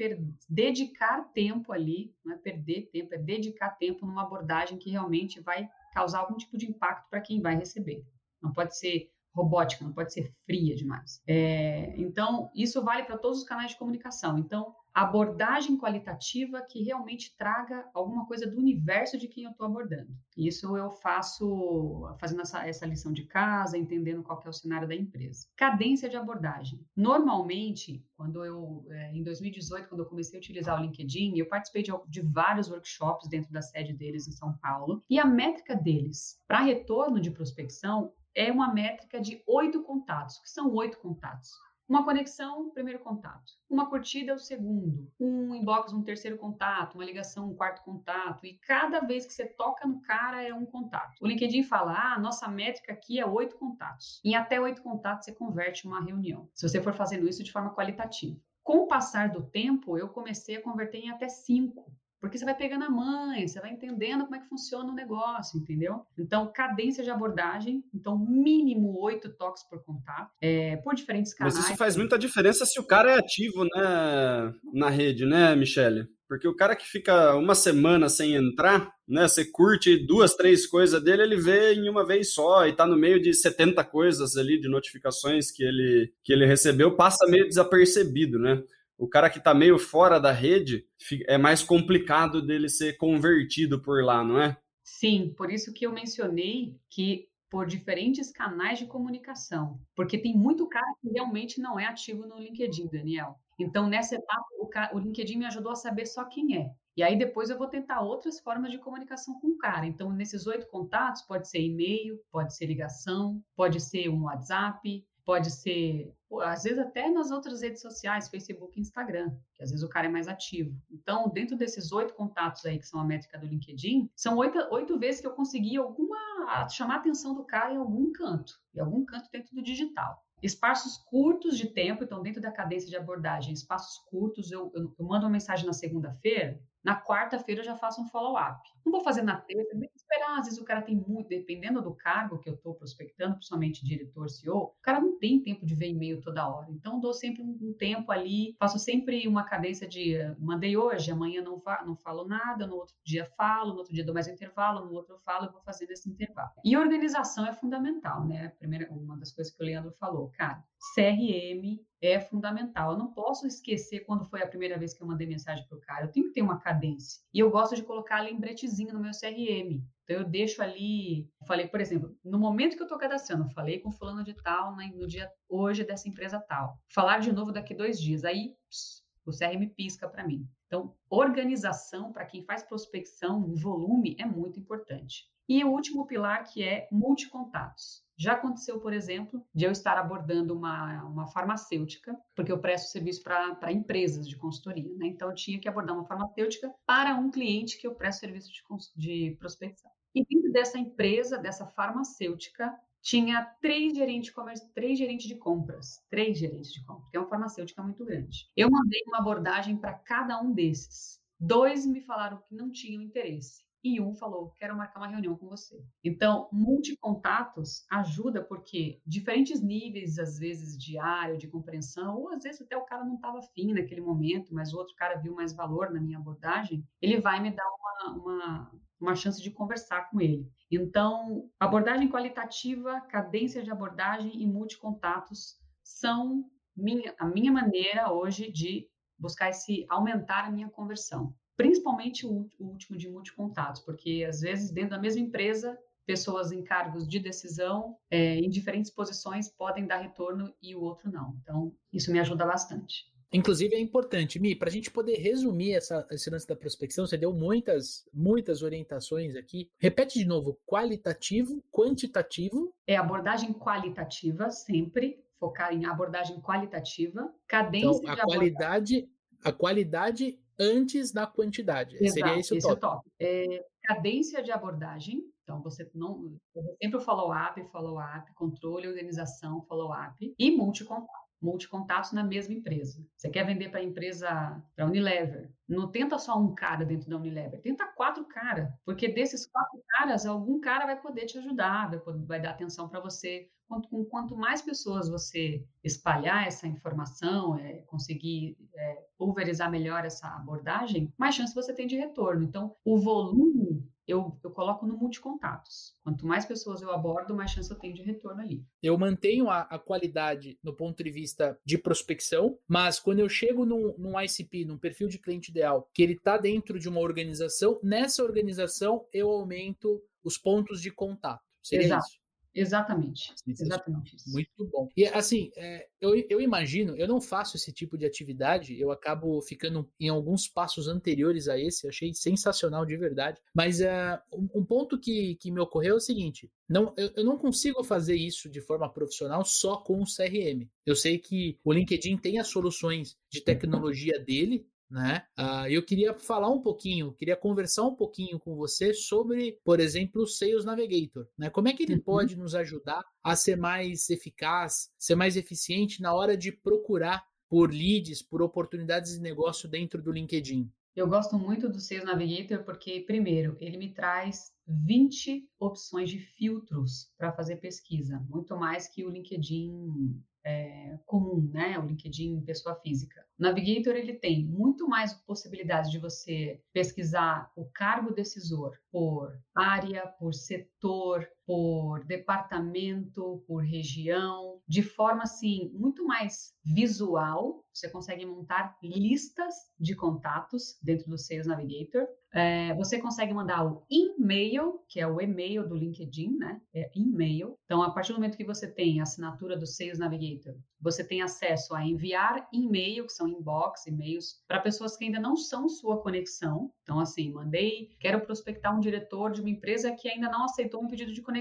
dedicar 0.48 1.24
tempo 1.34 1.74
ali, 1.74 2.16
não 2.24 2.36
é 2.36 2.38
perder 2.38 2.84
tempo, 2.84 3.14
é 3.14 3.18
dedicar 3.18 3.72
tempo 3.72 4.06
numa 4.06 4.22
abordagem 4.22 4.78
que 4.78 4.90
realmente 4.90 5.42
vai 5.42 5.70
causar 5.92 6.20
algum 6.20 6.38
tipo 6.38 6.58
de 6.58 6.70
impacto 6.70 7.10
para 7.10 7.20
quem 7.20 7.42
vai 7.42 7.56
receber. 7.56 8.06
Não 8.42 8.54
pode 8.54 8.78
ser 8.78 9.13
robótica, 9.34 9.84
não 9.84 9.94
pode 9.94 10.14
ser 10.14 10.34
fria 10.46 10.76
demais. 10.76 11.22
É, 11.28 11.94
então, 12.00 12.50
isso 12.56 12.84
vale 12.84 13.04
para 13.04 13.18
todos 13.18 13.40
os 13.40 13.46
canais 13.46 13.72
de 13.72 13.78
comunicação. 13.78 14.38
Então, 14.38 14.74
abordagem 14.94 15.76
qualitativa 15.76 16.62
que 16.62 16.84
realmente 16.84 17.36
traga 17.36 17.90
alguma 17.94 18.28
coisa 18.28 18.46
do 18.46 18.58
universo 18.58 19.18
de 19.18 19.28
quem 19.28 19.46
eu 19.46 19.52
estou 19.52 19.66
abordando. 19.66 20.16
Isso 20.38 20.78
eu 20.78 20.92
faço 20.92 22.08
fazendo 22.20 22.42
essa, 22.42 22.68
essa 22.68 22.86
lição 22.86 23.12
de 23.12 23.24
casa, 23.24 23.78
entendendo 23.78 24.22
qual 24.22 24.40
é 24.46 24.50
o 24.50 24.54
cenário 24.54 24.88
da 24.88 24.96
empresa. 24.96 25.48
Cadência 25.56 26.08
de 26.08 26.16
abordagem. 26.16 26.80
Normalmente, 26.96 28.06
quando 28.16 28.46
eu, 28.46 28.86
é, 28.92 29.12
em 29.16 29.24
2018, 29.24 29.90
quando 29.90 30.02
eu 30.02 30.10
comecei 30.10 30.38
a 30.38 30.42
utilizar 30.42 30.80
o 30.80 30.84
LinkedIn, 30.84 31.38
eu 31.38 31.48
participei 31.48 31.82
de, 31.82 31.92
de 32.08 32.22
vários 32.22 32.70
workshops 32.70 33.28
dentro 33.28 33.52
da 33.52 33.62
sede 33.62 33.94
deles 33.94 34.28
em 34.28 34.32
São 34.32 34.56
Paulo, 34.58 35.02
e 35.10 35.18
a 35.18 35.26
métrica 35.26 35.76
deles 35.76 36.40
para 36.48 36.60
retorno 36.60 37.20
de 37.20 37.32
prospecção 37.32 38.14
é 38.36 38.52
uma 38.52 38.74
métrica 38.74 39.20
de 39.20 39.44
oito 39.48 39.84
contatos. 39.84 40.40
que 40.40 40.50
são 40.50 40.74
oito 40.74 40.98
contatos? 41.00 41.52
Uma 41.88 42.06
conexão, 42.06 42.70
primeiro 42.70 43.00
contato. 43.00 43.52
Uma 43.70 43.90
curtida 43.90 44.34
o 44.34 44.40
segundo. 44.40 45.12
Um 45.20 45.54
inbox, 45.54 45.92
um 45.92 46.02
terceiro 46.02 46.38
contato. 46.38 46.96
Uma 46.96 47.04
ligação, 47.04 47.50
um 47.50 47.56
quarto 47.56 47.84
contato. 47.84 48.46
E 48.46 48.58
cada 48.60 49.02
vez 49.02 49.26
que 49.26 49.34
você 49.34 49.46
toca 49.46 49.86
no 49.88 50.02
cara 50.02 50.42
é 50.42 50.54
um 50.54 50.66
contato. 50.66 51.22
O 51.22 51.28
LinkedIn 51.28 51.64
fala: 51.64 52.14
ah, 52.14 52.20
nossa 52.20 52.48
métrica 52.48 52.94
aqui 52.94 53.20
é 53.20 53.26
oito 53.26 53.58
contatos. 53.58 54.22
Em 54.24 54.36
até 54.36 54.60
oito 54.60 54.82
contatos 54.82 55.26
você 55.26 55.34
converte 55.34 55.86
uma 55.86 56.02
reunião. 56.02 56.50
Se 56.54 56.68
você 56.68 56.82
for 56.82 56.94
fazendo 56.94 57.28
isso 57.28 57.44
de 57.44 57.52
forma 57.52 57.76
qualitativa. 57.76 58.40
Com 58.64 58.84
o 58.84 58.88
passar 58.88 59.30
do 59.30 59.44
tempo, 59.44 59.98
eu 59.98 60.08
comecei 60.08 60.56
a 60.56 60.62
converter 60.62 61.00
em 61.00 61.10
até 61.10 61.28
cinco. 61.28 61.92
Porque 62.24 62.38
você 62.38 62.46
vai 62.46 62.56
pegando 62.56 62.86
a 62.86 62.90
mãe, 62.90 63.46
você 63.46 63.60
vai 63.60 63.74
entendendo 63.74 64.24
como 64.24 64.38
é 64.38 64.40
que 64.40 64.48
funciona 64.48 64.90
o 64.90 64.96
negócio, 64.96 65.60
entendeu? 65.60 66.06
Então, 66.18 66.50
cadência 66.56 67.04
de 67.04 67.10
abordagem, 67.10 67.84
então, 67.94 68.18
mínimo 68.18 68.98
oito 69.02 69.28
toques 69.28 69.62
por 69.70 69.84
contato, 69.84 70.32
é, 70.40 70.78
por 70.78 70.96
diferentes 70.96 71.34
canais. 71.34 71.54
Mas 71.54 71.66
isso 71.66 71.76
faz 71.76 71.98
muita 71.98 72.18
diferença 72.18 72.66
se 72.66 72.80
o 72.80 72.88
cara 72.88 73.12
é 73.12 73.20
ativo 73.20 73.66
né, 73.66 74.54
na 74.74 74.90
rede, 74.90 75.26
né, 75.26 75.54
Michele? 75.54 76.08
Porque 76.26 76.48
o 76.48 76.56
cara 76.56 76.78
que 76.78 76.88
fica 76.88 77.36
uma 77.36 77.54
semana 77.56 78.08
sem 78.08 78.36
entrar, 78.36 78.90
né? 79.06 79.28
Você 79.28 79.44
curte 79.44 79.98
duas, 80.08 80.34
três 80.34 80.66
coisas 80.66 81.04
dele, 81.04 81.24
ele 81.24 81.36
vê 81.36 81.74
em 81.74 81.90
uma 81.90 82.08
vez 82.08 82.34
só 82.34 82.66
e 82.66 82.74
tá 82.74 82.88
no 82.88 82.98
meio 82.98 83.22
de 83.22 83.34
70 83.34 83.84
coisas 83.84 84.38
ali 84.38 84.58
de 84.62 84.70
notificações 84.70 85.52
que 85.52 85.62
ele, 85.62 86.10
que 86.24 86.32
ele 86.32 86.46
recebeu, 86.46 86.96
passa 86.96 87.28
meio 87.28 87.50
desapercebido, 87.50 88.40
né? 88.40 88.64
O 89.04 89.10
cara 89.10 89.30
que 89.30 89.38
está 89.38 89.54
meio 89.54 89.78
fora 89.78 90.18
da 90.18 90.32
rede 90.32 90.86
é 91.28 91.38
mais 91.38 91.62
complicado 91.62 92.42
dele 92.42 92.70
ser 92.70 92.96
convertido 92.96 93.82
por 93.82 94.02
lá, 94.02 94.24
não 94.24 94.40
é? 94.40 94.58
Sim, 94.82 95.34
por 95.36 95.52
isso 95.52 95.74
que 95.74 95.86
eu 95.86 95.92
mencionei 95.92 96.78
que 96.90 97.28
por 97.50 97.68
diferentes 97.68 98.32
canais 98.32 98.80
de 98.80 98.86
comunicação, 98.86 99.78
porque 99.94 100.18
tem 100.18 100.34
muito 100.34 100.68
cara 100.70 100.88
que 101.02 101.10
realmente 101.10 101.60
não 101.60 101.78
é 101.78 101.86
ativo 101.86 102.26
no 102.26 102.40
LinkedIn, 102.40 102.88
Daniel. 102.88 103.36
Então, 103.60 103.88
nessa 103.88 104.16
etapa, 104.16 104.46
o, 104.58 104.70
o 104.96 105.00
LinkedIn 105.00 105.38
me 105.38 105.46
ajudou 105.46 105.74
a 105.74 105.76
saber 105.76 106.06
só 106.06 106.24
quem 106.24 106.58
é. 106.58 106.72
E 106.96 107.04
aí 107.04 107.18
depois 107.18 107.50
eu 107.50 107.58
vou 107.58 107.68
tentar 107.68 108.02
outras 108.02 108.40
formas 108.40 108.72
de 108.72 108.78
comunicação 108.78 109.38
com 109.40 109.50
o 109.50 109.58
cara. 109.58 109.86
Então, 109.86 110.14
nesses 110.14 110.48
oito 110.48 110.66
contatos, 110.68 111.24
pode 111.24 111.50
ser 111.50 111.60
e-mail, 111.60 112.20
pode 112.32 112.56
ser 112.56 112.68
ligação, 112.68 113.44
pode 113.56 113.82
ser 113.82 114.10
um 114.10 114.24
WhatsApp, 114.24 115.06
pode 115.26 115.52
ser, 115.52 116.14
às 116.42 116.64
vezes 116.64 116.80
até 116.80 117.10
nas 117.10 117.32
outras 117.32 117.62
redes 117.62 117.82
sociais, 117.82 118.30
Facebook 118.30 118.78
e 118.78 118.82
Instagram, 118.82 119.36
que 119.54 119.64
às 119.64 119.70
vezes 119.72 119.84
o 119.84 119.90
cara 119.90 120.08
é 120.08 120.10
mais 120.10 120.28
ativo. 120.28 120.76
Então, 120.92 121.30
dentro 121.30 121.58
desses 121.58 121.92
oito 121.92 122.14
contatos 122.14 122.66
aí, 122.66 122.78
que 122.78 122.88
são 122.88 123.00
a 123.00 123.06
métrica 123.06 123.38
do 123.38 123.46
LinkedIn, 123.46 124.10
são 124.16 124.38
oito, 124.38 124.58
oito 124.72 124.98
vezes 125.00 125.22
que 125.22 125.28
eu 125.28 125.34
consegui 125.34 125.78
alguma, 125.78 126.68
chamar 126.70 126.96
a 126.96 126.98
atenção 126.98 127.34
do 127.34 127.46
cara 127.46 127.74
em 127.74 127.78
algum 127.78 128.12
canto, 128.12 128.54
em 128.76 128.80
algum 128.80 129.06
canto 129.06 129.30
dentro 129.32 129.56
do 129.56 129.64
digital. 129.64 130.22
Espaços 130.42 130.98
curtos 130.98 131.58
de 131.58 131.68
tempo, 131.68 132.04
então 132.04 132.22
dentro 132.22 132.42
da 132.42 132.52
cadência 132.52 132.90
de 132.90 132.98
abordagem, 132.98 133.54
espaços 133.54 133.98
curtos, 134.10 134.52
eu, 134.52 134.72
eu, 134.76 134.94
eu 135.00 135.06
mando 135.06 135.26
uma 135.26 135.32
mensagem 135.32 135.66
na 135.66 135.72
segunda-feira, 135.72 136.60
na 136.84 137.02
quarta-feira 137.02 137.62
eu 137.62 137.66
já 137.66 137.78
faço 137.78 138.02
um 138.02 138.10
follow-up. 138.10 138.60
Não 138.86 138.92
vou 138.92 139.02
fazer 139.02 139.22
na 139.22 139.40
terça, 139.40 139.72
tem 139.80 139.90
que 140.14 140.20
esperar. 140.20 140.40
Às 140.40 140.46
vezes 140.46 140.60
o 140.60 140.66
cara 140.66 140.82
tem 140.82 140.96
muito, 140.96 141.28
dependendo 141.28 141.82
do 141.82 141.94
cargo 141.94 142.40
que 142.40 142.50
eu 142.50 142.54
estou 142.54 142.76
prospectando, 142.76 143.36
principalmente 143.36 143.86
diretor, 143.86 144.30
CEO, 144.30 144.58
o 144.58 144.82
cara 144.82 145.00
não 145.00 145.18
tem 145.18 145.42
tempo 145.42 145.66
de 145.66 145.76
ver 145.76 145.90
e-mail 145.90 146.22
toda 146.22 146.48
hora. 146.48 146.68
Então, 146.70 147.00
dou 147.00 147.14
sempre 147.14 147.42
um 147.42 147.74
tempo 147.74 148.12
ali, 148.12 148.56
faço 148.60 148.80
sempre 148.80 149.28
uma 149.28 149.44
cadência 149.44 149.88
de 149.88 150.14
mandei 150.40 150.78
hoje, 150.78 151.12
amanhã 151.12 151.42
não, 151.42 151.60
fa 151.60 151.84
não 151.86 151.96
falo 151.96 152.26
nada, 152.26 152.68
no 152.68 152.76
outro 152.76 152.96
dia 153.04 153.26
falo, 153.38 153.74
no 153.74 153.80
outro 153.80 153.94
dia 153.94 154.04
dou 154.04 154.14
mais 154.14 154.28
um 154.28 154.32
intervalo, 154.32 154.86
no 154.86 154.94
outro 154.94 155.16
eu 155.16 155.20
falo, 155.20 155.46
eu 155.48 155.52
vou 155.52 155.62
fazer 155.62 155.90
esse 155.92 156.10
intervalo. 156.10 156.52
E 156.64 156.78
organização 156.78 157.46
é 157.46 157.54
fundamental, 157.54 158.26
né? 158.26 158.50
Primeira, 158.60 158.92
uma 158.92 159.18
das 159.18 159.32
coisas 159.32 159.54
que 159.54 159.62
o 159.62 159.66
Leandro 159.66 159.92
falou, 160.00 160.32
cara, 160.38 160.64
CRM 160.96 161.80
é 162.04 162.20
fundamental. 162.20 162.92
Eu 162.92 162.98
não 162.98 163.14
posso 163.14 163.48
esquecer 163.48 164.02
quando 164.02 164.26
foi 164.26 164.44
a 164.44 164.48
primeira 164.48 164.78
vez 164.78 164.94
que 164.94 165.02
eu 165.02 165.08
mandei 165.08 165.26
mensagem 165.26 165.66
para 165.68 165.78
o 165.78 165.82
cara. 165.82 166.06
Eu 166.06 166.12
tenho 166.12 166.28
que 166.28 166.34
ter 166.34 166.42
uma 166.42 166.60
cadência. 166.60 167.22
E 167.34 167.40
eu 167.40 167.50
gosto 167.50 167.76
de 167.76 167.84
colocar 167.84 168.20
lembretezinho 168.20 168.94
no 168.94 169.00
meu 169.00 169.12
CRM. 169.12 169.82
Então 170.04 170.18
eu 170.18 170.26
deixo 170.26 170.62
ali, 170.62 171.30
falei, 171.48 171.68
por 171.68 171.80
exemplo, 171.80 172.14
no 172.24 172.38
momento 172.38 172.76
que 172.76 172.82
eu 172.82 172.86
estou 172.86 172.98
cadastrando, 172.98 173.50
falei 173.52 173.80
com 173.80 173.90
fulano 173.90 174.22
de 174.22 174.34
tal 174.34 174.76
né, 174.76 174.92
no 174.94 175.08
dia 175.08 175.32
hoje 175.48 175.86
dessa 175.86 176.10
empresa 176.10 176.42
tal. 176.42 176.78
Falar 176.94 177.20
de 177.20 177.32
novo 177.32 177.54
daqui 177.54 177.74
dois 177.74 178.00
dias. 178.00 178.26
Aí 178.26 178.54
pss, 178.70 179.02
o 179.26 179.32
CRM 179.32 179.70
pisca 179.74 180.10
para 180.10 180.28
mim. 180.28 180.46
Então, 180.68 180.94
organização 181.10 182.12
para 182.12 182.26
quem 182.26 182.44
faz 182.44 182.64
prospecção 182.64 183.54
volume 183.56 184.18
é 184.20 184.26
muito 184.26 184.60
importante. 184.60 185.32
E 185.48 185.64
o 185.64 185.70
último 185.70 186.06
pilar 186.06 186.44
que 186.52 186.64
é 186.64 186.88
multicontatos. 186.92 188.04
Já 188.24 188.36
aconteceu, 188.36 188.80
por 188.80 188.94
exemplo, 188.94 189.46
de 189.54 189.66
eu 189.66 189.72
estar 189.74 189.98
abordando 189.98 190.56
uma, 190.56 191.04
uma 191.04 191.28
farmacêutica, 191.28 192.18
porque 192.34 192.54
eu 192.54 192.58
presto 192.58 192.90
serviço 192.90 193.22
para 193.22 193.70
empresas 193.70 194.26
de 194.26 194.38
consultoria, 194.38 194.96
né? 194.96 195.08
Então, 195.08 195.28
eu 195.28 195.36
tinha 195.36 195.60
que 195.60 195.68
abordar 195.68 195.94
uma 195.94 196.06
farmacêutica 196.06 196.74
para 196.86 197.16
um 197.16 197.30
cliente 197.30 197.78
que 197.78 197.86
eu 197.86 197.94
presto 197.94 198.22
serviço 198.22 198.50
de, 198.50 198.62
de 198.96 199.36
prospecção. 199.36 199.92
E 200.16 200.24
dentro 200.24 200.54
dessa 200.54 200.80
empresa, 200.80 201.38
dessa 201.38 201.68
farmacêutica, 201.68 202.74
tinha 203.02 203.44
três 203.62 203.94
gerentes 203.94 204.34
de 204.34 204.74
três 204.74 204.98
gerentes 204.98 205.28
de 205.28 205.36
compras, 205.36 206.02
três 206.10 206.38
gerentes 206.38 206.72
de 206.72 206.82
compras, 206.86 207.10
que 207.10 207.18
é 207.18 207.20
uma 207.20 207.28
farmacêutica 207.28 207.84
muito 207.84 208.06
grande. 208.06 208.50
Eu 208.56 208.72
mandei 208.72 209.02
uma 209.06 209.18
abordagem 209.18 209.76
para 209.76 209.92
cada 209.92 210.42
um 210.42 210.54
desses. 210.54 211.20
Dois 211.38 211.86
me 211.86 212.00
falaram 212.00 212.42
que 212.48 212.56
não 212.56 212.72
tinham 212.72 213.02
interesse 213.02 213.66
e 213.84 214.00
um 214.00 214.16
falou: 214.16 214.52
quero 214.52 214.76
marcar 214.76 215.00
uma 215.00 215.08
reunião 215.08 215.36
com 215.36 215.48
você. 215.48 215.84
Então, 216.04 216.48
multicontatos 216.52 217.86
ajuda 217.92 218.42
porque 218.42 219.02
diferentes 219.06 219.62
níveis, 219.62 220.18
às 220.18 220.40
vezes, 220.40 220.78
de 220.78 220.98
área, 220.98 221.38
de 221.38 221.48
compreensão, 221.48 222.18
ou 222.18 222.30
às 222.30 222.44
vezes 222.44 222.62
até 222.62 222.78
o 222.78 222.86
cara 222.86 223.04
não 223.04 223.16
estava 223.16 223.40
afim 223.40 223.74
naquele 223.74 224.02
momento, 224.02 224.54
mas 224.54 224.74
o 224.74 224.78
outro 224.78 224.96
cara 224.96 225.20
viu 225.20 225.36
mais 225.36 225.54
valor 225.54 225.92
na 225.92 226.00
minha 226.00 226.18
abordagem, 226.18 226.88
ele 227.02 227.20
vai 227.20 227.42
me 227.42 227.52
dar 227.52 227.68
uma, 227.68 228.16
uma, 228.16 228.72
uma 229.00 229.16
chance 229.16 229.42
de 229.42 229.52
conversar 229.52 230.10
com 230.10 230.22
ele. 230.22 230.50
Então, 230.72 231.50
abordagem 231.60 232.10
qualitativa, 232.10 233.02
cadência 233.02 233.62
de 233.62 233.70
abordagem 233.72 234.42
e 234.42 234.48
multicontatos 234.48 235.58
são 235.84 236.50
minha, 236.76 237.14
a 237.20 237.26
minha 237.26 237.52
maneira 237.52 238.12
hoje 238.12 238.52
de 238.52 238.88
buscar 239.20 239.50
esse 239.50 239.86
aumentar 239.90 240.46
a 240.46 240.52
minha 240.52 240.70
conversão 240.70 241.36
principalmente 241.56 242.26
o, 242.26 242.50
o 242.60 242.66
último 242.66 242.98
de 242.98 243.10
multicontatos, 243.10 243.82
porque 243.82 244.26
às 244.28 244.42
vezes 244.42 244.72
dentro 244.72 244.92
da 244.92 245.00
mesma 245.00 245.22
empresa 245.22 245.78
pessoas 246.06 246.52
em 246.52 246.62
cargos 246.62 247.08
de 247.08 247.20
decisão 247.20 247.96
é, 248.12 248.36
em 248.36 248.50
diferentes 248.50 248.92
posições 248.92 249.48
podem 249.48 249.86
dar 249.88 249.98
retorno 249.98 250.54
e 250.62 250.76
o 250.76 250.82
outro 250.82 251.10
não. 251.12 251.36
Então, 251.42 251.74
isso 251.92 252.12
me 252.12 252.20
ajuda 252.20 252.46
bastante. 252.46 253.12
Inclusive 253.32 253.76
é 253.76 253.80
importante, 253.80 254.40
Mi, 254.40 254.56
para 254.56 254.70
a 254.70 254.72
gente 254.72 254.92
poder 254.92 255.16
resumir 255.16 255.74
essa, 255.74 256.06
esse 256.12 256.30
lance 256.30 256.48
da 256.48 256.56
prospecção, 256.56 257.08
você 257.08 257.18
deu 257.18 257.34
muitas, 257.34 258.08
muitas 258.14 258.62
orientações 258.62 259.36
aqui. 259.36 259.72
Repete 259.80 260.20
de 260.20 260.26
novo: 260.26 260.60
qualitativo, 260.68 261.64
quantitativo. 261.72 262.72
É 262.86 262.96
abordagem 262.96 263.52
qualitativa, 263.52 264.52
sempre 264.52 265.20
focar 265.40 265.74
em 265.74 265.86
abordagem 265.86 266.40
qualitativa, 266.42 267.34
cadência 267.48 268.02
então, 268.04 268.12
a 268.12 268.16
de 268.16 268.22
qualidade, 268.22 268.96
abordagem. 268.96 269.10
a 269.44 269.52
qualidade 269.52 270.40
antes 270.60 271.12
da 271.12 271.26
quantidade. 271.28 271.96
Exato, 271.96 272.14
Seria 272.14 272.40
esse 272.40 272.54
o 272.54 272.58
esse 272.58 272.68
top. 272.68 272.74
É 272.74 272.78
o 272.78 272.90
top. 272.90 273.12
É, 273.20 273.66
cadência 273.84 274.44
de 274.44 274.52
abordagem. 274.52 275.24
Então, 275.44 275.62
você 275.62 275.90
não. 275.94 276.36
Sempre 276.82 277.02
follow-up, 277.02 277.62
follow-up, 277.72 278.34
controle, 278.34 278.88
organização, 278.88 279.62
follow-up 279.64 280.34
e 280.38 280.52
multicontato 280.52 281.23
multicontatos 281.44 282.14
na 282.14 282.24
mesma 282.24 282.54
empresa. 282.54 283.06
Você 283.16 283.30
quer 283.30 283.46
vender 283.46 283.70
para 283.70 283.80
a 283.80 283.84
empresa, 283.84 284.30
para 284.76 284.86
a 284.86 284.88
Unilever, 284.88 285.52
não 285.68 285.92
tenta 285.92 286.18
só 286.18 286.40
um 286.40 286.56
cara 286.56 286.86
dentro 286.86 287.10
da 287.10 287.18
Unilever, 287.18 287.62
tenta 287.62 287.86
quatro 287.86 288.26
caras, 288.26 288.70
porque 288.86 289.08
desses 289.08 289.46
quatro 289.46 289.80
caras, 289.90 290.26
algum 290.26 290.60
cara 290.60 290.86
vai 290.86 291.00
poder 291.00 291.26
te 291.26 291.38
ajudar, 291.38 291.90
vai, 291.90 292.00
poder, 292.00 292.26
vai 292.26 292.42
dar 292.42 292.52
atenção 292.52 292.88
para 292.88 293.00
você. 293.00 293.50
Quanto, 293.68 293.90
com 293.90 294.06
quanto 294.06 294.36
mais 294.36 294.62
pessoas 294.62 295.10
você 295.10 295.66
espalhar 295.84 296.46
essa 296.46 296.68
informação, 296.68 297.58
é, 297.58 297.82
conseguir 297.88 298.58
é, 298.76 299.06
pulverizar 299.18 299.72
melhor 299.72 300.06
essa 300.06 300.28
abordagem, 300.28 301.12
mais 301.18 301.34
chance 301.34 301.56
você 301.56 301.74
tem 301.74 301.88
de 301.88 301.96
retorno. 301.96 302.44
Então, 302.44 302.76
o 302.86 303.00
volume 303.00 303.84
eu, 304.08 304.38
eu 304.44 304.52
coloco 304.52 304.86
no 304.86 304.98
multicontatos. 304.98 305.94
Quanto 306.04 306.26
mais 306.26 306.46
pessoas 306.46 306.82
eu 306.82 306.92
abordo, 306.92 307.36
mais 307.36 307.52
chance 307.52 307.72
eu 307.72 307.80
tenho 307.80 307.94
de 307.94 308.02
retorno 308.02 308.42
ali. 308.42 308.66
Eu 308.82 308.98
mantenho 308.98 309.50
a, 309.50 309.62
a 309.62 309.80
qualidade 309.80 310.58
no 310.64 310.76
ponto 310.76 311.04
de 311.04 311.12
vista 311.12 311.58
de 311.66 311.78
prospecção, 311.78 312.58
mas 312.68 313.00
quando 313.00 313.20
eu 313.20 313.30
chego 313.30 313.66
num, 313.66 313.96
num 313.98 314.20
ICP, 314.20 314.66
num 314.66 314.78
perfil 314.78 315.08
de 315.08 315.20
cliente 315.20 315.52
ideal, 315.52 315.90
que 315.94 316.04
ele 316.04 316.14
está 316.14 316.38
dentro 316.38 316.80
de 316.80 316.90
uma 316.90 317.00
organização, 317.00 317.80
nessa 317.82 318.24
organização 318.24 319.06
eu 319.14 319.30
aumento 319.30 320.02
os 320.24 320.38
pontos 320.38 320.82
de 320.82 320.92
contato. 320.92 321.44
Seria 321.62 321.86
Exato. 321.86 322.06
isso. 322.06 322.23
Exatamente, 322.56 323.34
exatamente 323.48 324.16
isso. 324.16 324.32
Muito 324.32 324.66
bom. 324.72 324.88
E 324.96 325.06
assim, 325.06 325.52
é, 325.58 325.88
eu, 326.00 326.16
eu 326.30 326.40
imagino, 326.40 326.96
eu 326.96 327.08
não 327.08 327.20
faço 327.20 327.58
esse 327.58 327.72
tipo 327.74 327.98
de 327.98 328.06
atividade, 328.06 328.80
eu 328.80 328.92
acabo 328.92 329.42
ficando 329.42 329.90
em 330.00 330.10
alguns 330.10 330.48
passos 330.48 330.88
anteriores 330.88 331.48
a 331.48 331.58
esse, 331.60 331.88
achei 331.88 332.14
sensacional 332.14 332.86
de 332.86 332.96
verdade. 332.96 333.42
Mas 333.56 333.82
é, 333.82 334.20
um, 334.32 334.48
um, 334.60 334.66
ponto 334.66 335.00
que, 335.00 335.36
que 335.36 335.52
me 335.52 335.60
ocorreu 335.60 335.96
é 335.96 335.98
o 335.98 336.02
seguinte: 336.02 336.52
não, 336.70 336.94
eu, 336.96 337.12
eu 337.16 337.24
não 337.24 337.38
consigo 337.38 337.84
fazer 337.84 338.16
isso 338.16 338.50
de 338.50 338.62
forma 338.62 338.92
profissional 338.92 339.44
só 339.44 339.78
com 339.78 340.02
o 340.02 340.06
CRM. 340.06 340.70
Eu 340.86 340.96
sei 340.96 341.18
que 341.18 341.58
o 341.64 341.74
LinkedIn 341.74 342.18
tem 342.18 342.38
as 342.38 342.48
soluções 342.48 343.18
de 343.32 343.42
tecnologia 343.42 344.20
dele, 344.20 344.68
né? 344.94 345.26
Uh, 345.38 345.68
eu 345.68 345.84
queria 345.84 346.14
falar 346.14 346.50
um 346.52 346.62
pouquinho, 346.62 347.14
queria 347.14 347.36
conversar 347.36 347.82
um 347.82 347.96
pouquinho 347.96 348.40
com 348.40 348.56
você 348.56 348.94
sobre, 348.94 349.60
por 349.66 349.80
exemplo, 349.80 350.22
o 350.22 350.28
Sales 350.28 350.64
Navigator, 350.64 351.28
né? 351.36 351.50
Como 351.50 351.68
é 351.68 351.74
que 351.74 351.82
ele 351.82 351.96
uhum. 351.96 352.02
pode 352.02 352.36
nos 352.36 352.54
ajudar 352.54 353.04
a 353.24 353.36
ser 353.36 353.58
mais 353.58 354.08
eficaz, 354.12 354.92
ser 355.00 355.16
mais 355.16 355.36
eficiente 355.36 356.00
na 356.00 356.14
hora 356.14 356.38
de 356.38 356.52
procurar 356.52 357.26
por 357.50 357.72
leads, 357.72 358.22
por 358.22 358.44
oportunidades 358.44 359.14
de 359.14 359.20
negócio 359.20 359.68
dentro 359.68 360.00
do 360.00 360.12
LinkedIn? 360.12 360.72
Eu 360.96 361.08
gosto 361.08 361.40
muito 361.40 361.68
do 361.68 361.80
Sales 361.80 362.06
Navigator 362.06 362.64
porque, 362.64 363.00
primeiro, 363.00 363.58
ele 363.60 363.78
me 363.78 363.92
traz 363.92 364.52
20 364.68 365.50
opções 365.60 366.08
de 366.08 366.20
filtros 366.20 367.12
para 367.18 367.34
fazer 367.34 367.56
pesquisa, 367.56 368.24
muito 368.30 368.56
mais 368.56 368.88
que 368.88 369.04
o 369.04 369.10
LinkedIn 369.10 370.22
é, 370.46 370.98
comum, 371.06 371.50
né? 371.52 371.78
O 371.80 371.86
LinkedIn 371.86 372.42
pessoa 372.42 372.76
física. 372.76 373.26
O 373.40 373.44
Navigator 373.44 373.96
ele 373.96 374.14
tem 374.14 374.46
muito 374.46 374.88
mais 374.88 375.14
possibilidades 375.14 375.90
de 375.90 376.00
você 376.00 376.62
pesquisar 376.74 377.52
o 377.56 377.66
cargo 377.66 378.14
decisor 378.14 378.78
por 378.92 379.38
área, 379.56 380.06
por 380.20 380.34
setor, 380.34 381.28
por 381.46 382.06
departamento, 382.06 383.44
por 383.48 383.64
região, 383.64 384.62
de 384.68 384.82
forma 384.82 385.24
assim 385.24 385.70
muito 385.74 386.06
mais 386.06 386.54
visual. 386.64 387.64
Você 387.74 387.90
consegue 387.90 388.26
montar 388.26 388.78
listas 388.84 389.56
de 389.80 389.96
contatos 389.96 390.78
dentro 390.82 391.10
do 391.10 391.18
Sales 391.18 391.48
Navigator. 391.48 392.08
É, 392.32 392.74
você 392.76 393.00
consegue 393.00 393.34
mandar 393.34 393.66
o 393.66 393.84
e-mail, 393.90 394.80
que 394.88 395.00
é 395.00 395.08
o 395.08 395.20
e-mail 395.20 395.68
do 395.68 395.76
LinkedIn, 395.76 396.38
né? 396.38 396.62
É 396.74 396.90
e-mail. 396.96 397.56
Então, 397.66 397.82
a 397.82 397.92
partir 397.92 398.14
do 398.14 398.16
momento 398.16 398.38
que 398.38 398.46
você 398.46 398.68
tem 398.68 399.00
a 399.00 399.04
assinatura 399.04 399.58
do 399.58 399.68
Sales 399.68 400.00
Navigator, 400.00 400.56
você 400.80 401.04
tem 401.04 401.22
acesso 401.22 401.74
a 401.74 401.86
enviar 401.86 402.48
e-mail, 402.52 403.06
que 403.06 403.14
são 403.14 403.28
inbox, 403.28 403.88
e-mails, 403.88 404.44
para 404.48 404.60
pessoas 404.60 404.98
que 404.98 405.06
ainda 405.06 405.20
não 405.20 405.36
são 405.36 405.70
sua 405.70 406.02
conexão. 406.02 406.72
Então, 406.84 407.00
assim, 407.00 407.32
mandei, 407.32 407.90
quero 408.00 408.22
prospectar 408.22 408.76
um 408.76 408.80
diretor 408.80 409.32
de 409.32 409.42
uma 409.42 409.50
empresa 409.50 409.96
que 409.96 410.10
ainda 410.10 410.30
não 410.30 410.44
aceitou 410.44 410.84
um 410.84 410.88
pedido 410.88 411.14
de 411.14 411.22
conexão, 411.22 411.33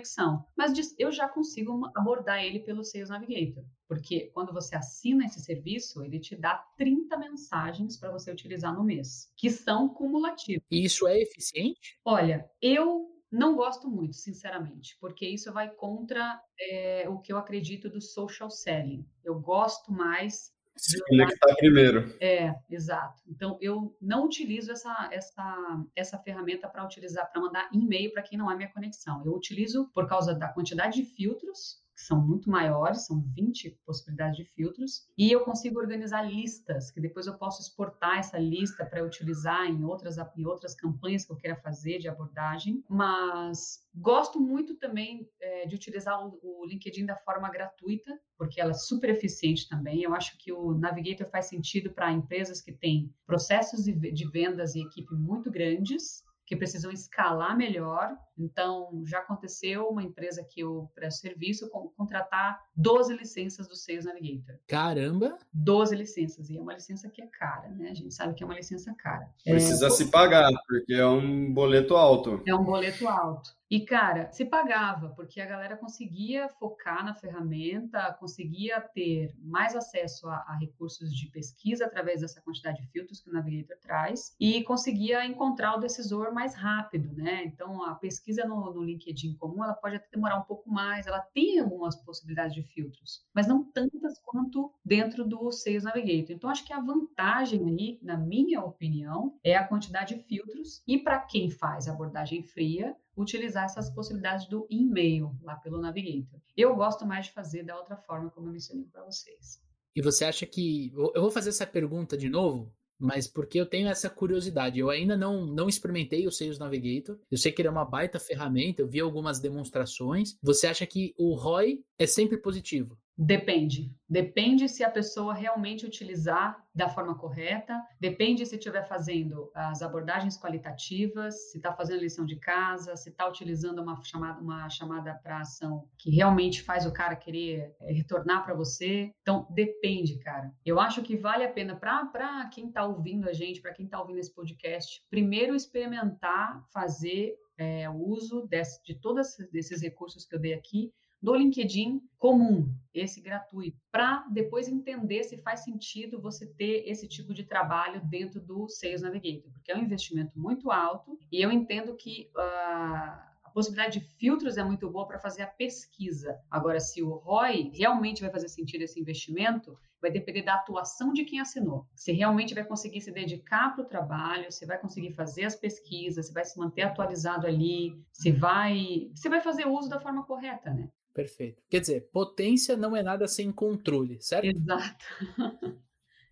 mas 0.56 0.72
eu 0.98 1.10
já 1.12 1.28
consigo 1.28 1.90
abordar 1.94 2.42
ele 2.42 2.60
pelo 2.60 2.84
Sales 2.84 3.10
Navigator. 3.10 3.64
Porque 3.86 4.30
quando 4.32 4.52
você 4.52 4.74
assina 4.74 5.26
esse 5.26 5.40
serviço, 5.40 6.02
ele 6.02 6.18
te 6.18 6.34
dá 6.34 6.56
30 6.76 7.16
mensagens 7.18 7.96
para 7.96 8.10
você 8.10 8.30
utilizar 8.30 8.74
no 8.74 8.84
mês, 8.84 9.30
que 9.36 9.50
são 9.50 9.88
cumulativas. 9.88 10.62
E 10.70 10.84
isso 10.84 11.06
é 11.06 11.20
eficiente? 11.20 11.98
Olha, 12.04 12.48
eu 12.60 13.12
não 13.30 13.56
gosto 13.56 13.88
muito, 13.88 14.14
sinceramente, 14.14 14.96
porque 15.00 15.26
isso 15.26 15.52
vai 15.52 15.70
contra 15.70 16.42
é, 16.60 17.08
o 17.08 17.18
que 17.18 17.32
eu 17.32 17.38
acredito 17.38 17.88
do 17.88 18.00
social 18.00 18.50
selling. 18.50 19.06
Eu 19.24 19.40
gosto 19.40 19.90
mais 19.90 20.52
se 20.76 20.98
conectar 21.04 21.54
primeiro. 21.56 22.14
É, 22.20 22.54
exato. 22.70 23.22
Então, 23.28 23.58
eu 23.60 23.96
não 24.00 24.24
utilizo 24.24 24.72
essa, 24.72 25.08
essa, 25.12 25.84
essa 25.94 26.18
ferramenta 26.18 26.68
para 26.68 26.84
utilizar, 26.84 27.30
para 27.30 27.40
mandar 27.40 27.68
e-mail 27.72 28.12
para 28.12 28.22
quem 28.22 28.38
não 28.38 28.50
é 28.50 28.56
minha 28.56 28.72
conexão. 28.72 29.22
Eu 29.24 29.32
utilizo 29.32 29.90
por 29.92 30.08
causa 30.08 30.34
da 30.34 30.48
quantidade 30.48 31.02
de 31.02 31.04
filtros 31.04 31.82
que 32.02 32.08
são 32.08 32.20
muito 32.20 32.50
maiores, 32.50 33.06
são 33.06 33.20
20 33.20 33.78
possibilidades 33.86 34.36
de 34.36 34.44
filtros, 34.44 35.06
e 35.16 35.30
eu 35.30 35.44
consigo 35.44 35.78
organizar 35.78 36.22
listas, 36.22 36.90
que 36.90 37.00
depois 37.00 37.28
eu 37.28 37.38
posso 37.38 37.62
exportar 37.62 38.18
essa 38.18 38.38
lista 38.38 38.84
para 38.84 39.04
utilizar 39.04 39.66
em 39.66 39.84
outras, 39.84 40.16
em 40.36 40.44
outras 40.44 40.74
campanhas 40.74 41.24
que 41.24 41.30
eu 41.30 41.36
queira 41.36 41.56
fazer 41.56 41.98
de 41.98 42.08
abordagem, 42.08 42.82
mas 42.88 43.86
gosto 43.94 44.40
muito 44.40 44.74
também 44.74 45.30
é, 45.40 45.64
de 45.66 45.76
utilizar 45.76 46.26
o, 46.26 46.40
o 46.42 46.66
LinkedIn 46.66 47.06
da 47.06 47.16
forma 47.16 47.48
gratuita, 47.48 48.18
porque 48.36 48.60
ela 48.60 48.72
é 48.72 48.74
super 48.74 49.10
eficiente 49.10 49.68
também. 49.68 50.02
Eu 50.02 50.12
acho 50.12 50.36
que 50.38 50.52
o 50.52 50.74
Navigator 50.74 51.28
faz 51.28 51.46
sentido 51.46 51.92
para 51.92 52.10
empresas 52.10 52.60
que 52.60 52.72
têm 52.72 53.14
processos 53.24 53.84
de 53.84 54.30
vendas 54.30 54.74
e 54.74 54.80
equipe 54.80 55.14
muito 55.14 55.50
grandes, 55.50 56.24
que 56.52 56.56
precisam 56.56 56.92
escalar 56.92 57.56
melhor. 57.56 58.14
Então, 58.38 59.02
já 59.06 59.20
aconteceu 59.20 59.88
uma 59.88 60.02
empresa 60.02 60.44
que 60.44 60.60
eu 60.60 60.90
presto 60.94 61.22
serviço 61.22 61.70
contratar 61.96 62.60
12 62.76 63.16
licenças 63.16 63.66
do 63.66 63.74
Sales 63.74 64.04
Navigator. 64.04 64.56
Caramba! 64.68 65.38
12 65.50 65.96
licenças, 65.96 66.50
e 66.50 66.58
é 66.58 66.60
uma 66.60 66.74
licença 66.74 67.08
que 67.08 67.22
é 67.22 67.26
cara, 67.26 67.70
né? 67.70 67.88
A 67.88 67.94
gente 67.94 68.12
sabe 68.12 68.34
que 68.34 68.42
é 68.42 68.46
uma 68.46 68.54
licença 68.54 68.94
cara. 68.98 69.30
Precisa 69.42 69.86
é, 69.86 69.90
se 69.90 70.10
pagar, 70.10 70.50
porque 70.66 70.92
é 70.92 71.06
um 71.06 71.50
boleto 71.54 71.96
alto. 71.96 72.42
É 72.46 72.54
um 72.54 72.64
boleto 72.64 73.08
alto. 73.08 73.50
E, 73.72 73.80
cara, 73.86 74.30
se 74.30 74.44
pagava, 74.44 75.08
porque 75.16 75.40
a 75.40 75.46
galera 75.46 75.78
conseguia 75.78 76.46
focar 76.46 77.02
na 77.02 77.14
ferramenta, 77.14 78.12
conseguia 78.20 78.78
ter 78.82 79.34
mais 79.40 79.74
acesso 79.74 80.28
a, 80.28 80.44
a, 80.46 80.58
recursos 80.60 81.10
de 81.10 81.30
pesquisa 81.30 81.86
através 81.86 82.20
dessa 82.20 82.42
quantidade 82.42 82.82
de 82.82 82.88
filtros 82.88 83.22
que 83.22 83.30
o 83.30 83.32
Navigator 83.32 83.78
traz 83.80 84.36
e 84.38 84.62
conseguia 84.64 85.24
encontrar 85.24 85.74
o 85.74 85.80
decisor 85.80 86.34
mais 86.34 86.54
rápido, 86.54 87.14
né? 87.14 87.44
Então, 87.46 87.82
a 87.82 87.94
pesquisa 87.94 88.44
no, 88.44 88.74
no 88.74 88.84
LinkedIn 88.84 89.38
comum, 89.38 89.64
ela 89.64 89.72
pode 89.72 89.96
até 89.96 90.06
demorar 90.12 90.38
um 90.38 90.44
pouco 90.44 90.70
mais, 90.70 91.06
ela 91.06 91.22
tem 91.32 91.58
algumas 91.58 91.96
possibilidades 91.96 92.54
de 92.54 92.62
filtros, 92.62 93.26
mas 93.34 93.46
não 93.46 93.64
tantas 93.64 94.18
quanto 94.18 94.70
dentro 94.84 95.26
do 95.26 95.50
Sales 95.50 95.84
Navigator. 95.84 96.36
Então, 96.36 96.50
acho 96.50 96.66
que 96.66 96.74
a 96.74 96.78
vantagem 96.78 97.66
aí, 97.70 97.98
na 98.02 98.18
minha 98.18 98.60
opinião, 98.62 99.38
é 99.42 99.56
a 99.56 99.66
quantidade 99.66 100.14
de 100.14 100.22
filtros 100.24 100.82
e 100.86 100.98
para 100.98 101.20
quem 101.20 101.50
faz 101.50 101.88
abordagem 101.88 102.42
fria, 102.42 102.94
utilizar 103.16 103.64
essas 103.64 103.90
possibilidades 103.90 104.46
do 104.48 104.66
e-mail 104.70 105.36
lá 105.42 105.56
pelo 105.56 105.80
Navigator. 105.80 106.40
Eu 106.56 106.74
gosto 106.74 107.06
mais 107.06 107.26
de 107.26 107.32
fazer 107.32 107.62
da 107.62 107.76
outra 107.76 107.96
forma, 107.96 108.30
como 108.30 108.48
eu 108.48 108.52
mencionei 108.52 108.86
para 108.86 109.04
vocês. 109.04 109.60
E 109.94 110.00
você 110.00 110.24
acha 110.24 110.46
que. 110.46 110.92
Eu 111.14 111.20
vou 111.20 111.30
fazer 111.30 111.50
essa 111.50 111.66
pergunta 111.66 112.16
de 112.16 112.28
novo, 112.28 112.72
mas 112.98 113.26
porque 113.26 113.60
eu 113.60 113.66
tenho 113.66 113.88
essa 113.88 114.08
curiosidade. 114.08 114.78
Eu 114.78 114.88
ainda 114.88 115.16
não, 115.16 115.44
não 115.44 115.68
experimentei 115.68 116.26
o 116.26 116.32
Sales 116.32 116.58
Navigator. 116.58 117.18
Eu 117.30 117.36
sei 117.36 117.52
que 117.52 117.60
ele 117.60 117.68
é 117.68 117.70
uma 117.70 117.84
baita 117.84 118.18
ferramenta, 118.18 118.80
eu 118.80 118.88
vi 118.88 119.00
algumas 119.00 119.40
demonstrações. 119.40 120.36
Você 120.42 120.66
acha 120.66 120.86
que 120.86 121.14
o 121.18 121.34
ROI 121.34 121.84
é 121.98 122.06
sempre 122.06 122.38
positivo? 122.38 122.98
Depende. 123.24 123.94
Depende 124.08 124.68
se 124.68 124.82
a 124.82 124.90
pessoa 124.90 125.32
realmente 125.32 125.86
utilizar 125.86 126.60
da 126.74 126.88
forma 126.88 127.16
correta, 127.16 127.80
depende 128.00 128.44
se 128.44 128.56
estiver 128.56 128.86
fazendo 128.86 129.50
as 129.54 129.80
abordagens 129.80 130.36
qualitativas, 130.36 131.50
se 131.50 131.58
está 131.58 131.72
fazendo 131.72 132.00
lição 132.00 132.26
de 132.26 132.36
casa, 132.36 132.96
se 132.96 133.10
está 133.10 133.28
utilizando 133.28 133.80
uma 133.80 134.02
chamada, 134.02 134.40
uma 134.40 134.68
chamada 134.68 135.14
para 135.14 135.40
ação 135.40 135.88
que 135.96 136.10
realmente 136.10 136.62
faz 136.62 136.84
o 136.84 136.92
cara 136.92 137.14
querer 137.14 137.74
eh, 137.80 137.92
retornar 137.92 138.44
para 138.44 138.54
você. 138.54 139.12
Então, 139.22 139.46
depende, 139.50 140.18
cara. 140.18 140.52
Eu 140.64 140.80
acho 140.80 141.00
que 141.02 141.16
vale 141.16 141.44
a 141.44 141.52
pena 141.52 141.76
para 141.76 142.50
quem 142.52 142.68
está 142.68 142.84
ouvindo 142.84 143.28
a 143.28 143.32
gente, 143.32 143.60
para 143.60 143.72
quem 143.72 143.84
está 143.84 144.00
ouvindo 144.00 144.18
esse 144.18 144.34
podcast, 144.34 145.00
primeiro 145.08 145.54
experimentar 145.54 146.60
fazer 146.72 147.36
é, 147.56 147.88
o 147.88 147.94
uso 147.94 148.46
desse, 148.48 148.82
de 148.82 148.94
todos 148.94 149.38
esses 149.54 149.80
recursos 149.80 150.26
que 150.26 150.34
eu 150.34 150.40
dei 150.40 150.54
aqui 150.54 150.92
do 151.22 151.34
LinkedIn 151.34 152.02
comum, 152.18 152.74
esse 152.92 153.20
gratuito, 153.20 153.78
para 153.90 154.26
depois 154.28 154.68
entender 154.68 155.22
se 155.24 155.38
faz 155.38 155.60
sentido 155.60 156.20
você 156.20 156.46
ter 156.46 156.84
esse 156.86 157.08
tipo 157.08 157.32
de 157.32 157.44
trabalho 157.44 158.02
dentro 158.04 158.40
do 158.40 158.68
Sales 158.68 159.02
Navigator, 159.02 159.50
porque 159.52 159.72
é 159.72 159.76
um 159.76 159.82
investimento 159.82 160.38
muito 160.38 160.70
alto 160.70 161.18
e 161.30 161.40
eu 161.40 161.50
entendo 161.50 161.94
que 161.96 162.30
uh, 162.36 163.32
a 163.42 163.50
possibilidade 163.54 164.00
de 164.00 164.06
filtros 164.16 164.56
é 164.56 164.64
muito 164.64 164.90
boa 164.90 165.06
para 165.06 165.18
fazer 165.18 165.42
a 165.42 165.46
pesquisa. 165.46 166.38
Agora, 166.50 166.80
se 166.80 167.02
o 167.02 167.14
ROI 167.14 167.70
realmente 167.74 168.20
vai 168.22 168.30
fazer 168.30 168.48
sentido 168.48 168.82
esse 168.82 169.00
investimento, 169.00 169.78
vai 170.00 170.10
depender 170.10 170.42
da 170.42 170.54
atuação 170.54 171.12
de 171.12 171.24
quem 171.24 171.38
assinou. 171.40 171.86
Se 171.94 172.12
realmente 172.12 172.54
vai 172.54 172.64
conseguir 172.64 173.00
se 173.00 173.12
dedicar 173.12 173.74
para 173.74 173.84
o 173.84 173.88
trabalho, 173.88 174.50
se 174.50 174.66
vai 174.66 174.78
conseguir 174.78 175.12
fazer 175.12 175.44
as 175.44 175.54
pesquisas, 175.54 176.26
se 176.26 176.32
vai 176.32 176.44
se 176.44 176.58
manter 176.58 176.82
atualizado 176.82 177.46
ali, 177.46 178.02
se 178.12 178.32
vai, 178.32 179.10
se 179.14 179.28
vai 179.28 179.40
fazer 179.40 179.66
uso 179.66 179.88
da 179.88 180.00
forma 180.00 180.24
correta, 180.24 180.74
né? 180.74 180.90
Perfeito. 181.14 181.62
Quer 181.68 181.80
dizer, 181.80 182.08
potência 182.12 182.76
não 182.76 182.96
é 182.96 183.02
nada 183.02 183.28
sem 183.28 183.52
controle, 183.52 184.18
certo? 184.20 184.46
Exato. 184.46 185.04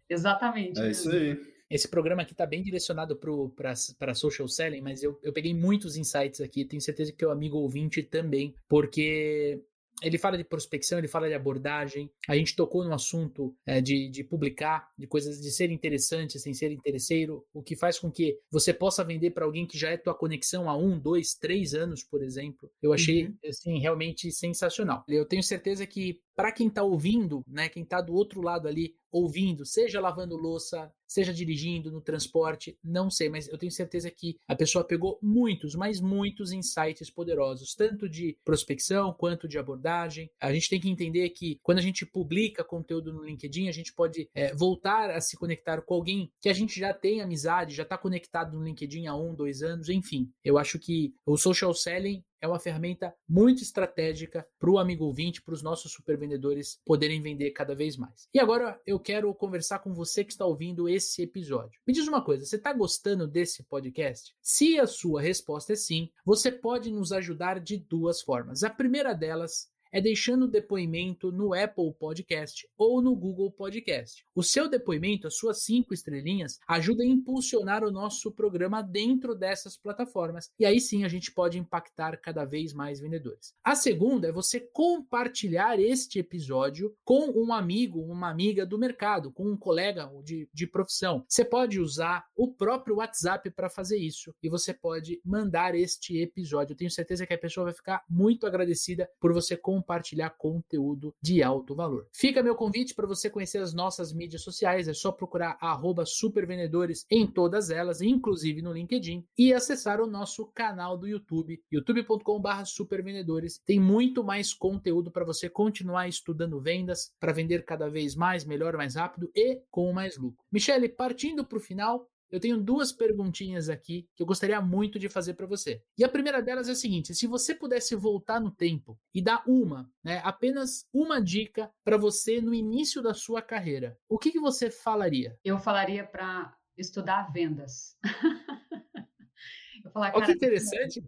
Exatamente. 0.08 0.80
É 0.80 0.90
isso 0.90 1.10
aí. 1.10 1.38
Esse 1.70 1.86
programa 1.86 2.22
aqui 2.22 2.32
está 2.32 2.44
bem 2.44 2.62
direcionado 2.62 3.16
para 3.16 4.14
social 4.14 4.48
selling, 4.48 4.80
mas 4.80 5.04
eu, 5.04 5.20
eu 5.22 5.32
peguei 5.32 5.54
muitos 5.54 5.96
insights 5.96 6.40
aqui, 6.40 6.64
tenho 6.64 6.82
certeza 6.82 7.12
que 7.12 7.24
o 7.24 7.30
amigo 7.30 7.58
ouvinte 7.58 8.02
também, 8.02 8.52
porque 8.68 9.62
ele 10.02 10.18
fala 10.18 10.36
de 10.36 10.44
prospecção, 10.44 10.98
ele 10.98 11.08
fala 11.08 11.28
de 11.28 11.34
abordagem. 11.34 12.10
A 12.28 12.36
gente 12.36 12.56
tocou 12.56 12.84
no 12.84 12.94
assunto 12.94 13.54
é, 13.66 13.80
de, 13.80 14.08
de 14.10 14.24
publicar, 14.24 14.88
de 14.98 15.06
coisas 15.06 15.40
de 15.40 15.50
ser 15.50 15.70
interessante 15.70 16.38
sem 16.38 16.54
ser 16.54 16.72
interesseiro, 16.72 17.44
o 17.52 17.62
que 17.62 17.76
faz 17.76 17.98
com 17.98 18.10
que 18.10 18.38
você 18.50 18.72
possa 18.72 19.04
vender 19.04 19.30
para 19.30 19.44
alguém 19.44 19.66
que 19.66 19.78
já 19.78 19.90
é 19.90 19.96
tua 19.96 20.14
conexão 20.14 20.68
há 20.68 20.76
um, 20.76 20.98
dois, 20.98 21.34
três 21.34 21.74
anos, 21.74 22.02
por 22.02 22.22
exemplo. 22.22 22.70
Eu 22.82 22.92
achei 22.92 23.26
uhum. 23.26 23.34
assim 23.46 23.78
realmente 23.78 24.30
sensacional. 24.32 25.04
Eu 25.08 25.26
tenho 25.26 25.42
certeza 25.42 25.86
que 25.86 26.20
para 26.40 26.52
quem 26.52 26.68
está 26.68 26.82
ouvindo, 26.82 27.44
né, 27.46 27.68
quem 27.68 27.82
está 27.82 28.00
do 28.00 28.14
outro 28.14 28.40
lado 28.40 28.66
ali 28.66 28.94
ouvindo, 29.12 29.66
seja 29.66 30.00
lavando 30.00 30.38
louça, 30.38 30.90
seja 31.06 31.34
dirigindo 31.34 31.90
no 31.90 32.00
transporte, 32.00 32.78
não 32.82 33.10
sei, 33.10 33.28
mas 33.28 33.46
eu 33.48 33.58
tenho 33.58 33.70
certeza 33.70 34.10
que 34.10 34.38
a 34.48 34.56
pessoa 34.56 34.82
pegou 34.82 35.18
muitos, 35.20 35.74
mas 35.74 36.00
muitos 36.00 36.50
insights 36.50 37.10
poderosos, 37.10 37.74
tanto 37.74 38.08
de 38.08 38.38
prospecção 38.42 39.12
quanto 39.12 39.46
de 39.46 39.58
abordagem. 39.58 40.30
A 40.40 40.50
gente 40.50 40.70
tem 40.70 40.80
que 40.80 40.88
entender 40.88 41.28
que 41.30 41.58
quando 41.62 41.78
a 41.78 41.82
gente 41.82 42.06
publica 42.06 42.64
conteúdo 42.64 43.12
no 43.12 43.24
LinkedIn, 43.24 43.68
a 43.68 43.72
gente 43.72 43.92
pode 43.92 44.30
é, 44.32 44.54
voltar 44.54 45.10
a 45.10 45.20
se 45.20 45.36
conectar 45.36 45.82
com 45.82 45.94
alguém 45.94 46.32
que 46.40 46.48
a 46.48 46.54
gente 46.54 46.78
já 46.80 46.94
tem 46.94 47.20
amizade, 47.20 47.74
já 47.74 47.82
está 47.82 47.98
conectado 47.98 48.56
no 48.56 48.64
LinkedIn 48.64 49.08
há 49.08 49.14
um, 49.14 49.34
dois 49.34 49.60
anos, 49.60 49.90
enfim. 49.90 50.30
Eu 50.42 50.56
acho 50.56 50.78
que 50.78 51.12
o 51.26 51.36
social 51.36 51.74
selling 51.74 52.24
é 52.40 52.48
uma 52.48 52.58
ferramenta 52.58 53.14
muito 53.28 53.62
estratégica 53.62 54.46
para 54.58 54.70
o 54.70 54.78
amigo 54.78 55.04
ouvinte, 55.04 55.42
para 55.42 55.54
os 55.54 55.62
nossos 55.62 55.92
supervendedores 55.92 56.80
poderem 56.84 57.22
vender 57.22 57.50
cada 57.52 57.74
vez 57.74 57.96
mais. 57.96 58.28
E 58.32 58.38
agora 58.38 58.80
eu 58.86 58.98
quero 58.98 59.32
conversar 59.34 59.80
com 59.80 59.94
você 59.94 60.24
que 60.24 60.32
está 60.32 60.44
ouvindo 60.44 60.88
esse 60.88 61.22
episódio. 61.22 61.80
Me 61.86 61.92
diz 61.92 62.06
uma 62.08 62.24
coisa, 62.24 62.44
você 62.44 62.56
está 62.56 62.72
gostando 62.72 63.26
desse 63.26 63.62
podcast? 63.62 64.34
Se 64.42 64.78
a 64.78 64.86
sua 64.86 65.20
resposta 65.20 65.72
é 65.72 65.76
sim, 65.76 66.10
você 66.24 66.50
pode 66.50 66.90
nos 66.90 67.12
ajudar 67.12 67.60
de 67.60 67.76
duas 67.76 68.20
formas. 68.22 68.62
A 68.62 68.70
primeira 68.70 69.14
delas 69.14 69.69
é 69.92 70.00
deixando 70.00 70.44
o 70.44 70.50
depoimento 70.50 71.32
no 71.32 71.52
Apple 71.52 71.92
Podcast 71.98 72.68
ou 72.76 73.02
no 73.02 73.14
Google 73.14 73.50
Podcast. 73.50 74.24
O 74.34 74.42
seu 74.42 74.68
depoimento, 74.68 75.26
as 75.26 75.36
suas 75.36 75.62
cinco 75.62 75.92
estrelinhas, 75.92 76.58
ajuda 76.66 77.02
a 77.02 77.06
impulsionar 77.06 77.84
o 77.84 77.90
nosso 77.90 78.30
programa 78.30 78.82
dentro 78.82 79.34
dessas 79.34 79.76
plataformas 79.76 80.50
e 80.58 80.64
aí 80.64 80.80
sim 80.80 81.04
a 81.04 81.08
gente 81.08 81.32
pode 81.32 81.58
impactar 81.58 82.16
cada 82.18 82.44
vez 82.44 82.72
mais 82.72 83.00
vendedores. 83.00 83.54
A 83.64 83.74
segunda 83.74 84.28
é 84.28 84.32
você 84.32 84.60
compartilhar 84.60 85.78
este 85.80 86.18
episódio 86.18 86.94
com 87.04 87.30
um 87.30 87.52
amigo, 87.52 88.00
uma 88.00 88.30
amiga 88.30 88.64
do 88.64 88.78
mercado, 88.78 89.32
com 89.32 89.50
um 89.50 89.56
colega 89.56 90.10
de, 90.22 90.48
de 90.52 90.66
profissão. 90.66 91.24
Você 91.28 91.44
pode 91.44 91.80
usar 91.80 92.24
o 92.36 92.52
próprio 92.52 92.96
WhatsApp 92.96 93.50
para 93.50 93.68
fazer 93.68 93.98
isso 93.98 94.34
e 94.42 94.48
você 94.48 94.72
pode 94.72 95.20
mandar 95.24 95.74
este 95.74 96.18
episódio. 96.18 96.72
Eu 96.72 96.76
tenho 96.76 96.90
certeza 96.90 97.26
que 97.26 97.34
a 97.34 97.38
pessoa 97.38 97.64
vai 97.64 97.74
ficar 97.74 98.04
muito 98.08 98.46
agradecida 98.46 99.08
por 99.20 99.32
você 99.32 99.56
compartilhar 99.56 99.79
compartilhar 99.80 100.30
conteúdo 100.30 101.14
de 101.22 101.42
alto 101.42 101.74
valor. 101.74 102.06
Fica 102.12 102.42
meu 102.42 102.54
convite 102.54 102.94
para 102.94 103.06
você 103.06 103.30
conhecer 103.30 103.58
as 103.58 103.72
nossas 103.72 104.12
mídias 104.12 104.42
sociais, 104.42 104.86
é 104.86 104.92
só 104.92 105.10
procurar 105.10 105.58
supervendedores 106.04 107.06
em 107.10 107.26
todas 107.26 107.70
elas, 107.70 108.02
inclusive 108.02 108.60
no 108.60 108.72
LinkedIn, 108.72 109.24
e 109.38 109.54
acessar 109.54 110.00
o 110.00 110.06
nosso 110.06 110.46
canal 110.52 110.98
do 110.98 111.08
YouTube, 111.08 111.62
youtube.com.br 111.72 112.64
supervendedores. 112.66 113.58
Tem 113.64 113.80
muito 113.80 114.22
mais 114.22 114.52
conteúdo 114.52 115.10
para 115.10 115.24
você 115.24 115.48
continuar 115.48 116.08
estudando 116.08 116.60
vendas, 116.60 117.12
para 117.18 117.32
vender 117.32 117.64
cada 117.64 117.88
vez 117.88 118.14
mais, 118.14 118.44
melhor, 118.44 118.76
mais 118.76 118.94
rápido 118.94 119.30
e 119.34 119.62
com 119.70 119.92
mais 119.92 120.18
lucro. 120.18 120.44
Michele, 120.52 120.88
partindo 120.88 121.44
para 121.44 121.58
o 121.58 121.60
final, 121.60 122.06
eu 122.30 122.38
tenho 122.38 122.58
duas 122.58 122.92
perguntinhas 122.92 123.68
aqui 123.68 124.08
que 124.14 124.22
eu 124.22 124.26
gostaria 124.26 124.60
muito 124.60 124.98
de 124.98 125.08
fazer 125.08 125.34
para 125.34 125.46
você. 125.46 125.82
E 125.98 126.04
a 126.04 126.08
primeira 126.08 126.40
delas 126.40 126.68
é 126.68 126.72
a 126.72 126.76
seguinte: 126.76 127.14
se 127.14 127.26
você 127.26 127.54
pudesse 127.54 127.94
voltar 127.96 128.40
no 128.40 128.50
tempo 128.50 128.98
e 129.14 129.20
dar 129.20 129.42
uma, 129.46 129.90
né, 130.02 130.20
apenas 130.24 130.86
uma 130.92 131.20
dica 131.20 131.70
para 131.84 131.96
você 131.96 132.40
no 132.40 132.54
início 132.54 133.02
da 133.02 133.14
sua 133.14 133.42
carreira, 133.42 133.98
o 134.08 134.18
que, 134.18 134.30
que 134.30 134.40
você 134.40 134.70
falaria? 134.70 135.38
Eu 135.44 135.58
falaria 135.58 136.04
para 136.04 136.54
estudar 136.76 137.32
vendas. 137.32 137.96
eu 139.84 139.90
falar, 139.90 140.12
Olha 140.14 140.26
que 140.26 140.32
interessante. 140.32 141.02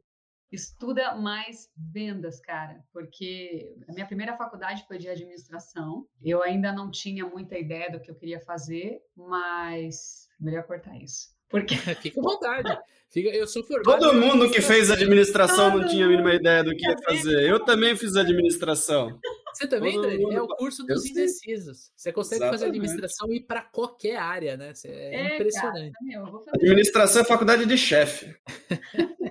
Estuda 0.51 1.15
mais 1.15 1.71
vendas, 1.75 2.39
cara, 2.39 2.85
porque 2.93 3.75
a 3.89 3.93
minha 3.95 4.07
primeira 4.07 4.37
faculdade 4.37 4.85
foi 4.87 4.99
de 4.99 5.09
administração. 5.09 6.07
Eu 6.21 6.43
ainda 6.43 6.71
não 6.71 6.91
tinha 6.91 7.25
muita 7.25 7.59
ideia 7.59 7.91
do 7.91 7.99
que 7.99 8.11
eu 8.11 8.15
queria 8.15 8.39
fazer, 8.39 9.01
mas 9.17 10.29
Melhor 10.43 10.65
cortar 10.65 10.97
isso. 11.01 11.29
Porque... 11.49 11.77
Fica 12.03 12.21
à 12.21 12.23
vontade. 12.23 12.79
Fica, 13.11 13.29
eu 13.29 13.47
sou 13.47 13.63
formado. 13.63 14.01
Todo 14.01 14.15
mundo 14.15 14.51
que 14.51 14.63
fez 14.63 14.91
administração 14.91 15.77
não 15.79 15.87
tinha 15.87 16.07
a 16.07 16.09
mínima 16.09 16.35
ideia 16.35 16.65
do 16.65 16.75
que 16.75 16.87
ia 16.87 16.97
fazer. 17.05 17.49
Eu 17.49 17.61
também 17.61 17.95
fiz 17.95 18.17
administração. 18.17 19.21
Você 19.53 19.67
também, 19.67 19.95
Todo 19.95 20.33
É 20.33 20.41
o 20.41 20.49
curso 20.49 20.83
dos 20.85 21.05
indecisos. 21.05 21.93
Você 21.95 22.11
consegue 22.11 22.37
Exatamente. 22.37 22.53
fazer 22.53 22.65
administração 22.71 23.31
e 23.31 23.37
ir 23.37 23.41
para 23.43 23.61
qualquer 23.61 24.17
área, 24.17 24.57
né? 24.57 24.73
É, 24.87 25.15
é 25.15 25.35
impressionante. 25.35 25.93
Cara, 25.93 26.57
administração 26.57 27.21
é 27.21 27.25
faculdade 27.25 27.67
de 27.67 27.77
chefe. 27.77 28.35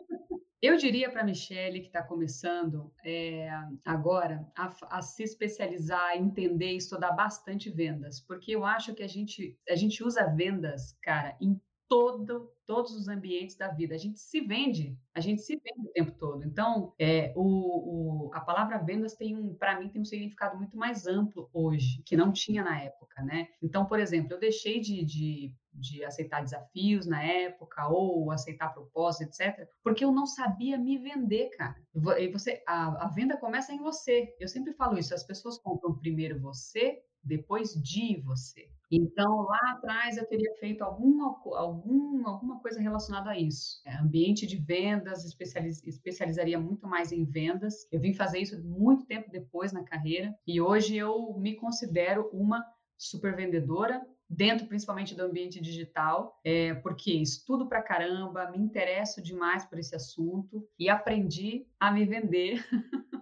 Eu 0.62 0.78
diria 0.78 1.10
para 1.10 1.22
a 1.22 1.26
Michelle, 1.26 1.80
que 1.80 1.88
está 1.88 2.04
começando 2.04 2.94
é, 3.04 3.50
agora, 3.84 4.48
a, 4.56 4.72
a, 4.98 5.02
se 5.02 5.24
especializar, 5.24 6.16
entender 6.16 6.74
e 6.74 6.78
estudar 6.78 7.14
bastante 7.14 7.72
vendas, 7.72 8.20
porque 8.20 8.52
eu 8.56 8.64
acho 8.64 8.94
que 8.94 9.02
a 9.02 9.08
gente, 9.08 9.58
a 9.68 9.76
gente 9.76 10.04
usa 10.04 10.24
vendas, 10.28 10.96
cara, 11.02 11.36
em 11.42 11.60
todo, 11.90 12.54
todos 12.72 12.96
os 12.96 13.10
ambientes 13.10 13.58
da 13.58 13.68
vida. 13.68 13.94
A 13.94 13.98
gente 13.98 14.18
se 14.18 14.40
vende, 14.40 14.98
a 15.14 15.20
gente 15.20 15.42
se 15.42 15.58
vende 15.58 15.90
o 15.90 15.92
tempo 15.92 16.14
todo. 16.14 16.46
Então, 16.46 16.94
é, 16.98 17.34
o, 17.36 18.30
o 18.30 18.32
a 18.34 18.40
palavra 18.40 18.78
vendas 18.78 19.14
tem 19.14 19.36
um, 19.36 19.54
para 19.54 19.78
mim, 19.78 19.90
tem 19.90 20.02
um 20.02 20.06
significado 20.06 20.56
muito 20.58 20.78
mais 20.78 21.06
amplo 21.06 21.50
hoje, 21.52 22.02
que 22.06 22.16
não 22.16 22.32
tinha 22.32 22.64
na 22.64 22.80
época, 22.80 23.22
né? 23.24 23.50
Então, 23.62 23.86
por 23.86 24.00
exemplo, 24.00 24.32
eu 24.32 24.40
deixei 24.40 24.80
de, 24.80 25.04
de 25.04 25.54
de 25.74 26.04
aceitar 26.04 26.44
desafios 26.44 27.06
na 27.06 27.24
época 27.24 27.88
ou 27.88 28.30
aceitar 28.30 28.74
propósitos, 28.74 29.40
etc. 29.40 29.70
Porque 29.82 30.04
eu 30.04 30.12
não 30.12 30.26
sabia 30.26 30.78
me 30.78 30.98
vender, 30.98 31.50
cara. 31.52 31.78
E 32.20 32.28
você, 32.28 32.62
a, 32.68 33.06
a, 33.06 33.08
venda 33.08 33.38
começa 33.38 33.72
em 33.72 33.80
você. 33.80 34.36
Eu 34.38 34.50
sempre 34.50 34.74
falo 34.74 35.00
isso. 35.00 35.16
As 35.16 35.24
pessoas 35.24 35.58
compram 35.58 35.98
primeiro 35.98 36.38
você, 36.42 37.02
depois 37.24 37.74
de 37.74 38.18
você. 38.18 38.70
Então, 38.92 39.44
lá 39.44 39.72
atrás 39.72 40.18
eu 40.18 40.28
teria 40.28 40.54
feito 40.60 40.84
alguma, 40.84 41.40
algum, 41.56 42.28
alguma 42.28 42.60
coisa 42.60 42.82
relacionada 42.82 43.30
a 43.30 43.40
isso. 43.40 43.82
É, 43.86 43.96
ambiente 43.96 44.46
de 44.46 44.58
vendas, 44.58 45.24
especializ, 45.24 45.82
especializaria 45.88 46.60
muito 46.60 46.86
mais 46.86 47.14
em 47.14 47.24
vendas. 47.24 47.88
Eu 47.90 48.02
vim 48.02 48.14
fazer 48.14 48.40
isso 48.40 48.62
muito 48.62 49.06
tempo 49.06 49.32
depois 49.32 49.72
na 49.72 49.84
carreira 49.84 50.36
e 50.46 50.60
hoje 50.60 50.98
eu 50.98 51.34
me 51.40 51.56
considero 51.56 52.30
uma 52.34 52.62
super 52.98 53.36
vendedora, 53.36 54.06
dentro 54.32 54.66
principalmente 54.66 55.14
do 55.14 55.24
ambiente 55.24 55.60
digital, 55.60 56.40
é, 56.44 56.74
porque 56.76 57.12
estudo 57.12 57.68
pra 57.68 57.82
caramba, 57.82 58.50
me 58.50 58.58
interesso 58.58 59.22
demais 59.22 59.66
por 59.66 59.78
esse 59.78 59.94
assunto 59.94 60.66
e 60.80 60.90
aprendi 60.90 61.68
a 61.80 61.92
me 61.92 62.06
vender 62.06 62.66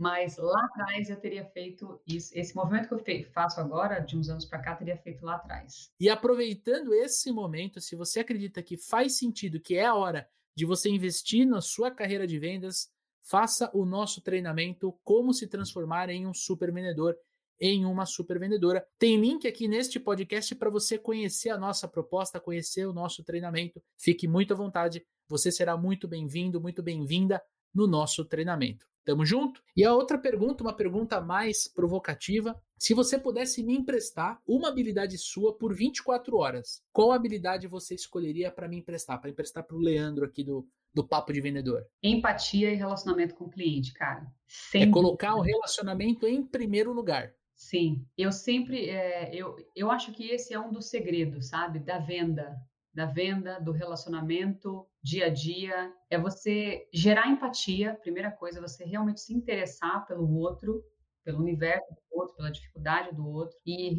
Mas 0.00 0.38
lá 0.38 0.64
atrás 0.64 1.10
eu 1.10 1.20
teria 1.20 1.44
feito 1.44 2.00
isso. 2.06 2.32
Esse 2.34 2.56
movimento 2.56 2.88
que 2.88 2.94
eu 2.94 3.32
faço 3.34 3.60
agora, 3.60 4.00
de 4.00 4.16
uns 4.16 4.30
anos 4.30 4.46
para 4.46 4.58
cá, 4.58 4.74
teria 4.74 4.96
feito 4.96 5.22
lá 5.26 5.34
atrás. 5.34 5.92
E 6.00 6.08
aproveitando 6.08 6.94
esse 6.94 7.30
momento, 7.30 7.82
se 7.82 7.94
você 7.94 8.20
acredita 8.20 8.62
que 8.62 8.78
faz 8.78 9.18
sentido, 9.18 9.60
que 9.60 9.76
é 9.76 9.84
a 9.84 9.94
hora 9.94 10.26
de 10.56 10.64
você 10.64 10.88
investir 10.88 11.46
na 11.46 11.60
sua 11.60 11.90
carreira 11.90 12.26
de 12.26 12.38
vendas, 12.38 12.88
faça 13.22 13.70
o 13.74 13.84
nosso 13.84 14.22
treinamento 14.22 14.98
Como 15.04 15.34
se 15.34 15.46
transformar 15.46 16.08
em 16.08 16.26
um 16.26 16.32
super 16.32 16.72
vendedor, 16.72 17.14
em 17.60 17.84
uma 17.84 18.06
super 18.06 18.38
vendedora. 18.38 18.86
Tem 18.98 19.20
link 19.20 19.46
aqui 19.46 19.68
neste 19.68 20.00
podcast 20.00 20.54
para 20.54 20.70
você 20.70 20.96
conhecer 20.96 21.50
a 21.50 21.58
nossa 21.58 21.86
proposta, 21.86 22.40
conhecer 22.40 22.86
o 22.86 22.92
nosso 22.92 23.22
treinamento. 23.22 23.82
Fique 23.98 24.26
muito 24.26 24.54
à 24.54 24.56
vontade, 24.56 25.04
você 25.28 25.52
será 25.52 25.76
muito 25.76 26.08
bem-vindo, 26.08 26.60
muito 26.60 26.82
bem-vinda 26.82 27.42
no 27.74 27.86
nosso 27.86 28.24
treinamento. 28.24 28.86
Tamo 29.04 29.24
junto? 29.24 29.62
E 29.76 29.84
a 29.84 29.94
outra 29.94 30.18
pergunta, 30.18 30.62
uma 30.62 30.74
pergunta 30.74 31.20
mais 31.20 31.66
provocativa. 31.66 32.60
Se 32.78 32.94
você 32.94 33.18
pudesse 33.18 33.62
me 33.62 33.74
emprestar 33.74 34.40
uma 34.46 34.68
habilidade 34.68 35.16
sua 35.18 35.56
por 35.56 35.74
24 35.74 36.36
horas, 36.36 36.82
qual 36.92 37.12
habilidade 37.12 37.66
você 37.66 37.94
escolheria 37.94 38.50
para 38.50 38.68
me 38.68 38.76
emprestar? 38.76 39.20
Para 39.20 39.30
emprestar 39.30 39.64
para 39.64 39.76
o 39.76 39.80
Leandro 39.80 40.24
aqui 40.24 40.44
do, 40.44 40.68
do 40.92 41.06
Papo 41.06 41.32
de 41.32 41.40
Vendedor? 41.40 41.86
Empatia 42.02 42.70
e 42.70 42.76
relacionamento 42.76 43.34
com 43.34 43.46
o 43.46 43.50
cliente, 43.50 43.92
cara. 43.94 44.26
Sem 44.46 44.82
é 44.82 44.90
colocar 44.90 45.34
o 45.34 45.40
relacionamento 45.40 46.26
em 46.26 46.44
primeiro 46.44 46.92
lugar. 46.92 47.34
Sim, 47.60 48.06
eu 48.16 48.32
sempre, 48.32 48.88
é, 48.88 49.34
eu, 49.34 49.54
eu 49.76 49.90
acho 49.90 50.12
que 50.12 50.30
esse 50.30 50.54
é 50.54 50.58
um 50.58 50.72
dos 50.72 50.88
segredos, 50.88 51.48
sabe, 51.48 51.78
da 51.78 51.98
venda, 51.98 52.56
da 52.92 53.04
venda, 53.04 53.60
do 53.60 53.70
relacionamento 53.70 54.86
dia 55.02 55.26
a 55.26 55.28
dia, 55.28 55.92
é 56.08 56.18
você 56.18 56.88
gerar 56.90 57.28
empatia, 57.28 57.98
primeira 58.00 58.30
coisa, 58.30 58.62
você 58.62 58.82
realmente 58.86 59.20
se 59.20 59.34
interessar 59.34 60.06
pelo 60.06 60.34
outro, 60.36 60.82
pelo 61.24 61.40
universo 61.40 61.86
do 61.92 62.18
outro, 62.18 62.36
pela 62.36 62.50
dificuldade 62.50 63.14
do 63.14 63.26
outro. 63.26 63.56
E 63.66 63.98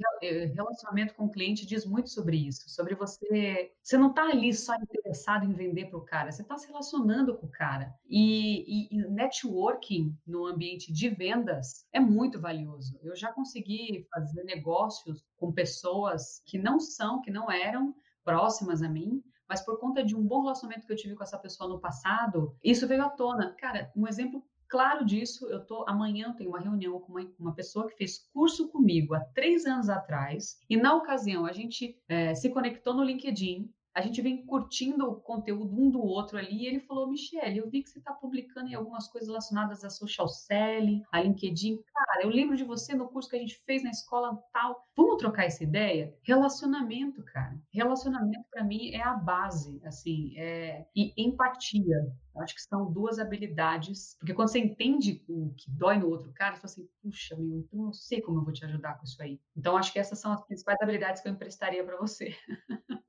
relacionamento 0.54 1.14
com 1.14 1.26
o 1.26 1.32
cliente 1.32 1.66
diz 1.66 1.86
muito 1.86 2.10
sobre 2.10 2.38
isso, 2.38 2.70
sobre 2.70 2.96
você. 2.96 3.72
Você 3.82 3.98
não 3.98 4.10
está 4.10 4.24
ali 4.24 4.54
só 4.54 4.76
interessado 4.76 5.46
em 5.46 5.54
vender 5.54 5.90
para 5.90 6.00
o 6.00 6.06
cara, 6.06 6.32
você 6.32 6.42
está 6.42 6.58
se 6.58 6.68
relacionando 6.68 7.38
com 7.38 7.48
o 7.48 7.52
cara. 7.52 7.94
E, 8.08 8.88
e, 8.88 8.96
e, 8.96 9.08
networking 9.10 10.18
no 10.26 10.46
ambiente 10.46 10.92
de 10.92 11.10
vendas 11.10 11.86
é 11.94 12.00
muito 12.00 12.40
valioso. 12.40 13.00
Eu 13.02 13.16
já 13.16 13.32
consegui 13.32 14.08
fazer 14.14 14.44
negócios 14.44 15.24
com 15.38 15.52
pessoas 15.52 16.42
que 16.46 16.58
não 16.58 16.80
são, 16.80 17.22
que 17.22 17.32
não 17.32 17.52
eram 17.52 17.94
próximas 18.24 18.82
a 18.82 18.90
mim, 18.90 19.24
mas 19.52 19.62
por 19.66 19.78
conta 19.80 20.02
de 20.02 20.16
um 20.16 20.26
bom 20.26 20.44
relacionamento 20.44 20.88
que 20.88 20.94
eu 20.94 20.98
tive 20.98 21.14
com 21.14 21.24
essa 21.24 21.38
pessoa 21.38 21.70
no 21.70 21.80
passado, 21.80 22.56
isso 22.64 22.88
veio 22.88 23.04
à 23.04 23.10
tona. 23.10 23.54
Cara, 23.60 23.92
um 23.94 24.08
exemplo 24.08 24.42
claro 24.72 25.06
disso, 25.06 25.48
eu 25.48 25.60
tô 25.66 25.84
amanhã 25.86 26.28
eu 26.30 26.34
tenho 26.34 26.50
uma 26.50 26.60
reunião 26.60 26.98
com 27.02 27.12
uma, 27.12 27.30
uma, 27.38 27.54
pessoa 27.54 27.88
que 27.90 27.98
fez 27.98 28.30
curso 28.34 28.70
comigo 28.70 29.14
há 29.14 29.20
três 29.20 29.66
anos 29.66 29.90
atrás 29.90 30.58
e 30.70 30.78
na 30.78 30.96
ocasião 30.96 31.46
a 31.46 31.52
gente 31.52 32.00
é, 32.08 32.34
se 32.34 32.50
conectou 32.50 32.94
no 32.94 33.04
LinkedIn 33.04 33.70
a 33.94 34.02
gente 34.02 34.22
vem 34.22 34.46
curtindo 34.46 35.06
o 35.06 35.16
conteúdo 35.16 35.74
um 35.74 35.90
do 35.90 36.02
outro 36.02 36.38
ali, 36.38 36.64
e 36.64 36.68
ele 36.68 36.80
falou, 36.80 37.10
Michelle, 37.10 37.58
eu 37.58 37.70
vi 37.70 37.84
que 37.84 37.90
você 37.90 38.00
está 38.00 38.14
publicando 38.14 38.70
em 38.70 38.76
algumas 38.76 39.08
coisas 39.08 39.28
relacionadas 39.28 39.84
a 39.84 39.90
social 39.90 40.28
selling, 40.28 41.04
a 41.12 41.22
LinkedIn. 41.22 41.82
Cara, 41.94 42.24
eu 42.24 42.30
lembro 42.30 42.56
de 42.56 42.64
você 42.64 42.94
no 42.94 43.10
curso 43.10 43.30
que 43.30 43.36
a 43.36 43.40
gente 43.40 43.62
fez 43.66 43.84
na 43.84 43.90
escola 43.90 44.38
tal. 44.54 44.86
Vamos 44.96 45.18
trocar 45.18 45.46
essa 45.46 45.64
ideia? 45.64 46.16
Relacionamento, 46.24 47.24
cara. 47.26 47.60
Relacionamento, 47.74 48.46
para 48.50 48.64
mim, 48.64 48.92
é 48.92 49.02
a 49.02 49.14
base, 49.14 49.82
assim, 49.86 50.38
é... 50.38 50.86
e 50.96 51.14
empatia. 51.18 51.98
Eu 52.34 52.42
acho 52.42 52.56
que 52.56 52.62
são 52.62 52.92
duas 52.92 53.20
habilidades, 53.20 54.16
porque 54.18 54.34
quando 54.34 54.50
você 54.50 54.60
entende 54.60 55.24
o 55.28 55.54
que 55.58 55.70
dói 55.70 55.98
no 55.98 56.08
outro 56.08 56.32
cara, 56.32 56.56
você 56.56 56.62
fala 56.62 56.72
assim, 56.72 56.90
puxa, 57.04 57.36
meu, 57.36 57.60
então 57.60 57.88
eu 57.88 57.94
sei 57.94 58.22
como 58.22 58.40
eu 58.40 58.44
vou 58.44 58.54
te 58.54 58.64
ajudar 58.64 58.98
com 58.98 59.04
isso 59.04 59.22
aí. 59.22 59.40
Então, 59.56 59.76
acho 59.76 59.92
que 59.92 60.00
essas 60.00 60.20
são 60.20 60.32
as 60.32 60.42
principais 60.46 60.78
habilidades 60.82 61.22
que 61.22 61.28
eu 61.28 61.34
emprestaria 61.34 61.84
para 61.84 61.98
você. 61.98 62.34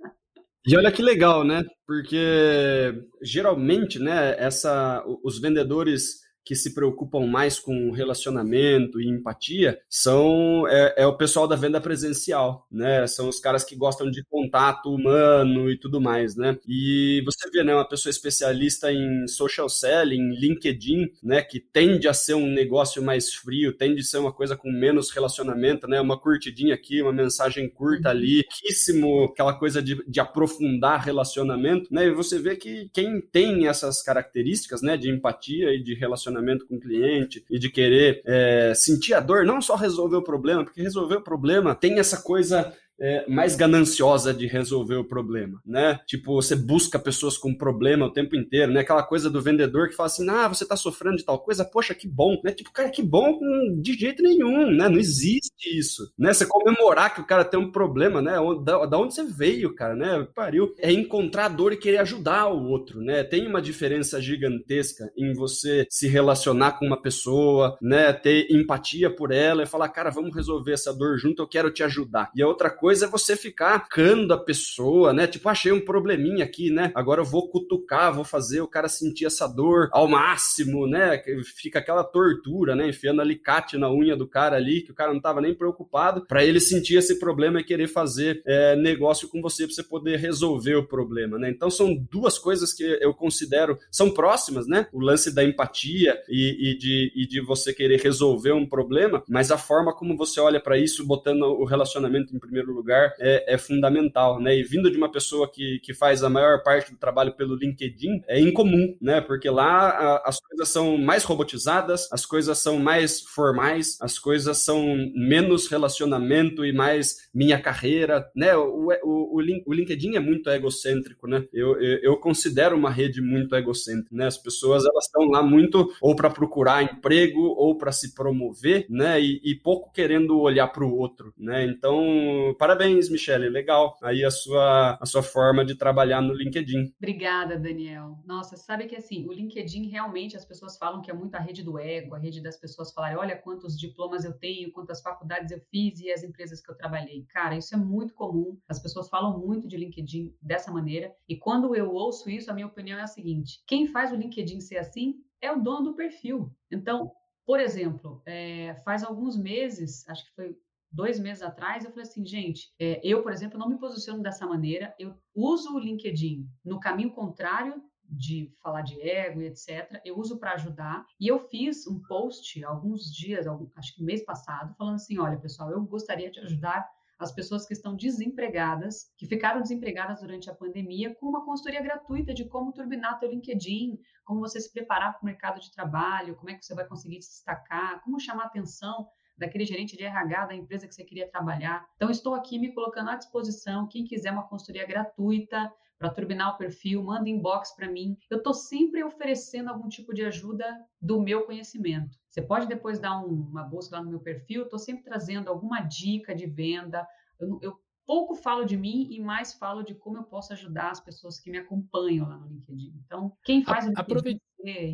E 0.67 0.77
olha 0.77 0.93
que 0.93 1.03
legal, 1.03 1.45
né? 1.45 1.63
Porque 1.87 2.95
geralmente, 3.23 3.99
né, 3.99 4.37
essa, 4.39 5.05
os 5.25 5.41
vendedores 5.41 6.21
que 6.45 6.55
se 6.55 6.75
preocupam 6.75 7.27
mais 7.27 7.59
com 7.59 7.91
relacionamento 7.93 9.01
e 9.01 9.09
empatia 9.09 9.79
são 9.89 10.67
é, 10.69 10.95
é, 10.99 11.07
o 11.07 11.17
pessoal 11.17 11.47
da 11.47 11.57
venda 11.57 11.81
presencial, 11.81 12.67
né? 12.71 13.07
São 13.07 13.29
os 13.29 13.39
caras 13.39 13.65
que 13.65 13.77
gostam 13.77 14.11
de 14.11 14.25
contato 14.25 14.93
humano 14.93 15.71
e 15.71 15.79
tudo 15.79 16.01
mais, 16.01 16.37
né? 16.37 16.59
E 16.67 17.23
você 17.25 17.49
vê, 17.51 17.63
né, 17.63 17.75
uma 17.75 17.89
pessoa 17.89 18.11
especialista 18.11 18.93
em 18.93 19.27
social 19.29 19.69
selling, 19.69 20.35
LinkedIn, 20.35 21.11
né, 21.23 21.43
que 21.43 21.61
tende 21.61 22.09
a 22.09 22.15
ser 22.15 22.35
um 22.35 22.49
negócio 22.49 23.03
mais 23.03 23.33
frio, 23.33 23.73
tende 23.73 24.01
a 24.01 24.05
ser 24.05 24.19
uma 24.19 24.33
coisa 24.33 24.57
com 24.57 24.71
menos 24.71 25.11
relacionamento, 25.11 25.87
né? 25.87 26.01
Uma 26.01 26.19
curtidinha 26.19 26.75
aqui, 26.75 27.03
uma 27.03 27.13
mensagem 27.13 27.69
curta 27.69 28.09
uhum. 28.09 28.17
ali, 28.17 28.43
pouquíssimo 28.45 29.25
aquela 29.25 29.55
coisa 29.55 29.81
de, 29.81 30.03
de 30.09 30.21
aprofundar 30.21 31.05
relacionamento, 31.05 31.93
né? 31.93 32.07
E 32.07 32.11
você 32.11 32.39
vê 32.39 32.57
que 32.57 32.91
quem 32.93 33.21
tem 33.21 33.69
essas 33.69 34.03
características, 34.03 34.83
né, 34.83 34.97
de 34.97 35.11
empatia 35.11 35.75
e 35.75 35.83
de 35.83 35.95
relacionamento 35.95 36.32
relacionamento 36.33 36.67
com 36.67 36.77
o 36.77 36.81
cliente 36.81 37.45
e 37.51 37.59
de 37.59 37.71
querer 37.71 38.23
é, 38.25 38.73
sentir 38.75 39.15
a 39.15 39.21
dor, 39.21 39.45
não 39.45 39.61
só 39.61 39.77
resolver 39.77 40.17
o 40.17 40.23
problema, 40.23 40.65
porque 40.65 40.83
resolver 40.83 41.17
o 41.17 41.23
problema 41.23 41.75
tem 41.75 41.99
essa 41.99 42.21
coisa 42.23 42.73
é, 43.01 43.29
mais 43.29 43.57
gananciosa 43.57 44.33
de 44.33 44.47
resolver 44.47 44.97
o 44.97 45.05
problema, 45.05 45.61
né? 45.67 45.99
Tipo, 46.07 46.35
você 46.35 46.55
busca 46.55 46.99
pessoas 46.99 47.37
com 47.37 47.55
problema 47.55 48.07
o 48.07 48.13
tempo 48.13 48.37
inteiro, 48.37 48.73
né? 48.73 48.81
Aquela 48.81 49.03
coisa 49.03 49.29
do 49.29 49.43
vendedor 49.43 49.89
que 49.89 49.97
fala 49.97 50.07
assim, 50.07 50.29
ah, 50.29 50.49
você 50.49 50.65
tá 50.65 50.77
sofrendo 50.77 51.17
de 51.17 51.25
tal 51.25 51.39
coisa, 51.39 51.65
poxa, 51.65 51.95
que 51.95 52.07
bom, 52.07 52.41
né? 52.45 52.53
Tipo, 52.53 52.73
cara, 52.73 52.91
que 52.91 53.03
bom 53.03 53.39
de 53.81 53.95
jeito 53.95 54.23
nenhum, 54.23 54.71
né? 54.71 54.89
Não 54.89 54.99
existe 54.99 55.77
isso, 55.77 56.13
né? 56.19 56.33
Você 56.33 56.47
comemorar 56.47 57.15
que 57.15 57.21
o 57.21 57.27
cara 57.27 57.45
tem 57.45 57.59
um 57.59 57.73
problema, 57.73 58.23
né? 58.23 58.37
Da, 58.65 58.87
da 58.87 58.99
onde 58.99 59.15
você 59.15 59.25
veio, 59.25 59.75
cara, 59.75 59.97
né? 59.97 60.27
Pariu. 60.35 60.73
É 60.79 60.93
encontrar 60.93 61.49
dor 61.49 61.73
e 61.73 61.77
querer 61.77 61.99
ajudar 61.99 62.47
o 62.49 62.69
outro, 62.69 63.01
né? 63.01 63.25
Tem 63.25 63.47
uma 63.47 63.61
diferença 63.61 64.21
gigantesca 64.21 65.11
em 65.17 65.33
você 65.35 65.87
se 65.91 66.07
relacionar 66.07 66.73
com 66.73 66.87
uma 66.87 67.01
pessoa, 67.01 67.77
né? 67.83 68.13
Ter 68.13 68.47
empatia 68.51 69.11
por 69.11 69.33
ela 69.33 69.65
e 69.65 69.67
falar, 69.67 69.89
cara, 69.89 70.11
vamos 70.11 70.35
resolver 70.35 70.73
essa 70.73 70.93
dor 70.93 71.19
junto, 71.19 71.43
eu 71.43 71.49
quero 71.49 71.71
te 71.71 71.83
ajudar. 71.83 72.31
E 72.35 72.43
a 72.43 72.47
outra 72.47 72.71
coisa 72.71 72.92
coisa 72.93 73.07
é 73.07 73.09
você 73.09 73.35
ficar 73.35 73.89
cando 73.89 74.35
a 74.35 74.39
pessoa, 74.39 75.15
né? 75.15 75.27
Tipo, 75.27 75.49
achei 75.49 75.73
um 75.73 75.81
probleminha 75.81 76.45
aqui, 76.45 76.71
né? 76.71 76.93
Agora 76.95 77.23
eu 77.23 77.25
vou 77.25 77.49
cutucar, 77.49 78.13
vou 78.13 78.23
fazer 78.23 78.61
o 78.61 78.69
cara 78.69 78.87
sentir 78.87 79.25
essa 79.25 79.47
dor 79.47 79.89
ao 79.93 80.07
máximo, 80.07 80.87
né? 80.87 81.23
Fica 81.57 81.79
aquela 81.79 82.05
tortura, 82.05 82.77
né? 82.77 82.91
Enfiando 82.91 83.23
alicate 83.23 83.79
na 83.79 83.91
unha 83.91 84.15
do 84.15 84.29
cara 84.29 84.57
ali, 84.57 84.83
que 84.83 84.93
o 84.93 84.95
cara 84.95 85.15
não 85.15 85.23
tava 85.23 85.41
nem 85.41 85.55
preocupado, 85.55 86.27
para 86.27 86.45
ele 86.45 86.61
sentir 86.61 86.97
esse 86.97 87.19
problema 87.19 87.61
e 87.61 87.65
querer 87.65 87.89
fazer 87.89 88.43
é, 88.47 88.77
negócio 88.77 89.27
com 89.27 89.41
você 89.41 89.65
para 89.65 89.75
você 89.75 89.83
poder 89.83 90.19
resolver 90.19 90.75
o 90.75 90.87
problema, 90.87 91.39
né? 91.39 91.49
Então 91.49 91.71
são 91.71 91.95
duas 91.95 92.39
coisas 92.39 92.75
que 92.75 92.83
eu 93.01 93.15
considero 93.15 93.79
são 93.91 94.11
próximas, 94.11 94.67
né? 94.67 94.87
O 94.93 95.01
lance 95.01 95.35
da 95.35 95.43
empatia 95.43 96.21
e, 96.29 96.73
e 96.73 96.79
de, 96.79 97.13
e 97.17 97.27
de 97.27 97.41
você 97.41 97.73
querer 97.73 98.01
resolver 98.03 98.53
um 98.53 98.67
problema, 98.67 99.25
mas 99.27 99.51
a 99.51 99.57
forma 99.57 99.95
como 99.95 100.15
você 100.15 100.39
olha 100.41 100.61
para 100.61 100.77
isso, 100.77 101.07
botando 101.07 101.45
o 101.45 101.65
relacionamento 101.65 102.37
em 102.37 102.39
primeiro 102.39 102.72
lugar 102.73 103.13
é, 103.21 103.55
é 103.55 103.59
fundamental, 103.59 104.41
né? 104.41 104.57
E 104.57 104.63
vindo 104.63 104.91
de 104.91 104.97
uma 104.97 105.11
pessoa 105.11 105.51
que, 105.51 105.79
que 105.81 105.95
faz 105.95 106.23
a 106.23 106.31
maior 106.31 106.63
parte 106.63 106.91
do 106.93 106.99
trabalho 106.99 107.33
pelo 107.33 107.55
LinkedIn, 107.55 108.23
é 108.27 108.41
incomum, 108.41 108.97
né? 109.01 109.21
Porque 109.21 109.49
lá 109.49 109.91
a, 109.91 110.29
as 110.29 110.41
coisas 110.41 110.69
são 110.69 110.99
mais 110.99 111.25
robotizadas, 111.25 112.09
as 112.13 112.27
coisas 112.27 112.59
são 112.59 112.79
mais 112.79 113.21
formais, 113.21 113.99
as 114.01 114.19
coisas 114.19 114.59
são 114.59 114.83
menos 115.15 115.69
relacionamento 115.69 116.65
e 116.65 116.73
mais 116.73 117.29
minha 117.35 117.61
carreira, 117.61 118.31
né? 118.35 118.57
O, 118.57 118.89
o, 119.05 119.39
o, 119.39 119.43
o 119.67 119.73
LinkedIn 119.73 120.17
é 120.17 120.21
muito 120.21 120.51
egocêntrico, 120.51 121.27
né? 121.27 121.47
Eu, 121.53 121.81
eu, 121.81 121.99
eu 122.03 122.17
considero 122.17 122.77
uma 122.77 122.91
rede 122.91 123.21
muito 123.21 123.55
egocêntrica, 123.55 124.15
né? 124.17 124.27
As 124.27 124.39
pessoas 124.39 124.85
elas 124.85 125.07
estão 125.07 125.25
lá 125.25 125.43
muito 125.43 125.93
ou 126.01 126.15
para 126.15 126.31
procurar 126.31 126.83
emprego 126.83 127.41
ou 127.41 127.77
para 127.77 127.93
se 127.93 128.15
promover, 128.15 128.87
né? 128.89 129.21
E, 129.21 129.41
e 129.45 129.55
pouco 129.55 129.93
querendo 129.93 130.41
olhar 130.41 130.69
para 130.69 130.85
o 130.85 130.97
outro, 130.97 131.33
né? 131.39 131.65
Então, 131.65 132.55
parabéns, 132.63 133.11
Michele, 133.11 133.49
legal. 133.49 133.99
Aí 134.01 134.25
a 134.25 134.31
sua 134.31 134.97
a 135.01 135.05
sua 135.05 135.21
forma 135.21 135.65
de 135.65 135.75
trabalhar 135.75 136.21
no 136.21 136.33
LinkedIn. 136.33 136.95
Obrigada, 136.97 137.59
Daniel. 137.59 138.21
Nossa, 138.25 138.57
sabe 138.57 138.87
que 138.87 138.95
assim, 138.95 139.27
o 139.27 139.33
LinkedIn 139.33 139.89
realmente 139.89 140.37
as 140.37 140.45
pessoas 140.45 140.79
falam 140.79 141.03
que 141.03 141.11
é 141.11 141.15
muito 141.15 141.35
a 141.35 141.41
rede 141.41 141.65
do 141.65 141.77
ego, 141.77 142.15
a 142.15 142.19
rede 142.21 142.41
das 142.41 142.57
pessoas 142.57 142.93
falarem, 142.93 143.19
olha 143.19 143.37
quantos 143.37 143.77
diplomas 143.77 144.25
eu 144.25 144.33
tenho, 144.33 144.71
quantas 144.71 145.03
faculdades 145.03 145.51
eu 145.51 145.61
fiz 145.73 145.99
e 145.99 146.13
as 146.13 146.23
empresas 146.23 146.61
que 146.61 146.71
eu 146.71 146.77
trabalhei. 146.77 147.27
Cara, 147.31 147.57
isso 147.57 147.75
é 147.75 147.79
muito 147.79 148.15
comum. 148.15 148.57
As 148.69 148.79
pessoas 148.79 149.09
falam 149.09 149.41
muito 149.41 149.67
de 149.67 149.77
LinkedIn 149.77 150.33
dessa 150.41 150.71
maneira. 150.71 151.13
E 151.29 151.37
quando 151.37 151.75
eu 151.75 151.93
ouço 151.93 152.31
isso, 152.31 152.49
a 152.49 152.55
minha 152.55 152.69
opinião 152.69 152.97
é 152.97 153.03
a 153.03 153.09
seguinte: 153.09 153.61
quem 153.67 153.89
faz 153.89 154.13
o 154.13 154.17
LinkedIn 154.17 154.61
ser 154.61 154.77
assim 154.77 155.17
é 155.41 155.51
o 155.51 155.61
dono 155.61 155.83
do 155.83 155.97
perfil. 155.97 156.55
Então, 156.71 157.11
por 157.45 157.59
exemplo, 157.59 158.23
é, 158.25 158.77
faz 158.85 159.03
alguns 159.03 159.37
meses, 159.37 160.09
acho 160.09 160.25
que 160.27 160.35
foi 160.37 160.57
dois 160.93 161.19
meses 161.19 161.43
atrás, 161.43 161.85
eu 161.85 161.91
falei 161.91 162.05
assim, 162.05 162.25
gente, 162.25 162.73
é, 162.79 163.01
eu, 163.03 163.23
por 163.23 163.33
exemplo, 163.33 163.59
não 163.59 163.69
me 163.69 163.79
posiciono 163.79 164.23
dessa 164.23 164.47
maneira, 164.47 164.95
eu 164.99 165.15
uso 165.35 165.75
o 165.75 165.79
LinkedIn 165.79 166.47
no 166.65 166.79
caminho 166.79 167.11
contrário 167.11 167.83
de 168.13 168.53
falar 168.63 168.83
de 168.83 169.01
ego 169.01 169.41
e 169.41 169.47
etc. 169.47 170.01
Eu 170.05 170.19
uso 170.19 170.39
para 170.39 170.53
ajudar. 170.53 171.07
E 171.19 171.27
eu 171.29 171.39
fiz 171.39 171.87
um 171.87 172.01
post 172.03 172.63
alguns 172.63 173.05
dias, 173.11 173.47
acho 173.75 173.95
que 173.95 174.05
mês 174.05 174.23
passado, 174.23 174.75
falando 174.77 174.97
assim: 174.97 175.19
olha, 175.19 175.39
pessoal, 175.39 175.71
eu 175.71 175.81
gostaria 175.83 176.31
de 176.31 176.41
ajudar 176.41 176.87
as 177.19 177.33
pessoas 177.33 177.65
que 177.65 177.73
estão 177.73 177.97
desempregadas, 177.97 179.13
que 179.17 179.27
ficaram 179.27 179.63
desempregadas 179.63 180.21
durante 180.21 180.51
a 180.51 180.55
pandemia, 180.55 181.15
com 181.15 181.27
uma 181.27 181.45
consultoria 181.45 181.81
gratuita 181.81 182.35
de 182.35 182.45
como 182.45 182.73
turbinar 182.73 183.19
teu 183.19 183.31
LinkedIn, 183.31 183.97
como 184.25 184.41
você 184.41 184.61
se 184.61 184.73
preparar 184.73 185.13
para 185.13 185.23
o 185.23 185.25
mercado 185.25 185.61
de 185.61 185.73
trabalho, 185.73 186.35
como 186.35 186.51
é 186.51 186.55
que 186.55 186.65
você 186.65 186.75
vai 186.75 186.87
conseguir 186.87 187.23
se 187.23 187.31
destacar, 187.31 188.03
como 188.03 188.21
chamar 188.21 188.47
atenção 188.47 189.09
daquele 189.43 189.65
gerente 189.65 189.97
de 189.97 190.05
RH 190.05 190.47
da 190.47 190.55
empresa 190.55 190.87
que 190.87 190.95
você 190.95 191.05
queria 191.05 191.29
trabalhar. 191.29 191.87
Então, 191.97 192.11
estou 192.11 192.35
aqui 192.35 192.59
me 192.59 192.73
colocando 192.73 193.11
à 193.11 193.17
disposição. 193.17 193.89
Quem 193.89 194.05
quiser 194.05 194.33
uma 194.33 194.49
consultoria 194.49 194.87
gratuita 194.87 195.71
para 195.99 196.11
turbinar 196.11 196.55
o 196.55 196.59
perfil, 196.59 197.03
manda 197.03 197.29
inbox 197.29 197.77
para 197.77 197.89
mim. 197.89 198.17
Eu 198.29 198.39
estou 198.39 198.53
sempre 198.53 199.05
oferecendo 199.05 199.69
algum 199.69 199.89
tipo 199.89 200.13
de 200.13 200.25
ajuda 200.25 200.65
do 201.01 201.21
meu 201.21 201.45
conhecimento. 201.45 202.19
Você 202.29 202.43
pode 202.43 202.67
depois 202.67 202.99
dar 202.99 203.25
um, 203.25 203.29
uma 203.29 203.63
busca 203.63 203.97
lá 203.97 204.03
no 204.03 204.11
meu 204.11 204.19
perfil. 204.19 204.65
Estou 204.65 204.79
sempre 204.79 205.05
trazendo 205.05 205.49
alguma 205.49 205.81
dica 205.81 206.35
de 206.35 206.47
venda. 206.47 207.07
Eu, 207.39 207.59
eu 207.63 207.81
pouco 208.05 208.35
falo 208.35 208.65
de 208.65 208.77
mim 208.77 209.09
e 209.11 209.21
mais 209.21 209.55
falo 209.55 209.83
de 209.83 209.95
como 209.95 210.17
eu 210.17 210.25
posso 210.25 210.53
ajudar 210.53 210.91
as 210.91 211.01
pessoas 211.01 211.39
que 211.39 211.51
me 211.51 211.59
acompanham 211.59 212.29
lá 212.29 212.37
no 212.37 212.49
LinkedIn. 212.49 213.01
Então, 213.07 213.37
quem 213.45 213.63
faz 213.63 213.85
a, 213.85 213.87
o 213.87 213.91
LinkedIn, 213.91 214.01
aproveita... 214.01 214.43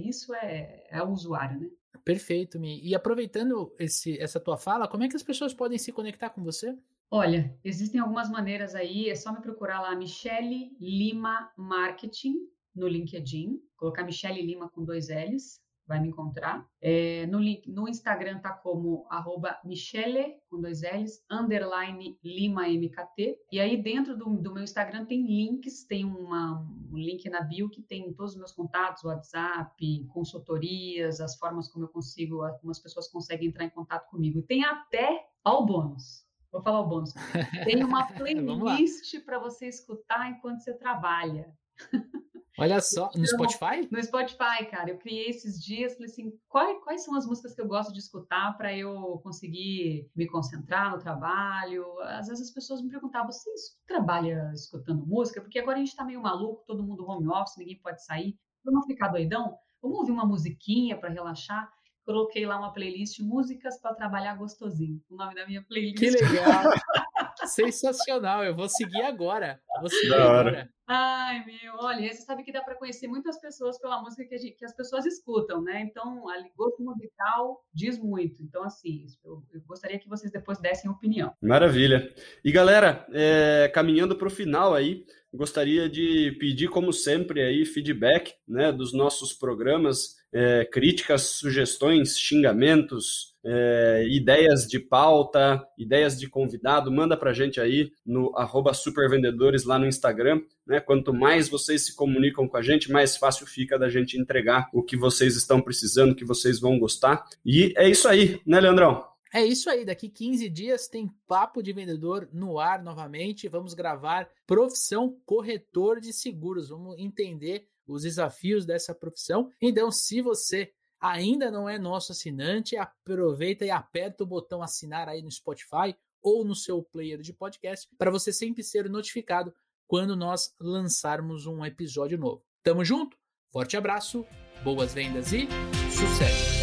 isso 0.06 0.34
é, 0.34 0.86
é 0.90 1.02
o 1.02 1.10
usuário, 1.10 1.58
né? 1.58 1.70
Perfeito, 2.04 2.58
Mi. 2.58 2.80
E 2.82 2.94
aproveitando 2.94 3.74
esse, 3.78 4.18
essa 4.18 4.40
tua 4.40 4.56
fala, 4.56 4.88
como 4.88 5.04
é 5.04 5.08
que 5.08 5.16
as 5.16 5.22
pessoas 5.22 5.52
podem 5.52 5.78
se 5.78 5.92
conectar 5.92 6.30
com 6.30 6.42
você? 6.42 6.76
Olha, 7.10 7.58
existem 7.64 8.00
algumas 8.00 8.30
maneiras 8.30 8.74
aí, 8.74 9.08
é 9.08 9.14
só 9.14 9.32
me 9.32 9.40
procurar 9.40 9.80
lá, 9.80 9.94
Michele 9.96 10.76
Lima 10.78 11.50
Marketing 11.56 12.36
no 12.74 12.86
LinkedIn, 12.86 13.60
colocar 13.76 14.04
Michele 14.04 14.42
Lima 14.42 14.68
com 14.68 14.84
dois 14.84 15.08
L's, 15.08 15.60
vai 15.88 15.98
me 16.00 16.08
encontrar. 16.08 16.68
É, 16.80 17.26
no, 17.26 17.40
no, 17.66 17.88
Instagram 17.88 18.38
tá 18.40 18.52
como 18.52 19.06
arroba 19.10 19.58
Michele, 19.64 20.36
com 20.50 20.60
dois 20.60 20.82
L's, 20.82 21.24
underline 21.30 22.18
Lima 22.22 22.68
MKT. 22.68 23.38
E 23.50 23.58
aí 23.58 23.82
dentro 23.82 24.16
do, 24.16 24.36
do 24.36 24.52
meu 24.52 24.62
Instagram 24.62 25.06
tem 25.06 25.26
links, 25.26 25.84
tem 25.84 26.04
uma, 26.04 26.60
um 26.92 26.96
link 26.96 27.28
na 27.30 27.40
bio 27.40 27.70
que 27.70 27.82
tem 27.82 28.12
todos 28.12 28.32
os 28.32 28.38
meus 28.38 28.52
contatos, 28.52 29.02
WhatsApp, 29.02 30.06
consultorias, 30.12 31.20
as 31.20 31.36
formas 31.36 31.68
como 31.68 31.86
eu 31.86 31.88
consigo, 31.88 32.40
como 32.60 32.70
as 32.70 32.78
pessoas 32.78 33.08
conseguem 33.08 33.48
entrar 33.48 33.64
em 33.64 33.70
contato 33.70 34.08
comigo. 34.10 34.38
E 34.38 34.42
tem 34.42 34.64
até 34.64 35.26
ao 35.42 35.64
bônus. 35.64 36.28
Vou 36.52 36.62
falar 36.62 36.80
o 36.80 36.86
bônus. 36.86 37.12
Tem 37.64 37.84
uma 37.84 38.06
playlist 38.06 39.20
para 39.24 39.38
você 39.38 39.66
escutar 39.66 40.30
enquanto 40.30 40.60
você 40.60 40.72
trabalha. 40.72 41.54
Olha 42.58 42.80
só, 42.80 43.10
no 43.14 43.26
Spotify? 43.26 43.88
No 43.90 44.02
Spotify, 44.02 44.66
cara. 44.70 44.90
Eu 44.90 44.98
criei 44.98 45.28
esses 45.28 45.62
dias, 45.62 45.94
falei 45.94 46.10
assim, 46.10 46.32
quais, 46.48 46.82
quais 46.82 47.04
são 47.04 47.14
as 47.14 47.24
músicas 47.24 47.54
que 47.54 47.60
eu 47.60 47.68
gosto 47.68 47.92
de 47.92 48.00
escutar 48.00 48.56
para 48.56 48.76
eu 48.76 49.20
conseguir 49.22 50.10
me 50.14 50.26
concentrar 50.26 50.90
no 50.90 50.98
trabalho? 50.98 51.84
Às 52.00 52.26
vezes 52.26 52.48
as 52.48 52.54
pessoas 52.54 52.82
me 52.82 52.90
perguntavam, 52.90 53.30
você 53.30 53.50
trabalha 53.86 54.50
escutando 54.52 55.06
música? 55.06 55.40
Porque 55.40 55.58
agora 55.58 55.76
a 55.76 55.80
gente 55.80 55.94
tá 55.94 56.04
meio 56.04 56.20
maluco, 56.20 56.64
todo 56.66 56.82
mundo 56.82 57.08
home 57.08 57.28
office, 57.28 57.56
ninguém 57.56 57.80
pode 57.80 58.04
sair. 58.04 58.36
Para 58.64 58.72
não 58.72 58.82
ficar 58.82 59.08
doidão, 59.08 59.56
vamos 59.80 59.98
ouvir 59.98 60.10
uma 60.10 60.26
musiquinha 60.26 60.98
para 60.98 61.10
relaxar? 61.10 61.70
Coloquei 62.04 62.46
lá 62.46 62.58
uma 62.58 62.72
playlist 62.72 63.20
Músicas 63.20 63.78
para 63.80 63.94
Trabalhar 63.94 64.34
Gostosinho. 64.34 64.98
O 65.10 65.16
nome 65.16 65.34
da 65.34 65.46
minha 65.46 65.62
playlist. 65.62 65.98
Que 65.98 66.10
legal! 66.10 66.64
Sensacional, 67.48 68.44
eu 68.44 68.54
vou 68.54 68.68
seguir 68.68 69.02
agora. 69.02 69.60
Vou 69.80 69.88
seguir 69.88 70.14
agora. 70.14 70.70
Ai, 70.90 71.44
meu, 71.44 71.74
olha, 71.80 72.10
você 72.10 72.22
sabe 72.22 72.42
que 72.42 72.50
dá 72.50 72.62
para 72.62 72.74
conhecer 72.74 73.06
muitas 73.06 73.38
pessoas 73.38 73.78
pela 73.78 74.00
música 74.00 74.24
que, 74.24 74.38
gente, 74.38 74.56
que, 74.56 74.64
as 74.64 74.74
pessoas 74.74 75.04
escutam, 75.04 75.60
né? 75.60 75.82
Então, 75.82 76.26
a 76.30 76.42
gosto 76.56 76.82
musical 76.82 77.62
diz 77.74 77.98
muito. 77.98 78.42
Então, 78.42 78.64
assim, 78.64 79.04
eu, 79.22 79.42
eu 79.52 79.60
gostaria 79.66 79.98
que 79.98 80.08
vocês 80.08 80.32
depois 80.32 80.58
dessem 80.58 80.90
opinião. 80.90 81.34
Maravilha. 81.42 82.10
E 82.42 82.50
galera, 82.50 83.06
é, 83.12 83.70
caminhando 83.74 84.16
para 84.16 84.28
o 84.28 84.30
final 84.30 84.74
aí, 84.74 85.04
gostaria 85.30 85.90
de 85.90 86.34
pedir, 86.40 86.68
como 86.68 86.90
sempre, 86.90 87.42
aí, 87.42 87.66
feedback 87.66 88.32
né, 88.48 88.72
dos 88.72 88.94
nossos 88.94 89.34
programas, 89.34 90.16
é, 90.32 90.64
críticas, 90.64 91.22
sugestões, 91.22 92.18
xingamentos, 92.18 93.36
é, 93.50 94.06
ideias 94.06 94.66
de 94.66 94.78
pauta, 94.78 95.66
ideias 95.78 96.18
de 96.18 96.28
convidado, 96.28 96.92
manda 96.92 97.16
para 97.16 97.30
a 97.30 97.32
gente 97.32 97.58
aí 97.58 97.90
no 98.04 98.30
supervendedores 98.74 99.64
lá 99.64 99.78
no 99.78 99.86
Instagram. 99.86 100.42
Né? 100.66 100.80
Quanto 100.80 101.14
mais 101.14 101.48
vocês 101.48 101.86
se 101.86 101.96
comunicam 101.96 102.46
com 102.46 102.56
a 102.58 102.62
gente, 102.62 102.92
mais 102.92 103.16
fácil 103.16 103.46
fica 103.46 103.78
da 103.78 103.88
gente 103.88 104.20
entregar 104.20 104.68
o 104.70 104.82
que 104.82 104.98
vocês 104.98 105.34
estão 105.34 105.62
precisando, 105.62 106.14
que 106.14 106.26
vocês 106.26 106.60
vão 106.60 106.78
gostar. 106.78 107.24
E 107.42 107.72
é 107.76 107.88
isso 107.88 108.06
aí, 108.06 108.38
né, 108.46 108.60
Leandrão? 108.60 109.02
É 109.32 109.44
isso 109.44 109.70
aí, 109.70 109.84
daqui 109.84 110.08
15 110.08 110.48
dias 110.48 110.86
tem 110.86 111.10
Papo 111.26 111.62
de 111.62 111.72
Vendedor 111.72 112.28
no 112.32 112.58
ar 112.58 112.82
novamente. 112.82 113.48
Vamos 113.48 113.72
gravar 113.72 114.28
profissão 114.46 115.16
corretor 115.24 116.00
de 116.00 116.12
seguros. 116.12 116.68
Vamos 116.68 116.98
entender 116.98 117.66
os 117.86 118.02
desafios 118.02 118.66
dessa 118.66 118.94
profissão. 118.94 119.50
Então, 119.60 119.90
se 119.90 120.20
você 120.20 120.72
ainda 121.00 121.50
não 121.50 121.68
é 121.68 121.78
nosso 121.78 122.12
assinante, 122.12 122.76
aproveita 122.76 123.64
e 123.64 123.70
aperta 123.70 124.24
o 124.24 124.26
botão 124.26 124.62
assinar 124.62 125.08
aí 125.08 125.22
no 125.22 125.30
Spotify 125.30 125.96
ou 126.22 126.44
no 126.44 126.54
seu 126.54 126.82
player 126.82 127.20
de 127.20 127.32
podcast 127.32 127.88
para 127.96 128.10
você 128.10 128.32
sempre 128.32 128.62
ser 128.62 128.88
notificado 128.88 129.54
quando 129.86 130.16
nós 130.16 130.54
lançarmos 130.60 131.46
um 131.46 131.64
episódio 131.64 132.18
novo. 132.18 132.44
Tamo 132.62 132.84
junto? 132.84 133.16
Forte 133.50 133.76
abraço, 133.76 134.26
boas 134.62 134.92
vendas 134.92 135.32
e 135.32 135.48
sucesso! 135.90 136.57